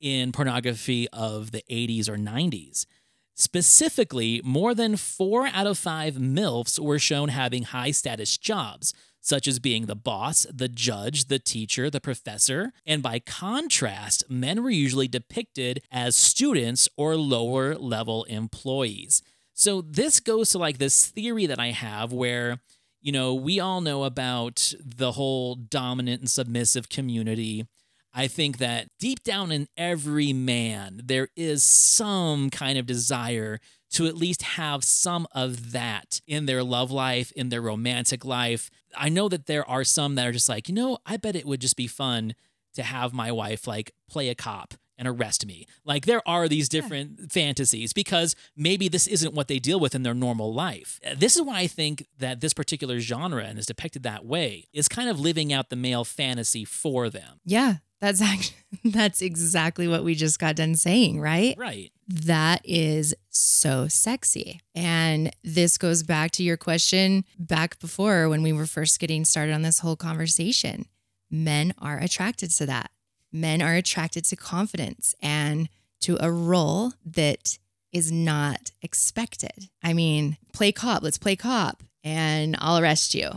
in 0.00 0.32
pornography 0.32 1.08
of 1.12 1.50
the 1.50 1.62
80s 1.70 2.08
or 2.08 2.16
90s. 2.16 2.86
Specifically, 3.34 4.40
more 4.44 4.74
than 4.74 4.96
four 4.96 5.48
out 5.48 5.66
of 5.66 5.76
five 5.76 6.14
MILFs 6.14 6.78
were 6.78 7.00
shown 7.00 7.30
having 7.30 7.64
high 7.64 7.90
status 7.90 8.38
jobs, 8.38 8.94
such 9.20 9.48
as 9.48 9.58
being 9.58 9.86
the 9.86 9.96
boss, 9.96 10.46
the 10.52 10.68
judge, 10.68 11.24
the 11.24 11.40
teacher, 11.40 11.90
the 11.90 12.00
professor. 12.00 12.72
And 12.86 13.02
by 13.02 13.18
contrast, 13.18 14.30
men 14.30 14.62
were 14.62 14.70
usually 14.70 15.08
depicted 15.08 15.82
as 15.90 16.14
students 16.14 16.88
or 16.96 17.16
lower 17.16 17.74
level 17.74 18.24
employees. 18.24 19.22
So 19.54 19.80
this 19.82 20.20
goes 20.20 20.50
to 20.50 20.58
like 20.58 20.78
this 20.78 21.06
theory 21.06 21.46
that 21.46 21.58
I 21.60 21.68
have 21.68 22.12
where 22.12 22.58
You 23.04 23.12
know, 23.12 23.34
we 23.34 23.60
all 23.60 23.82
know 23.82 24.04
about 24.04 24.72
the 24.82 25.12
whole 25.12 25.56
dominant 25.56 26.22
and 26.22 26.30
submissive 26.30 26.88
community. 26.88 27.66
I 28.14 28.28
think 28.28 28.56
that 28.58 28.88
deep 28.98 29.22
down 29.22 29.52
in 29.52 29.68
every 29.76 30.32
man, 30.32 31.02
there 31.04 31.28
is 31.36 31.62
some 31.62 32.48
kind 32.48 32.78
of 32.78 32.86
desire 32.86 33.60
to 33.90 34.06
at 34.06 34.16
least 34.16 34.42
have 34.42 34.84
some 34.84 35.26
of 35.32 35.72
that 35.72 36.22
in 36.26 36.46
their 36.46 36.62
love 36.64 36.90
life, 36.90 37.30
in 37.32 37.50
their 37.50 37.60
romantic 37.60 38.24
life. 38.24 38.70
I 38.96 39.10
know 39.10 39.28
that 39.28 39.44
there 39.44 39.68
are 39.68 39.84
some 39.84 40.14
that 40.14 40.26
are 40.26 40.32
just 40.32 40.48
like, 40.48 40.66
you 40.70 40.74
know, 40.74 40.96
I 41.04 41.18
bet 41.18 41.36
it 41.36 41.44
would 41.44 41.60
just 41.60 41.76
be 41.76 41.86
fun 41.86 42.34
to 42.72 42.82
have 42.82 43.12
my 43.12 43.30
wife 43.30 43.66
like 43.66 43.92
play 44.08 44.30
a 44.30 44.34
cop 44.34 44.74
and 44.96 45.08
arrest 45.08 45.46
me. 45.46 45.66
Like 45.84 46.06
there 46.06 46.26
are 46.26 46.48
these 46.48 46.68
different 46.68 47.16
yeah. 47.18 47.26
fantasies 47.30 47.92
because 47.92 48.34
maybe 48.56 48.88
this 48.88 49.06
isn't 49.06 49.34
what 49.34 49.48
they 49.48 49.58
deal 49.58 49.80
with 49.80 49.94
in 49.94 50.02
their 50.02 50.14
normal 50.14 50.52
life. 50.52 51.00
This 51.16 51.36
is 51.36 51.42
why 51.42 51.60
I 51.60 51.66
think 51.66 52.06
that 52.18 52.40
this 52.40 52.54
particular 52.54 53.00
genre 53.00 53.44
and 53.44 53.58
is 53.58 53.66
depicted 53.66 54.02
that 54.04 54.24
way 54.24 54.68
is 54.72 54.88
kind 54.88 55.08
of 55.08 55.18
living 55.20 55.52
out 55.52 55.70
the 55.70 55.76
male 55.76 56.04
fantasy 56.04 56.64
for 56.64 57.10
them. 57.10 57.40
Yeah. 57.44 57.76
That's 58.00 58.20
actually 58.20 58.56
that's 58.90 59.22
exactly 59.22 59.88
what 59.88 60.04
we 60.04 60.14
just 60.14 60.38
got 60.38 60.56
done 60.56 60.74
saying, 60.74 61.20
right? 61.20 61.56
Right. 61.56 61.90
That 62.06 62.60
is 62.64 63.14
so 63.30 63.88
sexy. 63.88 64.60
And 64.74 65.34
this 65.42 65.78
goes 65.78 66.02
back 66.02 66.30
to 66.32 66.42
your 66.42 66.58
question 66.58 67.24
back 67.38 67.78
before 67.78 68.28
when 68.28 68.42
we 68.42 68.52
were 68.52 68.66
first 68.66 69.00
getting 69.00 69.24
started 69.24 69.54
on 69.54 69.62
this 69.62 69.78
whole 69.78 69.96
conversation. 69.96 70.86
Men 71.30 71.72
are 71.78 71.98
attracted 71.98 72.50
to 72.50 72.66
that 72.66 72.90
men 73.34 73.60
are 73.60 73.74
attracted 73.74 74.24
to 74.26 74.36
confidence 74.36 75.14
and 75.20 75.68
to 76.00 76.16
a 76.20 76.30
role 76.30 76.92
that 77.04 77.58
is 77.92 78.10
not 78.10 78.70
expected. 78.80 79.68
I 79.82 79.92
mean, 79.92 80.36
play 80.52 80.72
cop, 80.72 81.02
let's 81.02 81.18
play 81.18 81.36
cop 81.36 81.82
and 82.02 82.56
I'll 82.58 82.78
arrest 82.78 83.14
you. 83.14 83.30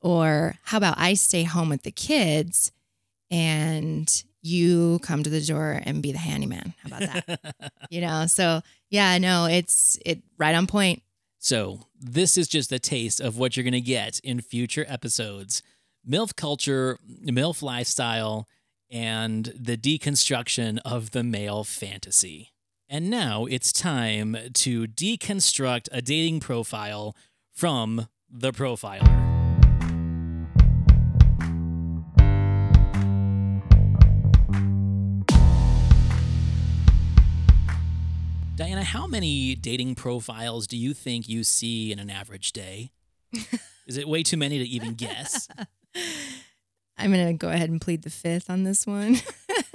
Or 0.00 0.54
how 0.64 0.78
about 0.78 0.98
I 0.98 1.14
stay 1.14 1.44
home 1.44 1.68
with 1.68 1.82
the 1.82 1.90
kids 1.90 2.72
and 3.30 4.24
you 4.42 4.98
come 5.00 5.22
to 5.22 5.30
the 5.30 5.40
door 5.40 5.80
and 5.84 6.02
be 6.02 6.12
the 6.12 6.18
handyman? 6.18 6.74
How 6.82 6.96
about 6.96 7.00
that? 7.26 7.72
you 7.90 8.00
know, 8.00 8.26
so 8.26 8.60
yeah, 8.90 9.18
no, 9.18 9.46
it's 9.46 9.98
it 10.04 10.22
right 10.38 10.54
on 10.54 10.66
point. 10.66 11.02
So, 11.38 11.80
this 12.00 12.38
is 12.38 12.48
just 12.48 12.72
a 12.72 12.78
taste 12.78 13.20
of 13.20 13.36
what 13.38 13.54
you're 13.56 13.64
going 13.64 13.72
to 13.72 13.80
get 13.80 14.18
in 14.20 14.40
future 14.40 14.86
episodes. 14.88 15.62
MILF 16.08 16.36
culture, 16.36 16.98
MILF 17.22 17.62
lifestyle, 17.62 18.48
and 18.90 19.52
the 19.58 19.76
deconstruction 19.76 20.78
of 20.84 21.10
the 21.12 21.22
male 21.22 21.64
fantasy. 21.64 22.52
And 22.88 23.10
now 23.10 23.46
it's 23.46 23.72
time 23.72 24.36
to 24.52 24.86
deconstruct 24.86 25.88
a 25.90 26.02
dating 26.02 26.40
profile 26.40 27.16
from 27.52 28.08
the 28.30 28.52
profiler. 28.52 29.24
Dianna, 38.56 38.84
how 38.84 39.08
many 39.08 39.56
dating 39.56 39.96
profiles 39.96 40.68
do 40.68 40.76
you 40.76 40.94
think 40.94 41.28
you 41.28 41.42
see 41.42 41.90
in 41.90 41.98
an 41.98 42.08
average 42.08 42.52
day? 42.52 42.92
Is 43.86 43.96
it 43.96 44.08
way 44.08 44.22
too 44.22 44.36
many 44.36 44.58
to 44.58 44.64
even 44.64 44.94
guess? 44.94 45.48
I'm 46.96 47.12
going 47.12 47.26
to 47.26 47.32
go 47.34 47.48
ahead 47.48 47.70
and 47.70 47.80
plead 47.80 48.02
the 48.02 48.10
fifth 48.10 48.48
on 48.48 48.64
this 48.64 48.86
one. 48.86 49.16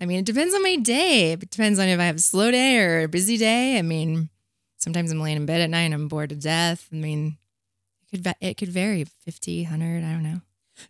I 0.00 0.06
mean, 0.06 0.20
it 0.20 0.24
depends 0.24 0.54
on 0.54 0.62
my 0.62 0.76
day. 0.76 1.32
It 1.32 1.50
depends 1.50 1.78
on 1.78 1.88
if 1.88 2.00
I 2.00 2.04
have 2.04 2.16
a 2.16 2.20
slow 2.20 2.50
day 2.50 2.78
or 2.78 3.02
a 3.02 3.08
busy 3.08 3.36
day. 3.36 3.78
I 3.78 3.82
mean, 3.82 4.30
sometimes 4.78 5.10
I'm 5.10 5.20
laying 5.20 5.36
in 5.36 5.46
bed 5.46 5.60
at 5.60 5.70
night 5.70 5.82
and 5.82 5.94
I'm 5.94 6.08
bored 6.08 6.30
to 6.30 6.36
death. 6.36 6.88
I 6.92 6.96
mean, 6.96 7.36
it 8.10 8.24
could 8.24 8.34
it 8.40 8.56
could 8.56 8.70
vary 8.70 9.04
50, 9.04 9.64
100, 9.64 10.04
I 10.04 10.12
don't 10.12 10.22
know. 10.22 10.40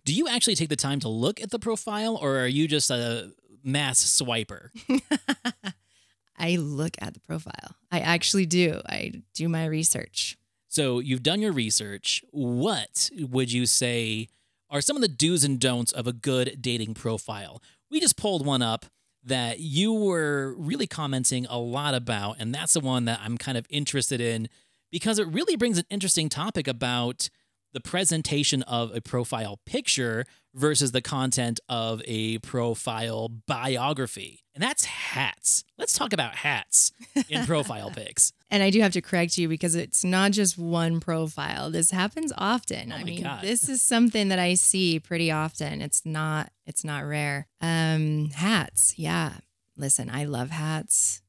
Do 0.04 0.14
you 0.14 0.28
actually 0.28 0.54
take 0.54 0.68
the 0.68 0.76
time 0.76 1.00
to 1.00 1.08
look 1.08 1.40
at 1.40 1.50
the 1.50 1.58
profile 1.58 2.16
or 2.16 2.38
are 2.38 2.46
you 2.46 2.68
just 2.68 2.90
a 2.90 3.32
mass 3.64 4.04
swiper? 4.04 4.70
I 6.38 6.56
look 6.56 6.96
at 7.00 7.14
the 7.14 7.20
profile. 7.20 7.74
I 7.90 8.00
actually 8.00 8.46
do. 8.46 8.80
I 8.88 9.22
do 9.34 9.48
my 9.48 9.66
research. 9.66 10.38
So, 10.68 11.00
you've 11.00 11.24
done 11.24 11.40
your 11.40 11.50
research. 11.50 12.22
What 12.30 13.10
would 13.18 13.52
you 13.52 13.66
say 13.66 14.28
are 14.70 14.80
some 14.80 14.96
of 14.96 15.02
the 15.02 15.08
do's 15.08 15.44
and 15.44 15.58
don'ts 15.58 15.92
of 15.92 16.06
a 16.06 16.12
good 16.12 16.58
dating 16.60 16.94
profile. 16.94 17.62
We 17.90 18.00
just 18.00 18.16
pulled 18.16 18.46
one 18.46 18.62
up 18.62 18.86
that 19.22 19.60
you 19.60 19.92
were 19.92 20.54
really 20.56 20.86
commenting 20.86 21.46
a 21.46 21.58
lot 21.58 21.94
about, 21.94 22.36
and 22.38 22.54
that's 22.54 22.74
the 22.74 22.80
one 22.80 23.04
that 23.04 23.20
I'm 23.22 23.36
kind 23.36 23.58
of 23.58 23.66
interested 23.68 24.20
in 24.20 24.48
because 24.90 25.18
it 25.18 25.26
really 25.26 25.56
brings 25.56 25.78
an 25.78 25.84
interesting 25.90 26.28
topic 26.28 26.66
about 26.66 27.28
the 27.72 27.80
presentation 27.80 28.62
of 28.64 28.94
a 28.94 29.00
profile 29.00 29.60
picture 29.64 30.24
versus 30.54 30.92
the 30.92 31.02
content 31.02 31.60
of 31.68 32.02
a 32.04 32.38
profile 32.38 33.28
biography. 33.28 34.42
And 34.54 34.62
that's 34.62 34.84
hats. 34.84 35.64
Let's 35.78 35.96
talk 35.96 36.12
about 36.12 36.36
hats 36.36 36.92
in 37.28 37.46
profile 37.46 37.90
pics. 37.90 38.32
And 38.50 38.62
I 38.62 38.70
do 38.70 38.80
have 38.80 38.92
to 38.92 39.00
correct 39.00 39.38
you 39.38 39.48
because 39.48 39.76
it's 39.76 40.02
not 40.02 40.32
just 40.32 40.58
one 40.58 40.98
profile. 40.98 41.70
This 41.70 41.92
happens 41.92 42.32
often. 42.36 42.92
Oh 42.92 42.96
I 42.96 43.04
mean, 43.04 43.22
God. 43.22 43.42
this 43.42 43.68
is 43.68 43.80
something 43.80 44.28
that 44.28 44.40
I 44.40 44.54
see 44.54 44.98
pretty 44.98 45.30
often. 45.30 45.80
It's 45.80 46.04
not 46.04 46.50
it's 46.66 46.84
not 46.84 47.04
rare. 47.04 47.46
Um 47.60 48.30
hats. 48.34 48.94
Yeah. 48.96 49.34
Listen, 49.76 50.10
I 50.10 50.24
love 50.24 50.50
hats. 50.50 51.22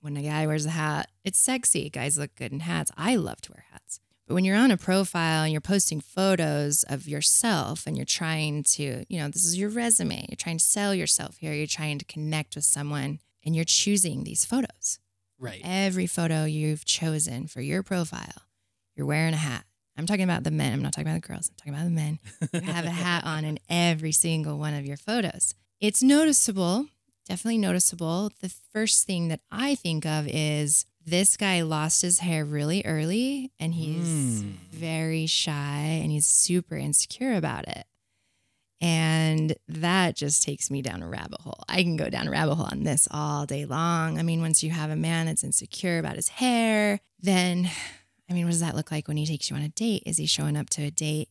When 0.00 0.16
a 0.16 0.22
guy 0.22 0.46
wears 0.48 0.66
a 0.66 0.70
hat, 0.70 1.10
it's 1.24 1.38
sexy. 1.38 1.88
Guys 1.88 2.18
look 2.18 2.34
good 2.34 2.52
in 2.52 2.60
hats. 2.60 2.90
I 2.96 3.14
love 3.14 3.40
to 3.42 3.52
wear 3.52 3.64
hats. 3.70 4.00
But 4.26 4.34
when 4.34 4.44
you're 4.44 4.56
on 4.56 4.70
a 4.72 4.76
profile 4.76 5.44
and 5.44 5.52
you're 5.52 5.60
posting 5.60 6.00
photos 6.00 6.84
of 6.84 7.06
yourself 7.06 7.86
and 7.86 7.96
you're 7.96 8.04
trying 8.04 8.64
to, 8.64 9.04
you 9.08 9.20
know, 9.20 9.28
this 9.28 9.44
is 9.44 9.56
your 9.56 9.68
resume, 9.68 10.26
you're 10.28 10.36
trying 10.36 10.58
to 10.58 10.64
sell 10.64 10.94
yourself 10.94 11.36
here, 11.36 11.52
you're 11.52 11.66
trying 11.66 11.98
to 11.98 12.04
connect 12.04 12.56
with 12.56 12.64
someone 12.64 13.20
and 13.44 13.54
you're 13.54 13.64
choosing 13.64 14.24
these 14.24 14.44
photos. 14.44 14.98
Right. 15.42 15.60
Every 15.64 16.06
photo 16.06 16.44
you've 16.44 16.84
chosen 16.84 17.48
for 17.48 17.60
your 17.60 17.82
profile, 17.82 18.42
you're 18.96 19.06
wearing 19.06 19.34
a 19.34 19.38
hat. 19.38 19.64
I'm 19.98 20.06
talking 20.06 20.22
about 20.24 20.44
the 20.44 20.50
men. 20.52 20.72
I'm 20.72 20.82
not 20.82 20.92
talking 20.92 21.08
about 21.10 21.20
the 21.20 21.28
girls. 21.28 21.50
I'm 21.50 21.56
talking 21.56 21.74
about 21.74 21.84
the 21.84 21.90
men. 21.90 22.18
You 22.54 22.60
have 22.72 22.84
a 22.86 22.90
hat 22.90 23.24
on 23.24 23.44
in 23.44 23.58
every 23.68 24.12
single 24.12 24.56
one 24.56 24.72
of 24.74 24.86
your 24.86 24.96
photos. 24.96 25.54
It's 25.80 26.02
noticeable, 26.02 26.86
definitely 27.28 27.58
noticeable. 27.58 28.30
The 28.40 28.48
first 28.72 29.04
thing 29.04 29.28
that 29.28 29.40
I 29.50 29.74
think 29.74 30.06
of 30.06 30.28
is 30.28 30.86
this 31.04 31.36
guy 31.36 31.62
lost 31.62 32.02
his 32.02 32.20
hair 32.20 32.44
really 32.44 32.82
early 32.86 33.50
and 33.58 33.74
he's 33.74 34.42
Mm. 34.44 34.52
very 34.70 35.26
shy 35.26 35.98
and 36.02 36.12
he's 36.12 36.26
super 36.26 36.76
insecure 36.76 37.34
about 37.34 37.66
it. 37.68 37.84
And 38.82 39.54
that 39.68 40.16
just 40.16 40.42
takes 40.42 40.68
me 40.68 40.82
down 40.82 41.04
a 41.04 41.08
rabbit 41.08 41.40
hole. 41.40 41.62
I 41.68 41.84
can 41.84 41.96
go 41.96 42.10
down 42.10 42.26
a 42.26 42.32
rabbit 42.32 42.56
hole 42.56 42.68
on 42.72 42.82
this 42.82 43.06
all 43.12 43.46
day 43.46 43.64
long. 43.64 44.18
I 44.18 44.24
mean, 44.24 44.40
once 44.40 44.64
you 44.64 44.70
have 44.70 44.90
a 44.90 44.96
man 44.96 45.26
that's 45.26 45.44
insecure 45.44 46.00
about 46.00 46.16
his 46.16 46.26
hair, 46.26 46.98
then, 47.20 47.70
I 48.28 48.32
mean, 48.32 48.44
what 48.44 48.50
does 48.50 48.60
that 48.60 48.74
look 48.74 48.90
like 48.90 49.06
when 49.06 49.16
he 49.16 49.24
takes 49.24 49.48
you 49.48 49.56
on 49.56 49.62
a 49.62 49.68
date? 49.68 50.02
Is 50.04 50.16
he 50.16 50.26
showing 50.26 50.56
up 50.56 50.68
to 50.70 50.82
a 50.82 50.90
date? 50.90 51.28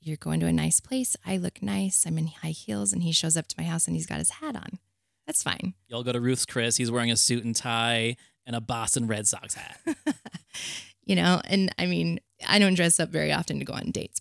You're 0.00 0.16
going 0.16 0.40
to 0.40 0.46
a 0.46 0.52
nice 0.52 0.80
place. 0.80 1.14
I 1.24 1.36
look 1.36 1.62
nice. 1.62 2.06
I'm 2.06 2.18
in 2.18 2.26
high 2.26 2.48
heels, 2.48 2.92
and 2.92 3.04
he 3.04 3.12
shows 3.12 3.36
up 3.36 3.46
to 3.46 3.54
my 3.56 3.64
house 3.64 3.86
and 3.86 3.94
he's 3.94 4.06
got 4.06 4.18
his 4.18 4.30
hat 4.30 4.56
on. 4.56 4.80
That's 5.28 5.44
fine. 5.44 5.74
Y'all 5.86 6.02
go 6.02 6.10
to 6.10 6.20
Ruth's 6.20 6.44
Chris. 6.44 6.76
He's 6.76 6.90
wearing 6.90 7.12
a 7.12 7.16
suit 7.16 7.44
and 7.44 7.54
tie 7.54 8.16
and 8.46 8.56
a 8.56 8.60
Boston 8.60 9.06
Red 9.06 9.28
Sox 9.28 9.54
hat. 9.54 9.78
you 11.04 11.14
know, 11.14 11.40
and 11.44 11.72
I 11.78 11.86
mean, 11.86 12.18
I 12.48 12.58
don't 12.58 12.74
dress 12.74 12.98
up 12.98 13.10
very 13.10 13.30
often 13.30 13.60
to 13.60 13.64
go 13.64 13.74
on 13.74 13.92
dates. 13.92 14.20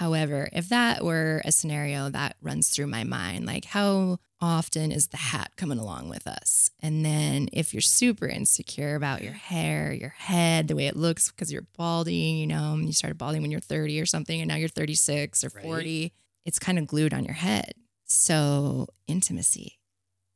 However, 0.00 0.48
if 0.54 0.70
that 0.70 1.04
were 1.04 1.42
a 1.44 1.52
scenario 1.52 2.08
that 2.08 2.36
runs 2.40 2.70
through 2.70 2.86
my 2.86 3.04
mind, 3.04 3.44
like 3.44 3.66
how 3.66 4.16
often 4.40 4.90
is 4.90 5.08
the 5.08 5.18
hat 5.18 5.52
coming 5.56 5.78
along 5.78 6.08
with 6.08 6.26
us? 6.26 6.70
And 6.80 7.04
then 7.04 7.50
if 7.52 7.74
you're 7.74 7.82
super 7.82 8.26
insecure 8.26 8.94
about 8.94 9.20
your 9.20 9.34
hair, 9.34 9.92
your 9.92 10.14
head, 10.16 10.68
the 10.68 10.74
way 10.74 10.86
it 10.86 10.96
looks 10.96 11.30
because 11.30 11.52
you're 11.52 11.66
balding, 11.76 12.38
you 12.38 12.46
know, 12.46 12.76
you 12.76 12.94
started 12.94 13.18
balding 13.18 13.42
when 13.42 13.50
you're 13.50 13.60
30 13.60 14.00
or 14.00 14.06
something, 14.06 14.40
and 14.40 14.48
now 14.48 14.54
you're 14.54 14.70
36 14.70 15.44
or 15.44 15.50
Right. 15.54 15.62
40, 15.62 16.12
it's 16.46 16.58
kind 16.58 16.78
of 16.78 16.86
glued 16.86 17.12
on 17.12 17.26
your 17.26 17.34
head. 17.34 17.74
So 18.06 18.86
intimacy. 19.06 19.80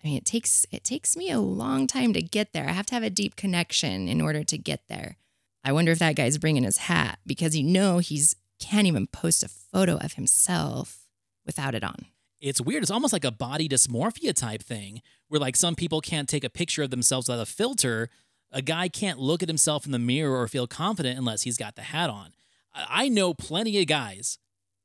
I 0.03 0.09
mean, 0.09 0.19
it 0.19 0.27
takes 0.27 0.67
it 0.73 0.85
takes 0.85 1.17
me 1.17 1.31
a 1.31 1.41
long 1.41 1.87
time 1.87 2.13
to 2.13 2.21
get 2.21 2.53
there. 2.53 2.69
I 2.69 2.73
have 2.73 2.85
to 2.87 2.95
have 2.95 3.03
a 3.03 3.09
deep 3.09 3.35
connection 3.35 4.09
in 4.09 4.21
order 4.21 4.45
to 4.45 4.59
get 4.59 4.83
there. 4.91 5.17
I 5.65 5.73
wonder 5.73 5.91
if 5.91 6.01
that 6.01 6.17
guy's 6.17 6.37
bringing 6.37 6.65
his 6.65 6.77
hat 6.77 7.19
because 7.25 7.57
you 7.57 7.65
know 7.65 7.97
he's 7.97 8.37
can't 8.65 8.87
even 8.87 9.07
post 9.07 9.43
a 9.43 9.49
photo 9.49 9.97
of 9.97 10.15
himself 10.15 11.07
without 11.47 11.75
it 11.75 11.85
on. 11.85 12.07
it's 12.41 12.61
weird. 12.61 12.83
It's 12.83 12.91
almost 12.91 13.13
like 13.13 13.25
a 13.25 13.31
body 13.31 13.69
dysmorphia 13.69 14.35
type 14.35 14.63
thing 14.63 15.01
where 15.29 15.41
like 15.41 15.57
some 15.57 15.75
people 15.75 16.01
can't 16.01 16.29
take 16.29 16.45
a 16.45 16.51
picture 16.51 16.83
of 16.83 16.91
themselves 16.91 17.29
without 17.29 17.43
a 17.43 17.47
filter. 17.47 18.11
A 18.53 18.63
guy 18.63 18.89
can't 18.89 19.19
look 19.19 19.43
at 19.43 19.49
himself 19.49 19.87
in 19.87 19.93
the 19.93 19.99
mirror 19.99 20.39
or 20.39 20.47
feel 20.49 20.67
confident 20.67 21.19
unless 21.19 21.43
he's 21.43 21.57
got 21.57 21.75
the 21.77 21.83
hat 21.83 22.11
on. 22.11 22.33
I 22.75 23.09
know 23.09 23.35
plenty 23.35 23.81
of 23.81 23.87
guys 23.87 24.39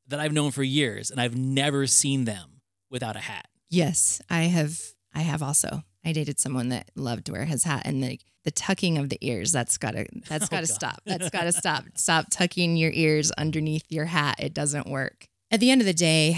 that 0.07 0.19
I've 0.19 0.33
known 0.33 0.51
for 0.51 0.63
years 0.63 1.09
and 1.11 1.19
I've 1.19 1.35
never 1.37 1.85
seen 1.87 2.25
them 2.25 2.61
without 2.89 3.15
a 3.15 3.19
hat. 3.19 3.47
Yes, 3.69 4.21
I 4.29 4.43
have 4.43 4.79
I 5.13 5.21
have 5.21 5.41
also. 5.43 5.83
I 6.05 6.11
dated 6.11 6.39
someone 6.39 6.69
that 6.69 6.91
loved 6.95 7.25
to 7.25 7.33
wear 7.33 7.45
his 7.45 7.63
hat 7.63 7.83
and 7.85 8.03
the 8.03 8.19
the 8.45 8.51
tucking 8.51 8.97
of 8.97 9.09
the 9.09 9.17
ears. 9.21 9.51
That's 9.51 9.77
gotta 9.77 10.05
that's 10.27 10.45
Oh, 10.45 10.47
gotta 10.49 10.67
God. 10.67 10.73
stop. 10.75 11.01
That's 11.05 11.29
gotta 11.31 11.51
stop. 11.51 11.85
Stop 11.95 12.27
tucking 12.29 12.77
your 12.77 12.91
ears 12.93 13.31
underneath 13.31 13.83
your 13.89 14.05
hat. 14.05 14.35
It 14.39 14.53
doesn't 14.53 14.87
work. 14.87 15.27
At 15.51 15.59
the 15.59 15.71
end 15.71 15.81
of 15.81 15.87
the 15.87 15.93
day, 15.93 16.37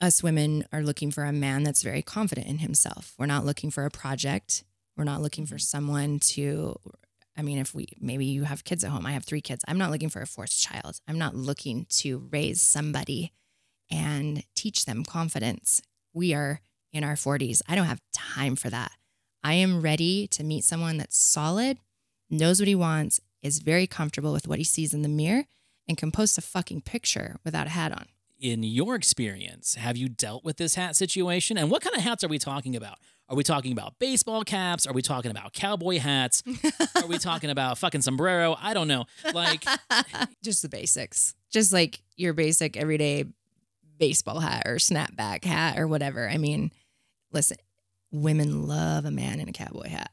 us 0.00 0.22
women 0.22 0.64
are 0.72 0.82
looking 0.82 1.10
for 1.10 1.24
a 1.24 1.32
man 1.32 1.62
that's 1.62 1.82
very 1.82 2.02
confident 2.02 2.46
in 2.46 2.58
himself. 2.58 3.14
We're 3.18 3.26
not 3.26 3.44
looking 3.44 3.70
for 3.70 3.84
a 3.84 3.90
project. 3.90 4.64
We're 4.96 5.04
not 5.04 5.22
looking 5.22 5.46
for 5.46 5.56
mm-hmm. 5.56 5.60
someone 5.60 6.18
to 6.20 6.76
I 7.36 7.42
mean, 7.42 7.58
if 7.58 7.74
we 7.74 7.88
maybe 7.98 8.26
you 8.26 8.44
have 8.44 8.64
kids 8.64 8.84
at 8.84 8.90
home, 8.90 9.06
I 9.06 9.12
have 9.12 9.24
three 9.24 9.40
kids. 9.40 9.64
I'm 9.66 9.78
not 9.78 9.90
looking 9.90 10.10
for 10.10 10.20
a 10.20 10.26
forced 10.26 10.62
child. 10.62 11.00
I'm 11.08 11.18
not 11.18 11.34
looking 11.34 11.86
to 11.90 12.28
raise 12.30 12.60
somebody 12.60 13.32
and 13.90 14.44
teach 14.54 14.84
them 14.84 15.04
confidence. 15.04 15.80
We 16.12 16.34
are 16.34 16.60
in 16.92 17.02
our 17.02 17.14
40s. 17.14 17.62
I 17.68 17.76
don't 17.76 17.86
have 17.86 18.00
time 18.12 18.56
for 18.56 18.68
that. 18.70 18.92
I 19.42 19.54
am 19.54 19.80
ready 19.80 20.26
to 20.28 20.44
meet 20.44 20.64
someone 20.64 20.98
that's 20.98 21.18
solid, 21.18 21.78
knows 22.28 22.60
what 22.60 22.68
he 22.68 22.74
wants, 22.74 23.20
is 23.42 23.60
very 23.60 23.86
comfortable 23.86 24.32
with 24.32 24.46
what 24.46 24.58
he 24.58 24.64
sees 24.64 24.92
in 24.92 25.02
the 25.02 25.08
mirror, 25.08 25.44
and 25.88 25.96
can 25.96 26.10
post 26.12 26.36
a 26.38 26.42
fucking 26.42 26.82
picture 26.82 27.36
without 27.44 27.66
a 27.66 27.70
hat 27.70 27.92
on. 27.92 28.06
In 28.38 28.62
your 28.62 28.94
experience, 28.94 29.74
have 29.74 29.96
you 29.96 30.08
dealt 30.08 30.44
with 30.44 30.56
this 30.56 30.74
hat 30.74 30.96
situation? 30.96 31.58
And 31.58 31.70
what 31.70 31.82
kind 31.82 31.96
of 31.96 32.02
hats 32.02 32.22
are 32.24 32.28
we 32.28 32.38
talking 32.38 32.76
about? 32.76 32.98
Are 33.28 33.36
we 33.36 33.42
talking 33.42 33.72
about 33.72 33.98
baseball 33.98 34.44
caps? 34.44 34.86
Are 34.86 34.92
we 34.92 35.02
talking 35.02 35.30
about 35.30 35.52
cowboy 35.52 35.98
hats? 35.98 36.42
are 36.96 37.06
we 37.06 37.18
talking 37.18 37.50
about 37.50 37.78
fucking 37.78 38.02
sombrero? 38.02 38.56
I 38.60 38.74
don't 38.74 38.88
know. 38.88 39.04
Like, 39.32 39.64
Just 40.42 40.62
the 40.62 40.68
basics. 40.68 41.34
Just 41.50 41.72
like 41.72 42.00
your 42.16 42.32
basic 42.32 42.76
everyday 42.76 43.24
baseball 43.98 44.40
hat 44.40 44.64
or 44.66 44.76
snapback 44.76 45.44
hat 45.44 45.78
or 45.78 45.86
whatever. 45.86 46.28
I 46.28 46.38
mean, 46.38 46.72
listen, 47.32 47.58
women 48.12 48.66
love 48.66 49.04
a 49.04 49.10
man 49.10 49.40
in 49.40 49.48
a 49.48 49.52
cowboy 49.52 49.88
hat. 49.88 50.10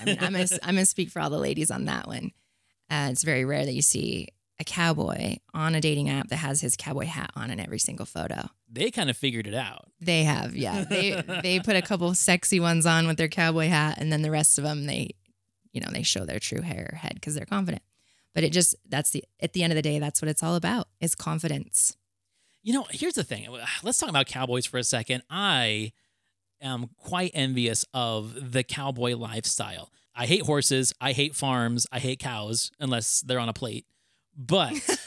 I 0.00 0.04
mean, 0.04 0.18
I'm 0.20 0.32
gonna, 0.32 0.46
I'm 0.62 0.74
gonna 0.74 0.86
speak 0.86 1.10
for 1.10 1.20
all 1.20 1.30
the 1.30 1.38
ladies 1.38 1.70
on 1.70 1.84
that 1.84 2.06
one. 2.06 2.32
Uh, 2.90 3.08
it's 3.10 3.22
very 3.22 3.44
rare 3.44 3.64
that 3.64 3.72
you 3.74 3.82
see 3.82 4.28
a 4.60 4.64
cowboy 4.64 5.36
on 5.52 5.74
a 5.74 5.80
dating 5.80 6.08
app 6.08 6.28
that 6.28 6.36
has 6.36 6.60
his 6.60 6.76
cowboy 6.76 7.06
hat 7.06 7.30
on 7.34 7.50
in 7.50 7.58
every 7.58 7.78
single 7.78 8.06
photo. 8.06 8.48
they 8.70 8.90
kind 8.90 9.10
of 9.10 9.16
figured 9.16 9.46
it 9.46 9.54
out. 9.54 9.88
They 10.00 10.24
have, 10.24 10.54
yeah. 10.56 10.84
They 10.84 11.20
they 11.42 11.60
put 11.60 11.76
a 11.76 11.82
couple 11.82 12.12
sexy 12.14 12.60
ones 12.60 12.86
on 12.86 13.06
with 13.06 13.16
their 13.16 13.28
cowboy 13.28 13.68
hat, 13.68 13.98
and 13.98 14.12
then 14.12 14.22
the 14.22 14.30
rest 14.30 14.58
of 14.58 14.64
them 14.64 14.86
they, 14.86 15.10
you 15.72 15.80
know, 15.80 15.88
they 15.92 16.02
show 16.02 16.24
their 16.24 16.38
true 16.38 16.60
hair 16.62 16.98
head 17.00 17.14
because 17.14 17.34
they're 17.34 17.46
confident. 17.46 17.82
But 18.34 18.44
it 18.44 18.52
just 18.52 18.74
that's 18.88 19.10
the 19.10 19.24
at 19.40 19.52
the 19.52 19.62
end 19.62 19.72
of 19.72 19.76
the 19.76 19.82
day, 19.82 19.98
that's 19.98 20.20
what 20.20 20.28
it's 20.28 20.42
all 20.42 20.56
about 20.56 20.88
is 21.00 21.14
confidence. 21.14 21.96
You 22.62 22.72
know, 22.72 22.86
here's 22.90 23.14
the 23.14 23.24
thing. 23.24 23.46
Let's 23.82 23.98
talk 23.98 24.08
about 24.08 24.26
cowboys 24.26 24.66
for 24.66 24.78
a 24.78 24.84
second. 24.84 25.22
I 25.28 25.92
am 26.64 26.90
quite 26.96 27.30
envious 27.34 27.84
of 27.94 28.52
the 28.52 28.62
cowboy 28.62 29.16
lifestyle. 29.16 29.92
I 30.16 30.26
hate 30.26 30.42
horses. 30.42 30.92
I 31.00 31.12
hate 31.12 31.34
farms. 31.34 31.86
I 31.92 31.98
hate 31.98 32.18
cows, 32.18 32.70
unless 32.80 33.20
they're 33.20 33.38
on 33.38 33.48
a 33.48 33.52
plate. 33.52 33.86
But 34.36 34.74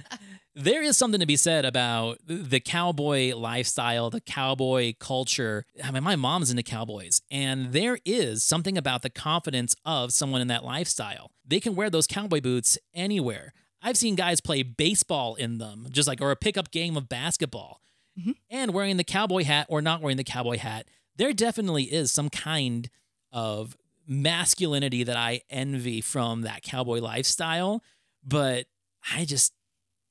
there 0.54 0.82
is 0.82 0.96
something 0.96 1.20
to 1.20 1.26
be 1.26 1.36
said 1.36 1.64
about 1.64 2.18
the 2.26 2.60
cowboy 2.60 3.34
lifestyle, 3.34 4.10
the 4.10 4.20
cowboy 4.20 4.94
culture. 4.98 5.64
I 5.82 5.90
mean, 5.90 6.04
my 6.04 6.16
mom's 6.16 6.50
into 6.50 6.62
cowboys, 6.62 7.22
and 7.30 7.62
mm-hmm. 7.62 7.72
there 7.72 7.98
is 8.04 8.44
something 8.44 8.76
about 8.76 9.02
the 9.02 9.10
confidence 9.10 9.74
of 9.84 10.12
someone 10.12 10.40
in 10.40 10.48
that 10.48 10.64
lifestyle. 10.64 11.30
They 11.46 11.60
can 11.60 11.74
wear 11.74 11.90
those 11.90 12.06
cowboy 12.06 12.40
boots 12.40 12.78
anywhere. 12.94 13.52
I've 13.82 13.96
seen 13.96 14.14
guys 14.14 14.40
play 14.40 14.62
baseball 14.62 15.34
in 15.34 15.58
them, 15.58 15.88
just 15.90 16.06
like, 16.06 16.20
or 16.20 16.30
a 16.30 16.36
pickup 16.36 16.70
game 16.70 16.96
of 16.96 17.08
basketball. 17.08 17.80
Mhm. 18.18 18.34
And 18.50 18.74
wearing 18.74 18.96
the 18.96 19.04
cowboy 19.04 19.44
hat 19.44 19.66
or 19.68 19.80
not 19.82 20.00
wearing 20.00 20.16
the 20.16 20.24
cowboy 20.24 20.58
hat, 20.58 20.86
there 21.16 21.32
definitely 21.32 21.84
is 21.84 22.10
some 22.10 22.28
kind 22.30 22.90
of 23.32 23.76
masculinity 24.06 25.04
that 25.04 25.16
I 25.16 25.42
envy 25.50 26.00
from 26.00 26.42
that 26.42 26.62
cowboy 26.62 26.98
lifestyle. 27.00 27.82
But 28.24 28.66
I 29.14 29.24
just 29.24 29.52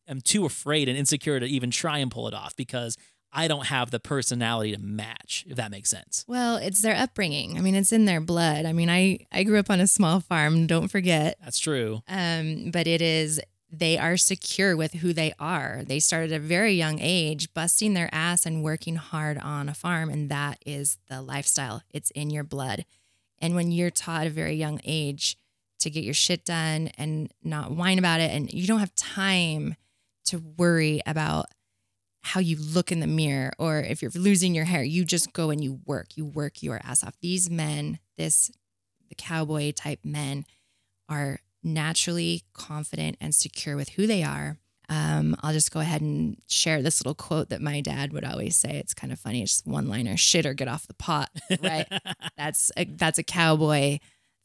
am 0.07 0.21
too 0.21 0.45
afraid 0.45 0.89
and 0.89 0.97
insecure 0.97 1.39
to 1.39 1.45
even 1.45 1.71
try 1.71 1.99
and 1.99 2.11
pull 2.11 2.27
it 2.27 2.33
off 2.33 2.55
because 2.55 2.97
I 3.33 3.47
don't 3.47 3.67
have 3.67 3.91
the 3.91 3.99
personality 3.99 4.73
to 4.73 4.79
match, 4.81 5.45
if 5.47 5.55
that 5.55 5.71
makes 5.71 5.89
sense. 5.89 6.25
Well, 6.27 6.57
it's 6.57 6.81
their 6.81 6.95
upbringing. 6.95 7.57
I 7.57 7.61
mean, 7.61 7.75
it's 7.75 7.93
in 7.93 8.03
their 8.03 8.19
blood. 8.19 8.65
I 8.65 8.73
mean, 8.73 8.89
I 8.89 9.19
I 9.31 9.43
grew 9.43 9.57
up 9.59 9.69
on 9.69 9.79
a 9.79 9.87
small 9.87 10.19
farm. 10.19 10.67
Don't 10.67 10.89
forget. 10.89 11.37
That's 11.41 11.59
true. 11.59 12.01
Um, 12.09 12.71
but 12.71 12.87
it 12.87 13.01
is 13.01 13.39
they 13.71 13.97
are 13.97 14.17
secure 14.17 14.75
with 14.75 14.95
who 14.95 15.13
they 15.13 15.33
are. 15.39 15.83
They 15.85 15.99
started 15.99 16.33
at 16.33 16.41
a 16.41 16.43
very 16.43 16.73
young 16.73 16.99
age, 16.99 17.53
busting 17.53 17.93
their 17.93 18.09
ass 18.11 18.45
and 18.45 18.63
working 18.63 18.97
hard 18.97 19.37
on 19.37 19.69
a 19.69 19.73
farm, 19.73 20.09
and 20.09 20.29
that 20.29 20.59
is 20.65 20.97
the 21.09 21.21
lifestyle. 21.21 21.81
It's 21.91 22.11
in 22.11 22.29
your 22.29 22.43
blood. 22.43 22.85
And 23.39 23.55
when 23.55 23.71
you're 23.71 23.89
taught 23.89 24.21
at 24.21 24.27
a 24.27 24.31
very 24.31 24.55
young 24.55 24.81
age 24.83 25.37
to 25.79 25.89
get 25.89 26.03
your 26.03 26.13
shit 26.13 26.43
done 26.43 26.91
and 26.97 27.31
not 27.43 27.71
whine 27.71 27.97
about 27.97 28.19
it, 28.19 28.31
and 28.31 28.51
you 28.51 28.67
don't 28.67 28.79
have 28.79 28.93
time 28.95 29.75
to 30.25 30.43
worry 30.57 31.01
about 31.05 31.45
how 32.23 32.39
you 32.39 32.57
look 32.57 32.91
in 32.91 32.99
the 32.99 33.07
mirror 33.07 33.51
or 33.57 33.79
if 33.79 34.01
you're 34.01 34.11
losing 34.13 34.53
your 34.53 34.65
hair, 34.65 34.83
you 34.83 35.03
just 35.05 35.33
go 35.33 35.49
and 35.49 35.63
you 35.63 35.79
work. 35.85 36.15
You 36.15 36.25
work 36.25 36.61
your 36.61 36.79
ass 36.83 37.03
off. 37.03 37.17
These 37.21 37.49
men, 37.49 37.99
this 38.17 38.51
the 39.09 39.15
cowboy 39.15 39.71
type 39.71 39.99
men 40.03 40.45
are 41.09 41.39
naturally 41.63 42.43
confident 42.53 43.17
and 43.19 43.33
secure 43.33 43.75
with 43.75 43.89
who 43.89 44.07
they 44.07 44.23
are. 44.23 44.57
Um, 44.89 45.37
I'll 45.41 45.53
just 45.53 45.71
go 45.71 45.79
ahead 45.79 46.01
and 46.01 46.37
share 46.49 46.81
this 46.81 46.99
little 46.99 47.15
quote 47.15 47.49
that 47.49 47.61
my 47.61 47.79
dad 47.79 48.11
would 48.11 48.25
always 48.25 48.57
say. 48.57 48.71
It's 48.71 48.93
kind 48.93 49.13
of 49.13 49.19
funny. 49.19 49.41
It's 49.41 49.61
one 49.65 49.87
liner: 49.87 50.17
"Shit 50.17 50.45
or 50.45 50.53
get 50.53 50.67
off 50.67 50.87
the 50.87 50.93
pot." 50.93 51.29
Right? 51.63 51.87
that's 52.37 52.71
a, 52.75 52.83
that's 52.85 53.17
a 53.17 53.23
cowboy 53.23 53.99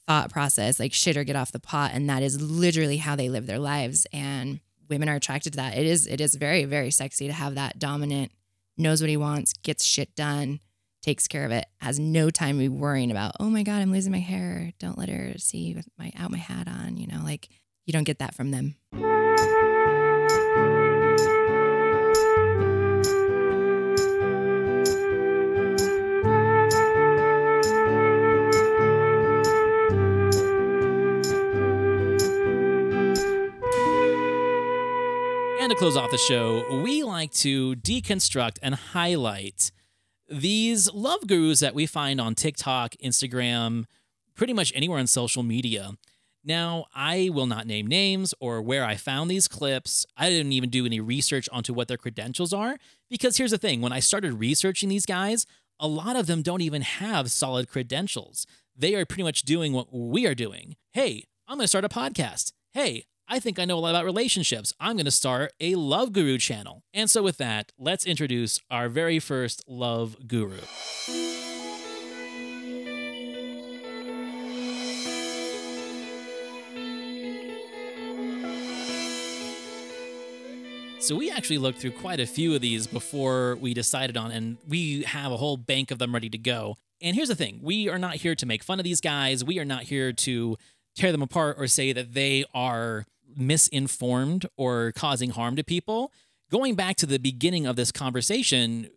thought 0.06 0.30
process, 0.30 0.78
like 0.78 0.92
shit 0.92 1.16
or 1.16 1.24
get 1.24 1.34
off 1.34 1.50
the 1.50 1.58
pot, 1.58 1.90
and 1.94 2.08
that 2.08 2.22
is 2.22 2.40
literally 2.40 2.98
how 2.98 3.16
they 3.16 3.28
live 3.28 3.46
their 3.46 3.58
lives. 3.58 4.06
And 4.12 4.60
women 4.88 5.08
are 5.08 5.16
attracted 5.16 5.54
to 5.54 5.56
that. 5.56 5.76
It 5.76 5.86
is 5.86 6.06
it 6.06 6.20
is 6.20 6.36
very 6.36 6.64
very 6.64 6.92
sexy 6.92 7.26
to 7.26 7.32
have 7.32 7.56
that 7.56 7.80
dominant, 7.80 8.30
knows 8.78 9.00
what 9.00 9.10
he 9.10 9.16
wants, 9.16 9.52
gets 9.52 9.84
shit 9.84 10.14
done, 10.14 10.60
takes 11.06 11.28
care 11.28 11.44
of 11.44 11.52
it, 11.52 11.66
has 11.80 12.00
no 12.00 12.30
time 12.30 12.56
to 12.56 12.62
be 12.64 12.68
worrying 12.68 13.12
about, 13.12 13.30
oh 13.38 13.48
my 13.48 13.62
God, 13.62 13.80
I'm 13.80 13.92
losing 13.92 14.10
my 14.10 14.18
hair. 14.18 14.72
Don't 14.80 14.98
let 14.98 15.08
her 15.08 15.34
see 15.38 15.72
with 15.72 15.88
my 15.96 16.10
out 16.18 16.32
my 16.32 16.38
hat 16.38 16.66
on. 16.66 16.96
You 16.96 17.06
know, 17.06 17.20
like 17.22 17.48
you 17.84 17.92
don't 17.92 18.02
get 18.02 18.18
that 18.18 18.34
from 18.34 18.50
them. 18.50 18.74
And 35.60 35.70
to 35.70 35.76
close 35.78 35.96
off 35.96 36.10
the 36.10 36.18
show, 36.18 36.80
we 36.82 37.04
like 37.04 37.32
to 37.34 37.76
deconstruct 37.76 38.58
and 38.60 38.74
highlight 38.74 39.70
these 40.28 40.92
love 40.92 41.26
gurus 41.26 41.60
that 41.60 41.74
we 41.74 41.86
find 41.86 42.20
on 42.20 42.34
TikTok, 42.34 42.94
Instagram, 43.02 43.84
pretty 44.34 44.52
much 44.52 44.72
anywhere 44.74 44.98
on 44.98 45.06
social 45.06 45.42
media. 45.42 45.92
Now, 46.44 46.86
I 46.94 47.30
will 47.32 47.46
not 47.46 47.66
name 47.66 47.88
names 47.88 48.32
or 48.38 48.62
where 48.62 48.84
I 48.84 48.94
found 48.94 49.28
these 49.30 49.48
clips. 49.48 50.06
I 50.16 50.30
didn't 50.30 50.52
even 50.52 50.70
do 50.70 50.86
any 50.86 51.00
research 51.00 51.48
onto 51.50 51.74
what 51.74 51.88
their 51.88 51.96
credentials 51.96 52.52
are 52.52 52.76
because 53.10 53.36
here's 53.36 53.50
the 53.50 53.58
thing 53.58 53.80
when 53.80 53.92
I 53.92 53.98
started 53.98 54.34
researching 54.34 54.88
these 54.88 55.06
guys, 55.06 55.44
a 55.80 55.88
lot 55.88 56.14
of 56.14 56.26
them 56.26 56.42
don't 56.42 56.60
even 56.60 56.82
have 56.82 57.32
solid 57.32 57.68
credentials. 57.68 58.46
They 58.76 58.94
are 58.94 59.04
pretty 59.04 59.24
much 59.24 59.42
doing 59.42 59.72
what 59.72 59.88
we 59.92 60.26
are 60.26 60.34
doing. 60.36 60.76
Hey, 60.92 61.24
I'm 61.48 61.58
going 61.58 61.64
to 61.64 61.68
start 61.68 61.84
a 61.84 61.88
podcast. 61.88 62.52
Hey, 62.72 63.06
I 63.28 63.40
think 63.40 63.58
I 63.58 63.64
know 63.64 63.76
a 63.76 63.80
lot 63.80 63.90
about 63.90 64.04
relationships. 64.04 64.72
I'm 64.78 64.94
going 64.94 65.04
to 65.04 65.10
start 65.10 65.52
a 65.58 65.74
love 65.74 66.12
guru 66.12 66.38
channel. 66.38 66.84
And 66.94 67.10
so, 67.10 67.24
with 67.24 67.38
that, 67.38 67.72
let's 67.76 68.06
introduce 68.06 68.60
our 68.70 68.88
very 68.88 69.18
first 69.18 69.64
love 69.66 70.28
guru. 70.28 70.60
So 81.00 81.14
we 81.14 81.30
actually 81.30 81.58
looked 81.58 81.78
through 81.80 81.92
quite 81.92 82.18
a 82.20 82.26
few 82.26 82.54
of 82.54 82.60
these 82.60 82.86
before 82.86 83.56
we 83.60 83.74
decided 83.74 84.16
on, 84.16 84.30
and 84.30 84.56
we 84.66 85.02
have 85.02 85.30
a 85.32 85.36
whole 85.36 85.56
bank 85.56 85.90
of 85.90 85.98
them 85.98 86.12
ready 86.12 86.28
to 86.30 86.38
go. 86.38 86.76
And 87.02 87.16
here's 87.16 87.28
the 87.28 87.34
thing: 87.34 87.58
we 87.60 87.88
are 87.88 87.98
not 87.98 88.14
here 88.16 88.36
to 88.36 88.46
make 88.46 88.62
fun 88.62 88.78
of 88.78 88.84
these 88.84 89.00
guys. 89.00 89.44
We 89.44 89.58
are 89.58 89.64
not 89.64 89.82
here 89.82 90.12
to 90.12 90.56
tear 90.94 91.10
them 91.10 91.22
apart 91.22 91.56
or 91.58 91.66
say 91.66 91.92
that 91.92 92.14
they 92.14 92.44
are 92.54 93.04
misinformed 93.34 94.46
or 94.56 94.92
causing 94.92 95.30
harm 95.30 95.56
to 95.56 95.64
people. 95.64 96.12
Going 96.50 96.74
back 96.74 96.96
to 96.96 97.06
the 97.06 97.18
beginning 97.18 97.66
of 97.66 97.76
this 97.76 97.90
conversation, 97.90 98.88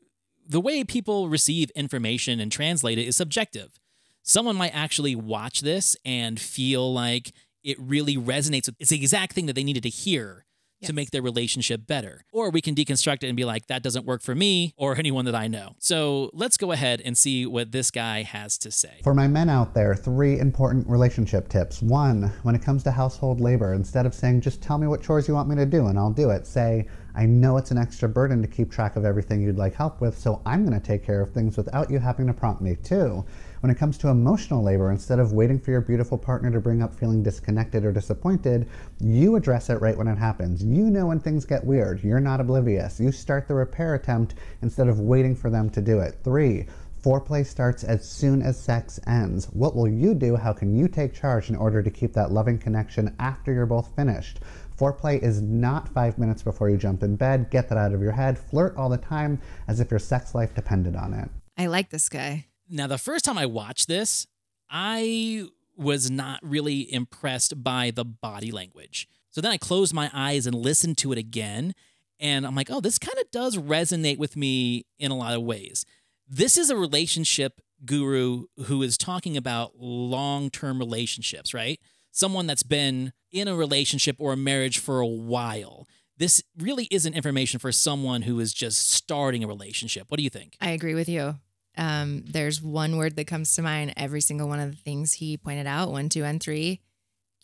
the 0.48 0.60
way 0.60 0.84
people 0.84 1.30
receive 1.30 1.72
information 1.72 2.40
and 2.40 2.52
translate 2.52 2.98
it 2.98 3.08
is 3.08 3.16
subjective. 3.16 3.80
Someone 4.24 4.56
might 4.56 4.76
actually 4.76 5.16
watch 5.16 5.62
this 5.62 5.98
and 6.06 6.40
feel 6.40 6.94
like 6.94 7.32
it 7.64 7.78
really 7.80 8.18
resonates 8.18 8.68
with 8.68 8.76
it's 8.80 8.90
the 8.90 8.98
exact 8.98 9.34
thing 9.34 9.46
that 9.48 9.54
they 9.54 9.64
needed 9.64 9.84
to 9.84 9.90
hear 9.90 10.46
to 10.84 10.94
make 10.94 11.12
their 11.12 11.22
relationship 11.22 11.86
better. 11.88 12.26
Or 12.32 12.50
we 12.50 12.62
can 12.62 12.76
deconstruct 12.76 13.24
it 13.24 13.28
and 13.28 13.36
be 13.36 13.46
like, 13.46 13.68
that 13.68 13.84
doesn't 13.84 14.06
work 14.06 14.22
for 14.22 14.36
me 14.36 14.74
or 14.78 14.96
anyone 15.00 15.26
that 15.26 15.36
I 15.36 15.48
know. 15.48 15.76
So 15.80 16.30
let's 16.34 16.58
go 16.58 16.72
ahead 16.72 17.02
and 17.04 17.18
see 17.18 17.46
what 17.46 17.72
this 17.72 17.92
guy 17.92 18.24
has 18.24 18.58
to 18.60 18.72
say. 18.72 19.00
For 19.04 19.14
my 19.14 19.28
men 19.28 19.50
out 19.50 19.74
there, 19.74 19.96
three 19.96 20.40
important 20.40 20.88
relationship 20.88 21.50
tips. 21.50 21.82
One, 21.82 22.32
when 22.44 22.56
it 22.56 22.62
comes 22.62 22.84
to 22.84 22.92
household 22.92 23.40
labor, 23.40 23.74
instead 23.74 24.06
of 24.06 24.14
saying, 24.14 24.42
just 24.42 24.62
tell 24.62 24.78
me 24.78 24.88
what 24.88 25.02
chores 25.02 25.28
you 25.28 25.34
want 25.34 25.50
me 25.50 25.56
to 25.56 25.66
do 25.66 25.88
and 25.88 25.98
I'll 25.98 26.12
do 26.12 26.30
it, 26.30 26.46
say, 26.46 26.88
I 27.16 27.26
know 27.26 27.58
it's 27.58 27.72
an 27.72 27.78
extra 27.78 28.08
burden 28.08 28.42
to 28.42 28.48
keep 28.48 28.72
track 28.72 28.96
of 28.96 29.04
everything 29.04 29.42
you'd 29.42 29.58
like 29.58 29.74
help 29.74 30.00
with, 30.00 30.18
so 30.18 30.42
I'm 30.46 30.66
going 30.66 30.80
to 30.80 30.86
take 30.86 31.04
care 31.04 31.22
of 31.22 31.32
things 31.32 31.58
without 31.58 31.90
you 31.90 32.00
having 32.00 32.28
to 32.28 32.34
prompt 32.34 32.62
me. 32.62 32.78
Two, 32.82 33.26
when 33.62 33.72
it 33.72 33.78
comes 33.78 33.98
to 34.00 34.10
emotional 34.10 34.64
labor, 34.64 34.92
instead 34.92 35.20
of 35.20 35.34
waiting 35.34 35.60
for 35.60 35.72
your 35.72 35.82
beautiful 35.82 36.18
partner 36.18 36.52
to 36.52 36.60
bring 36.60 36.82
up 36.82 36.96
feeling 36.96 37.22
disconnected 37.22 37.84
or 37.86 37.92
disappointed, 37.92 38.70
you 39.00 39.36
address 39.36 39.70
it 39.70 39.82
right 39.82 39.98
when 39.98 40.08
it 40.08 40.18
happens. 40.18 40.64
You 40.64 40.90
know 40.90 41.08
when 41.08 41.20
things 41.20 41.46
get 41.46 41.66
weird. 41.66 42.04
You're 42.04 42.20
not 42.20 42.40
oblivious. 42.40 43.00
You 43.00 43.12
start 43.12 43.48
the 43.48 43.56
repair 43.56 43.96
attempt 43.96 44.36
instead 44.62 44.88
of 44.88 45.00
waiting 45.00 45.36
for 45.36 45.50
them 45.50 45.70
to 45.72 45.82
do 45.82 46.00
it. 46.00 46.18
Three, 46.24 46.68
Foreplay 47.04 47.46
starts 47.46 47.84
as 47.86 48.08
soon 48.08 48.42
as 48.42 48.60
sex 48.60 49.00
ends. 49.08 49.46
What 49.54 49.76
will 49.76 49.88
you 49.88 50.14
do? 50.14 50.36
How 50.36 50.52
can 50.52 50.76
you 50.76 50.88
take 50.88 51.14
charge 51.14 51.50
in 51.50 51.56
order 51.56 51.82
to 51.82 51.90
keep 51.90 52.14
that 52.14 52.32
loving 52.32 52.58
connection 52.58 53.16
after 53.20 53.54
you're 53.54 53.66
both 53.66 53.96
finished? 53.96 54.40
Foreplay 54.78 55.22
is 55.22 55.42
not 55.42 55.90
five 55.90 56.18
minutes 56.18 56.42
before 56.42 56.70
you 56.70 56.78
jump 56.78 57.04
in 57.04 57.16
bed. 57.16 57.50
Get 57.52 57.70
that 57.70 57.78
out 57.78 57.94
of 57.94 58.02
your 58.02 58.12
head. 58.12 58.38
Flirt 58.38 58.76
all 58.76 58.90
the 58.90 58.98
time 58.98 59.42
as 59.68 59.80
if 59.80 59.92
your 59.92 60.00
sex 60.00 60.36
life 60.36 60.54
depended 60.54 60.96
on 60.96 61.14
it. 61.14 61.30
I 61.58 61.68
like 61.68 61.90
this 61.90 62.10
guy. 62.10 62.46
Now, 62.70 62.88
the 62.88 62.98
first 62.98 63.26
time 63.26 63.38
I 63.38 63.46
watched 63.46 63.88
this, 63.88 64.28
I 64.70 65.48
was 65.76 66.12
not 66.12 66.40
really 66.44 66.92
impressed 66.94 67.64
by 67.64 67.92
the 67.92 68.06
body 68.06 68.52
language. 68.52 69.08
So 69.32 69.42
then 69.42 69.52
I 69.52 69.58
closed 69.58 69.94
my 69.94 70.12
eyes 70.14 70.46
and 70.46 70.56
listened 70.56 70.98
to 71.00 71.12
it 71.12 71.18
again. 71.18 71.74
And 72.20 72.46
I'm 72.46 72.56
like, 72.56 72.70
oh, 72.70 72.82
this 72.82 73.00
kind 73.00 73.18
of 73.18 73.32
does 73.32 73.58
resonate 73.58 74.18
with 74.18 74.36
me 74.36 74.86
in 75.00 75.12
a 75.12 75.16
lot 75.16 75.34
of 75.34 75.44
ways. 75.44 75.86
This 76.28 76.58
is 76.58 76.70
a 76.70 76.76
relationship 76.76 77.62
guru 77.86 78.46
who 78.66 78.84
is 78.84 78.98
talking 78.98 79.38
about 79.38 79.80
long 79.80 80.50
term 80.50 80.80
relationships, 80.80 81.54
right? 81.54 81.80
Someone 82.12 82.46
that's 82.46 82.64
been 82.64 83.14
in 83.32 83.48
a 83.48 83.56
relationship 83.56 84.18
or 84.20 84.34
a 84.34 84.38
marriage 84.38 84.80
for 84.80 85.00
a 85.00 85.08
while. 85.08 85.88
This 86.18 86.44
really 86.58 86.90
isn't 86.92 87.14
information 87.14 87.60
for 87.60 87.72
someone 87.72 88.24
who 88.24 88.40
is 88.42 88.54
just 88.54 88.90
starting 88.90 89.44
a 89.44 89.48
relationship. 89.48 90.06
What 90.10 90.18
do 90.18 90.24
you 90.24 90.30
think? 90.30 90.58
I 90.60 90.72
agree 90.72 90.96
with 90.96 91.08
you. 91.08 91.36
Um, 91.78 92.24
there's 92.26 92.62
one 92.62 92.98
word 92.98 93.16
that 93.16 93.28
comes 93.28 93.56
to 93.56 93.62
mind 93.62 93.94
every 93.96 94.22
single 94.22 94.48
one 94.48 94.60
of 94.60 94.72
the 94.72 94.78
things 94.78 95.14
he 95.14 95.38
pointed 95.38 95.68
out 95.68 95.92
one, 95.92 96.10
two, 96.10 96.24
and 96.24 96.42
three 96.42 96.82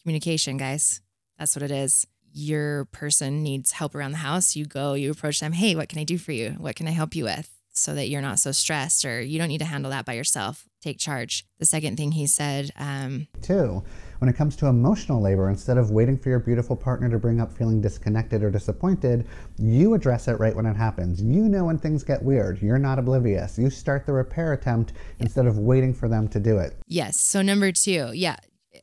communication, 0.02 0.58
guys. 0.58 1.02
That's 1.40 1.56
what 1.56 1.64
it 1.64 1.72
is. 1.72 2.06
Your 2.34 2.86
person 2.86 3.44
needs 3.44 3.72
help 3.72 3.96
around 3.96 4.12
the 4.12 4.18
house. 4.18 4.56
You 4.56 4.66
go, 4.66 4.94
you 4.94 5.10
approach 5.10 5.40
them. 5.40 5.54
Hey, 5.54 5.76
what 5.76 5.90
can 5.90 6.00
I 6.00 6.04
do 6.04 6.18
for 6.18 6.32
you? 6.32 6.52
What 6.58 6.76
can 6.76 6.88
I 6.88 6.92
help 6.92 7.16
you 7.16 7.24
with? 7.24 7.50
So 7.72 7.94
that 7.96 8.08
you're 8.08 8.22
not 8.22 8.40
so 8.40 8.52
stressed 8.52 9.04
or 9.04 9.22
you 9.22 9.38
don't 9.40 9.48
need 9.48 9.60
to 9.60 9.66
handle 9.66 9.92
that 9.92 10.06
by 10.06 10.14
yourself. 10.14 10.66
Take 10.82 10.98
charge. 10.98 11.46
The 11.60 11.66
second 11.66 11.98
thing 11.98 12.12
he 12.12 12.28
said, 12.28 12.72
um, 12.78 13.28
Two, 13.42 13.84
when 14.26 14.34
it 14.34 14.38
comes 14.38 14.56
to 14.56 14.66
emotional 14.66 15.22
labor, 15.22 15.52
instead 15.52 15.78
of 15.78 15.92
waiting 15.92 16.18
for 16.18 16.30
your 16.30 16.40
beautiful 16.40 16.76
partner 16.76 17.08
to 17.08 17.20
bring 17.20 17.40
up 17.40 17.56
feeling 17.56 17.80
disconnected 17.80 18.42
or 18.42 18.50
disappointed, 18.50 19.28
you 19.60 19.94
address 19.94 20.28
it 20.28 20.40
right 20.40 20.56
when 20.56 20.66
it 20.66 20.76
happens. 20.76 21.22
You 21.22 21.48
know 21.48 21.66
when 21.66 21.78
things 21.78 22.04
get 22.04 22.24
weird. 22.24 22.60
You're 22.60 22.80
not 22.80 22.98
oblivious. 22.98 23.60
You 23.60 23.70
start 23.70 24.08
the 24.08 24.14
repair 24.14 24.54
attempt 24.54 24.94
instead 25.20 25.46
of 25.46 25.60
waiting 25.60 25.94
for 25.94 26.10
them 26.10 26.28
to 26.30 26.40
do 26.40 26.58
it. 26.58 26.76
Yes. 26.88 27.20
So 27.20 27.44
number 27.44 27.72
two, 27.72 28.14
yeah, 28.16 28.38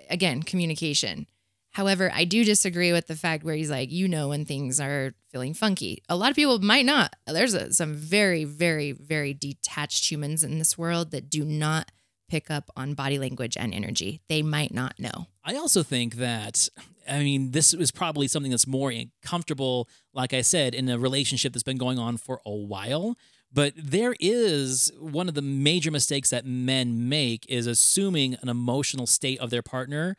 again, 0.09 0.45
communication. 0.45 1.27
However, 1.73 2.13
I 2.15 2.25
do 2.25 2.45
disagree 2.45 2.93
with 2.93 3.09
the 3.09 3.17
fact 3.17 3.43
where 3.43 3.57
he's 3.57 3.69
like, 3.69 3.91
you 3.91 4.07
know, 4.07 4.29
when 4.29 4.45
things 4.45 4.79
are 4.79 5.13
feeling 5.33 5.55
funky. 5.55 6.05
A 6.09 6.15
lot 6.15 6.31
of 6.31 6.37
people 6.37 6.61
might 6.61 6.87
not. 6.87 7.17
There's 7.27 7.55
a, 7.55 7.73
some 7.73 7.95
very, 7.95 8.45
very, 8.45 8.93
very 8.93 9.35
detached 9.35 10.09
humans 10.09 10.45
in 10.45 10.61
this 10.61 10.79
world 10.79 11.11
that 11.11 11.29
do 11.29 11.45
not 11.45 11.91
pick 12.29 12.49
up 12.49 12.71
on 12.77 12.95
body 12.95 13.19
language 13.19 13.57
and 13.57 13.75
energy. 13.75 14.21
They 14.29 14.41
might 14.41 14.73
not 14.73 15.01
know. 15.01 15.27
I 15.45 15.57
also 15.57 15.83
think 15.83 16.17
that, 16.17 16.69
I 17.09 17.19
mean, 17.21 17.51
this 17.51 17.75
is 17.75 17.91
probably 17.91 18.29
something 18.29 18.51
that's 18.51 18.67
more 18.67 18.93
comfortable, 19.23 19.89
like 20.15 20.33
I 20.33 20.43
said, 20.43 20.75
in 20.75 20.89
a 20.89 20.99
relationship 20.99 21.53
that's 21.53 21.63
been 21.63 21.79
going 21.79 21.99
on 21.99 22.17
for 22.17 22.41
a 22.47 22.53
while. 22.53 23.17
But 23.53 23.75
there 23.77 24.15
is 24.19 24.91
one 24.99 25.29
of 25.29 25.35
the 25.35 25.43
major 25.43 25.91
mistakes 25.91 26.31
that 26.31 26.47
men 26.47 27.09
make 27.09 27.45
is 27.49 27.67
assuming 27.67 28.37
an 28.41 28.49
emotional 28.49 29.07
state 29.07 29.39
of 29.41 29.51
their 29.51 29.63
partner 29.63 30.17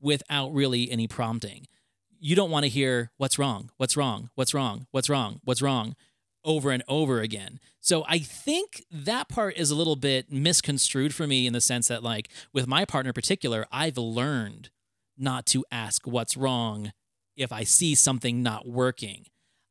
without 0.00 0.54
really 0.54 0.90
any 0.90 1.06
prompting. 1.06 1.66
You 2.18 2.36
don't 2.36 2.50
want 2.50 2.64
to 2.64 2.70
hear 2.70 3.10
what's 3.16 3.38
wrong, 3.38 3.70
what's 3.76 3.96
wrong, 3.96 4.30
what's 4.34 4.54
wrong, 4.54 4.86
what's 4.92 5.10
wrong, 5.10 5.40
what's 5.44 5.62
wrong 5.62 5.94
over 6.44 6.70
and 6.70 6.82
over 6.88 7.20
again. 7.20 7.60
So 7.80 8.04
I 8.08 8.18
think 8.18 8.84
that 8.90 9.28
part 9.28 9.56
is 9.56 9.70
a 9.70 9.74
little 9.74 9.96
bit 9.96 10.30
misconstrued 10.30 11.14
for 11.14 11.26
me 11.26 11.46
in 11.46 11.52
the 11.52 11.60
sense 11.60 11.88
that, 11.88 12.02
like, 12.02 12.28
with 12.52 12.66
my 12.66 12.84
partner 12.84 13.10
in 13.10 13.14
particular, 13.14 13.66
I've 13.72 13.98
learned 13.98 14.70
not 15.16 15.46
to 15.46 15.64
ask 15.70 16.06
what's 16.06 16.36
wrong 16.36 16.92
if 17.36 17.52
I 17.52 17.64
see 17.64 17.94
something 17.94 18.42
not 18.42 18.66
working. 18.66 19.26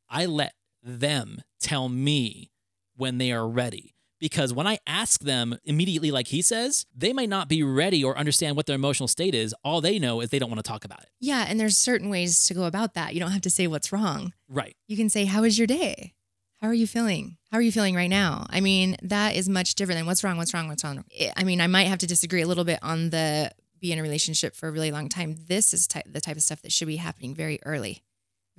I 0.08 0.26
let 0.26 0.54
them 0.82 1.42
tell 1.60 1.88
me 1.88 2.50
when 2.96 3.18
they 3.18 3.32
are 3.32 3.48
ready 3.48 3.94
because 4.20 4.52
when 4.52 4.66
I 4.66 4.78
ask 4.86 5.22
them 5.22 5.58
immediately, 5.64 6.10
like 6.10 6.28
he 6.28 6.42
says, 6.42 6.86
they 6.94 7.12
might 7.12 7.28
not 7.28 7.48
be 7.48 7.62
ready 7.62 8.04
or 8.04 8.16
understand 8.16 8.56
what 8.56 8.66
their 8.66 8.76
emotional 8.76 9.08
state 9.08 9.34
is. 9.34 9.54
All 9.64 9.80
they 9.80 9.98
know 9.98 10.20
is 10.20 10.30
they 10.30 10.38
don't 10.38 10.50
want 10.50 10.62
to 10.62 10.68
talk 10.68 10.84
about 10.84 11.00
it. 11.00 11.08
Yeah. 11.20 11.46
And 11.48 11.58
there's 11.58 11.76
certain 11.76 12.10
ways 12.10 12.44
to 12.44 12.54
go 12.54 12.64
about 12.64 12.94
that. 12.94 13.14
You 13.14 13.20
don't 13.20 13.32
have 13.32 13.40
to 13.42 13.50
say 13.50 13.66
what's 13.66 13.92
wrong. 13.92 14.34
Right. 14.48 14.76
You 14.86 14.96
can 14.96 15.08
say, 15.08 15.24
How 15.24 15.42
was 15.42 15.58
your 15.58 15.66
day? 15.66 16.14
How 16.60 16.68
are 16.68 16.74
you 16.74 16.86
feeling? 16.86 17.38
How 17.50 17.58
are 17.58 17.62
you 17.62 17.72
feeling 17.72 17.94
right 17.94 18.10
now? 18.10 18.46
I 18.50 18.60
mean, 18.60 18.96
that 19.02 19.34
is 19.34 19.48
much 19.48 19.74
different 19.76 19.98
than 19.98 20.06
what's 20.06 20.22
wrong, 20.22 20.36
what's 20.36 20.52
wrong, 20.52 20.68
what's 20.68 20.84
wrong. 20.84 21.04
I 21.36 21.44
mean, 21.44 21.60
I 21.60 21.66
might 21.66 21.86
have 21.86 22.00
to 22.00 22.06
disagree 22.06 22.42
a 22.42 22.46
little 22.46 22.64
bit 22.64 22.78
on 22.82 23.10
the 23.10 23.50
be 23.80 23.92
in 23.92 23.98
a 23.98 24.02
relationship 24.02 24.54
for 24.54 24.68
a 24.68 24.72
really 24.72 24.92
long 24.92 25.08
time. 25.08 25.36
This 25.48 25.72
is 25.72 25.86
ty- 25.86 26.02
the 26.04 26.20
type 26.20 26.36
of 26.36 26.42
stuff 26.42 26.60
that 26.60 26.70
should 26.70 26.86
be 26.88 26.96
happening 26.96 27.34
very 27.34 27.58
early 27.64 28.02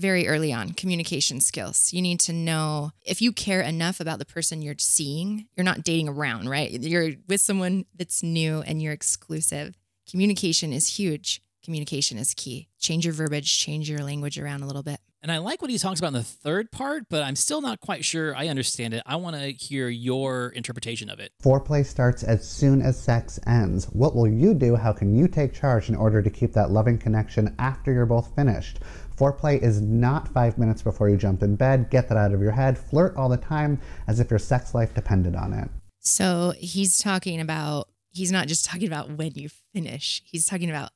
very 0.01 0.27
early 0.27 0.51
on 0.51 0.71
communication 0.71 1.39
skills. 1.39 1.93
You 1.93 2.01
need 2.01 2.19
to 2.21 2.33
know 2.33 2.91
if 3.05 3.21
you 3.21 3.31
care 3.31 3.61
enough 3.61 3.99
about 3.99 4.17
the 4.19 4.25
person 4.25 4.61
you're 4.61 4.73
seeing, 4.79 5.47
you're 5.55 5.63
not 5.63 5.83
dating 5.83 6.09
around, 6.09 6.49
right? 6.49 6.71
You're 6.71 7.11
with 7.27 7.39
someone 7.39 7.85
that's 7.95 8.23
new 8.23 8.61
and 8.61 8.81
you're 8.81 8.93
exclusive. 8.93 9.75
Communication 10.09 10.73
is 10.73 10.97
huge. 10.97 11.41
Communication 11.63 12.17
is 12.17 12.33
key. 12.33 12.67
Change 12.79 13.05
your 13.05 13.13
verbiage, 13.13 13.59
change 13.59 13.89
your 13.89 13.99
language 13.99 14.39
around 14.39 14.63
a 14.63 14.65
little 14.65 14.81
bit. 14.81 14.99
And 15.23 15.31
I 15.31 15.37
like 15.37 15.61
what 15.61 15.69
he 15.69 15.77
talks 15.77 15.99
about 15.99 16.09
in 16.09 16.13
the 16.15 16.23
third 16.23 16.71
part, 16.71 17.03
but 17.07 17.21
I'm 17.21 17.35
still 17.35 17.61
not 17.61 17.79
quite 17.79 18.03
sure 18.03 18.35
I 18.35 18.47
understand 18.47 18.95
it. 18.95 19.03
I 19.05 19.17
want 19.17 19.35
to 19.35 19.51
hear 19.51 19.87
your 19.87 20.49
interpretation 20.49 21.11
of 21.11 21.19
it. 21.19 21.31
Foreplay 21.43 21.85
starts 21.85 22.23
as 22.23 22.47
soon 22.47 22.81
as 22.81 22.99
sex 22.99 23.39
ends. 23.45 23.85
What 23.85 24.15
will 24.15 24.27
you 24.27 24.55
do? 24.55 24.75
How 24.75 24.91
can 24.93 25.15
you 25.15 25.27
take 25.27 25.53
charge 25.53 25.89
in 25.89 25.95
order 25.95 26.23
to 26.23 26.29
keep 26.31 26.53
that 26.53 26.71
loving 26.71 26.97
connection 26.97 27.55
after 27.59 27.93
you're 27.93 28.07
both 28.07 28.33
finished? 28.35 28.79
Foreplay 29.15 29.61
is 29.61 29.79
not 29.79 30.27
five 30.27 30.57
minutes 30.57 30.81
before 30.81 31.07
you 31.07 31.17
jump 31.17 31.43
in 31.43 31.55
bed. 31.55 31.91
Get 31.91 32.09
that 32.09 32.17
out 32.17 32.33
of 32.33 32.41
your 32.41 32.51
head. 32.51 32.75
Flirt 32.75 33.15
all 33.15 33.29
the 33.29 33.37
time 33.37 33.79
as 34.07 34.19
if 34.19 34.31
your 34.31 34.39
sex 34.39 34.73
life 34.73 34.95
depended 34.95 35.35
on 35.35 35.53
it. 35.53 35.69
So 35.99 36.53
he's 36.57 36.97
talking 36.97 37.39
about, 37.39 37.89
he's 38.09 38.31
not 38.31 38.47
just 38.47 38.65
talking 38.65 38.87
about 38.87 39.11
when 39.11 39.33
you 39.35 39.49
finish, 39.71 40.23
he's 40.25 40.47
talking 40.47 40.71
about 40.71 40.89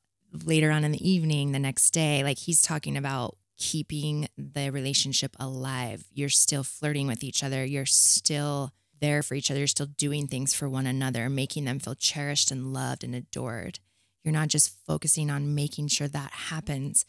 later 0.44 0.72
on 0.72 0.82
in 0.82 0.90
the 0.90 1.08
evening, 1.08 1.52
the 1.52 1.60
next 1.60 1.92
day. 1.92 2.24
Like 2.24 2.38
he's 2.38 2.60
talking 2.60 2.96
about 2.96 3.36
keeping 3.58 4.28
the 4.36 4.70
relationship 4.70 5.36
alive. 5.38 6.04
You're 6.12 6.28
still 6.28 6.62
flirting 6.62 7.06
with 7.06 7.24
each 7.24 7.42
other. 7.42 7.64
You're 7.64 7.86
still 7.86 8.72
there 9.00 9.22
for 9.22 9.34
each 9.34 9.50
other. 9.50 9.60
You're 9.60 9.66
still 9.66 9.86
doing 9.86 10.26
things 10.26 10.54
for 10.54 10.68
one 10.68 10.86
another, 10.86 11.28
making 11.28 11.64
them 11.64 11.78
feel 11.78 11.94
cherished 11.94 12.50
and 12.50 12.72
loved 12.72 13.04
and 13.04 13.14
adored. 13.14 13.78
You're 14.24 14.32
not 14.32 14.48
just 14.48 14.76
focusing 14.86 15.30
on 15.30 15.54
making 15.54 15.88
sure 15.88 16.08
that 16.08 16.32
happens 16.32 17.04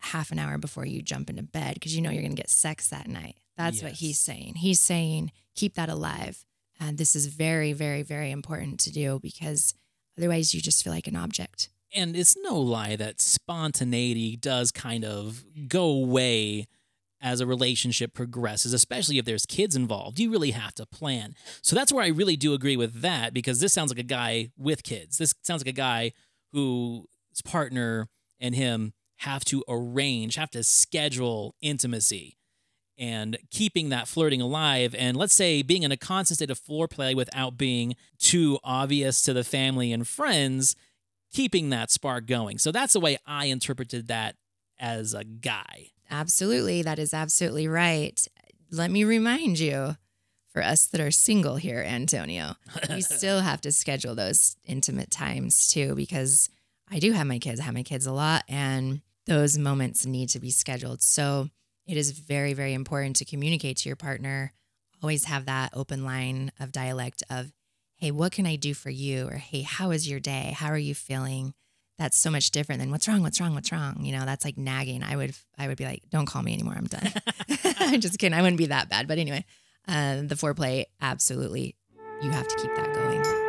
half 0.00 0.30
an 0.30 0.38
hour 0.38 0.58
before 0.58 0.86
you 0.86 1.02
jump 1.02 1.30
into 1.30 1.42
bed 1.42 1.74
because 1.74 1.94
you 1.94 2.02
know 2.02 2.10
you're 2.10 2.22
going 2.22 2.34
to 2.34 2.42
get 2.42 2.50
sex 2.50 2.88
that 2.88 3.08
night. 3.08 3.36
That's 3.56 3.76
yes. 3.76 3.82
what 3.82 3.92
he's 3.92 4.18
saying. 4.18 4.54
He's 4.56 4.80
saying 4.80 5.32
keep 5.54 5.74
that 5.74 5.88
alive. 5.88 6.44
And 6.78 6.98
this 6.98 7.16
is 7.16 7.26
very, 7.26 7.72
very, 7.72 8.02
very 8.02 8.30
important 8.30 8.80
to 8.80 8.92
do 8.92 9.18
because 9.22 9.74
otherwise 10.18 10.54
you 10.54 10.60
just 10.60 10.84
feel 10.84 10.92
like 10.92 11.06
an 11.06 11.16
object. 11.16 11.70
And 11.94 12.16
it's 12.16 12.36
no 12.42 12.58
lie 12.58 12.96
that 12.96 13.20
spontaneity 13.20 14.36
does 14.36 14.70
kind 14.72 15.04
of 15.04 15.44
go 15.68 15.84
away 15.84 16.66
as 17.20 17.40
a 17.40 17.46
relationship 17.46 18.12
progresses, 18.12 18.72
especially 18.72 19.18
if 19.18 19.24
there's 19.24 19.46
kids 19.46 19.74
involved. 19.74 20.18
You 20.18 20.30
really 20.30 20.50
have 20.50 20.74
to 20.74 20.86
plan. 20.86 21.34
So 21.62 21.74
that's 21.74 21.92
where 21.92 22.04
I 22.04 22.08
really 22.08 22.36
do 22.36 22.52
agree 22.52 22.76
with 22.76 23.00
that 23.00 23.32
because 23.32 23.60
this 23.60 23.72
sounds 23.72 23.90
like 23.90 23.98
a 23.98 24.04
guy 24.04 24.50
with 24.56 24.82
kids. 24.82 25.18
This 25.18 25.34
sounds 25.42 25.62
like 25.62 25.68
a 25.68 25.72
guy 25.72 26.12
whose 26.52 27.06
partner 27.44 28.08
and 28.38 28.54
him 28.54 28.92
have 29.20 29.44
to 29.46 29.64
arrange, 29.68 30.34
have 30.34 30.50
to 30.50 30.62
schedule 30.62 31.54
intimacy 31.62 32.36
and 32.98 33.38
keeping 33.50 33.88
that 33.88 34.08
flirting 34.08 34.40
alive. 34.40 34.94
And 34.96 35.16
let's 35.16 35.34
say 35.34 35.62
being 35.62 35.82
in 35.82 35.92
a 35.92 35.96
constant 35.96 36.38
state 36.38 36.50
of 36.50 36.58
floor 36.58 36.88
play 36.88 37.14
without 37.14 37.56
being 37.56 37.94
too 38.18 38.58
obvious 38.62 39.22
to 39.22 39.32
the 39.32 39.44
family 39.44 39.92
and 39.92 40.06
friends, 40.06 40.76
keeping 41.36 41.68
that 41.68 41.90
spark 41.90 42.26
going. 42.26 42.56
So 42.56 42.72
that's 42.72 42.94
the 42.94 43.00
way 43.00 43.18
I 43.26 43.46
interpreted 43.46 44.08
that 44.08 44.36
as 44.78 45.12
a 45.12 45.22
guy. 45.22 45.88
Absolutely. 46.10 46.82
That 46.82 46.98
is 46.98 47.12
absolutely 47.12 47.68
right. 47.68 48.26
Let 48.70 48.90
me 48.90 49.04
remind 49.04 49.58
you 49.58 49.96
for 50.48 50.62
us 50.62 50.86
that 50.86 51.00
are 51.02 51.10
single 51.10 51.56
here, 51.56 51.84
Antonio, 51.86 52.54
we 52.88 53.00
still 53.02 53.40
have 53.40 53.60
to 53.60 53.70
schedule 53.70 54.14
those 54.14 54.56
intimate 54.64 55.10
times 55.10 55.70
too, 55.70 55.94
because 55.94 56.48
I 56.90 56.98
do 56.98 57.12
have 57.12 57.26
my 57.26 57.38
kids, 57.38 57.60
I 57.60 57.64
have 57.64 57.74
my 57.74 57.82
kids 57.82 58.06
a 58.06 58.12
lot, 58.12 58.44
and 58.48 59.02
those 59.26 59.58
moments 59.58 60.06
need 60.06 60.30
to 60.30 60.40
be 60.40 60.50
scheduled. 60.50 61.02
So 61.02 61.50
it 61.86 61.98
is 61.98 62.12
very, 62.12 62.54
very 62.54 62.72
important 62.72 63.16
to 63.16 63.26
communicate 63.26 63.76
to 63.78 63.90
your 63.90 63.96
partner. 63.96 64.54
Always 65.02 65.26
have 65.26 65.44
that 65.44 65.72
open 65.74 66.02
line 66.06 66.50
of 66.58 66.72
dialect 66.72 67.22
of, 67.28 67.52
hey, 67.96 68.10
what 68.10 68.32
can 68.32 68.46
I 68.46 68.56
do 68.56 68.74
for 68.74 68.90
you? 68.90 69.28
Or 69.28 69.36
hey, 69.36 69.62
how 69.62 69.90
is 69.90 70.08
your 70.08 70.20
day? 70.20 70.54
How 70.56 70.68
are 70.68 70.78
you 70.78 70.94
feeling? 70.94 71.54
That's 71.98 72.18
so 72.18 72.30
much 72.30 72.50
different 72.50 72.80
than 72.80 72.90
what's 72.90 73.08
wrong, 73.08 73.22
what's 73.22 73.40
wrong, 73.40 73.54
what's 73.54 73.72
wrong. 73.72 74.04
You 74.04 74.12
know, 74.12 74.26
that's 74.26 74.44
like 74.44 74.58
nagging. 74.58 75.02
I 75.02 75.16
would 75.16 75.34
I 75.56 75.66
would 75.66 75.78
be 75.78 75.84
like, 75.84 76.02
don't 76.10 76.26
call 76.26 76.42
me 76.42 76.52
anymore. 76.52 76.74
I'm 76.76 76.86
done. 76.86 77.12
I'm 77.80 78.00
just 78.00 78.18
kidding. 78.18 78.38
I 78.38 78.42
wouldn't 78.42 78.58
be 78.58 78.66
that 78.66 78.90
bad. 78.90 79.08
But 79.08 79.18
anyway, 79.18 79.44
uh, 79.88 80.16
the 80.16 80.34
foreplay, 80.34 80.84
absolutely, 81.00 81.74
you 82.20 82.30
have 82.30 82.48
to 82.48 82.56
keep 82.56 82.74
that 82.76 82.94
going. 82.94 83.45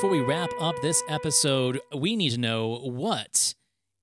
Before 0.00 0.16
we 0.16 0.20
wrap 0.22 0.50
up 0.58 0.80
this 0.80 1.02
episode, 1.08 1.78
we 1.94 2.16
need 2.16 2.30
to 2.30 2.40
know 2.40 2.78
what 2.84 3.54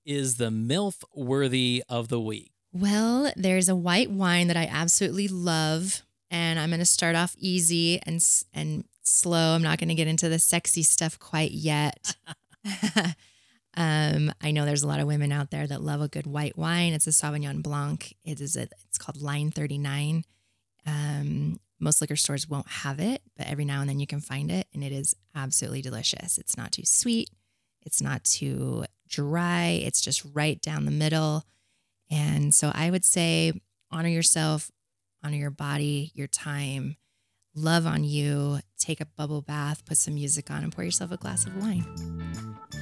is 0.05 0.37
the 0.37 0.51
MILF 0.51 1.03
worthy 1.15 1.83
of 1.89 2.09
the 2.09 2.19
week? 2.19 2.51
Well, 2.71 3.33
there's 3.35 3.67
a 3.67 3.75
white 3.75 4.11
wine 4.11 4.45
that 4.49 4.57
I 4.57 4.69
absolutely 4.71 5.27
love, 5.27 6.03
and 6.29 6.59
I'm 6.59 6.69
going 6.69 6.81
to 6.81 6.85
start 6.85 7.15
off 7.15 7.35
easy 7.39 7.99
and 8.03 8.23
and 8.53 8.83
slow. 9.01 9.55
I'm 9.55 9.63
not 9.63 9.79
going 9.79 9.89
to 9.89 9.95
get 9.95 10.07
into 10.07 10.29
the 10.29 10.37
sexy 10.37 10.83
stuff 10.83 11.17
quite 11.17 11.49
yet. 11.49 12.15
um, 13.75 14.31
I 14.39 14.51
know 14.51 14.65
there's 14.65 14.83
a 14.83 14.87
lot 14.87 14.99
of 14.99 15.07
women 15.07 15.31
out 15.31 15.49
there 15.49 15.65
that 15.65 15.81
love 15.81 16.01
a 16.01 16.07
good 16.07 16.27
white 16.27 16.55
wine. 16.55 16.93
It's 16.93 17.07
a 17.07 17.09
Sauvignon 17.09 17.63
Blanc. 17.63 18.15
It 18.23 18.39
is 18.39 18.55
a, 18.55 18.67
it's 18.87 18.99
called 18.99 19.19
Line 19.19 19.49
39. 19.49 20.25
Um, 20.85 21.57
most 21.79 22.01
liquor 22.01 22.15
stores 22.15 22.49
won't 22.49 22.67
have 22.67 22.99
it, 22.99 23.21
but 23.35 23.47
every 23.47 23.65
now 23.65 23.81
and 23.81 23.89
then 23.89 23.99
you 23.99 24.07
can 24.07 24.19
find 24.19 24.49
it, 24.51 24.67
and 24.73 24.83
it 24.83 24.91
is 24.91 25.15
absolutely 25.35 25.81
delicious. 25.81 26.37
It's 26.37 26.57
not 26.57 26.71
too 26.71 26.85
sweet. 26.85 27.29
It's 27.85 28.01
not 28.01 28.23
too 28.23 28.85
dry. 29.07 29.79
It's 29.83 30.01
just 30.01 30.25
right 30.33 30.61
down 30.61 30.85
the 30.85 30.91
middle. 30.91 31.43
And 32.09 32.53
so 32.53 32.71
I 32.73 32.89
would 32.89 33.05
say 33.05 33.53
honor 33.91 34.09
yourself, 34.09 34.71
honor 35.23 35.37
your 35.37 35.51
body, 35.51 36.11
your 36.13 36.27
time, 36.27 36.97
love 37.55 37.85
on 37.85 38.03
you, 38.03 38.59
take 38.77 39.01
a 39.01 39.05
bubble 39.05 39.41
bath, 39.41 39.85
put 39.85 39.97
some 39.97 40.15
music 40.15 40.51
on, 40.51 40.63
and 40.63 40.71
pour 40.71 40.83
yourself 40.83 41.11
a 41.11 41.17
glass 41.17 41.45
of 41.45 41.55
wine. 41.57 41.85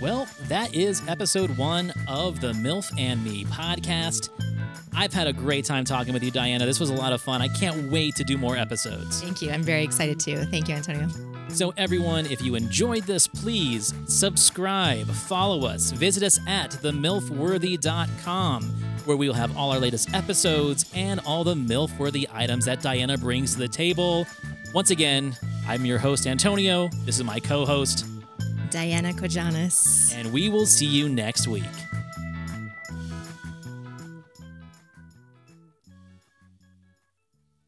Well, 0.01 0.27
that 0.49 0.75
is 0.75 1.01
episode 1.07 1.57
one 1.57 1.93
of 2.07 2.41
the 2.41 2.51
MILF 2.53 2.91
and 2.99 3.23
Me 3.23 3.45
podcast. 3.45 4.29
I've 4.93 5.13
had 5.13 5.27
a 5.27 5.33
great 5.33 5.65
time 5.65 5.85
talking 5.85 6.13
with 6.13 6.23
you, 6.23 6.31
Dianna. 6.31 6.65
This 6.65 6.79
was 6.79 6.89
a 6.89 6.93
lot 6.93 7.13
of 7.13 7.21
fun. 7.21 7.41
I 7.41 7.47
can't 7.47 7.91
wait 7.91 8.15
to 8.15 8.23
do 8.23 8.37
more 8.37 8.57
episodes. 8.57 9.21
Thank 9.21 9.41
you. 9.41 9.51
I'm 9.51 9.63
very 9.63 9.83
excited 9.83 10.19
too. 10.19 10.43
Thank 10.45 10.67
you, 10.67 10.75
Antonio. 10.75 11.07
So, 11.47 11.73
everyone, 11.77 12.25
if 12.25 12.41
you 12.41 12.55
enjoyed 12.55 13.03
this, 13.03 13.27
please 13.27 13.93
subscribe, 14.07 15.07
follow 15.07 15.65
us, 15.65 15.91
visit 15.91 16.23
us 16.23 16.39
at 16.47 16.71
themilfworthy.com, 16.71 18.63
where 19.05 19.17
we 19.17 19.27
will 19.27 19.35
have 19.35 19.55
all 19.55 19.71
our 19.71 19.79
latest 19.79 20.13
episodes 20.13 20.85
and 20.93 21.21
all 21.25 21.43
the 21.43 21.55
MILF-worthy 21.55 22.27
items 22.33 22.65
that 22.65 22.79
Dianna 22.81 23.19
brings 23.19 23.53
to 23.53 23.59
the 23.59 23.67
table. 23.67 24.27
Once 24.73 24.89
again, 24.89 25.37
I'm 25.67 25.85
your 25.85 25.99
host, 25.99 26.27
Antonio. 26.27 26.89
This 27.05 27.15
is 27.17 27.23
my 27.23 27.39
co 27.39 27.65
host, 27.65 28.05
Dianna 28.75 29.13
Kojanis. 29.13 30.13
and 30.13 30.33
we 30.33 30.49
will 30.49 30.65
see 30.65 30.85
you 30.85 31.07
next 31.07 31.47
week. 31.47 31.63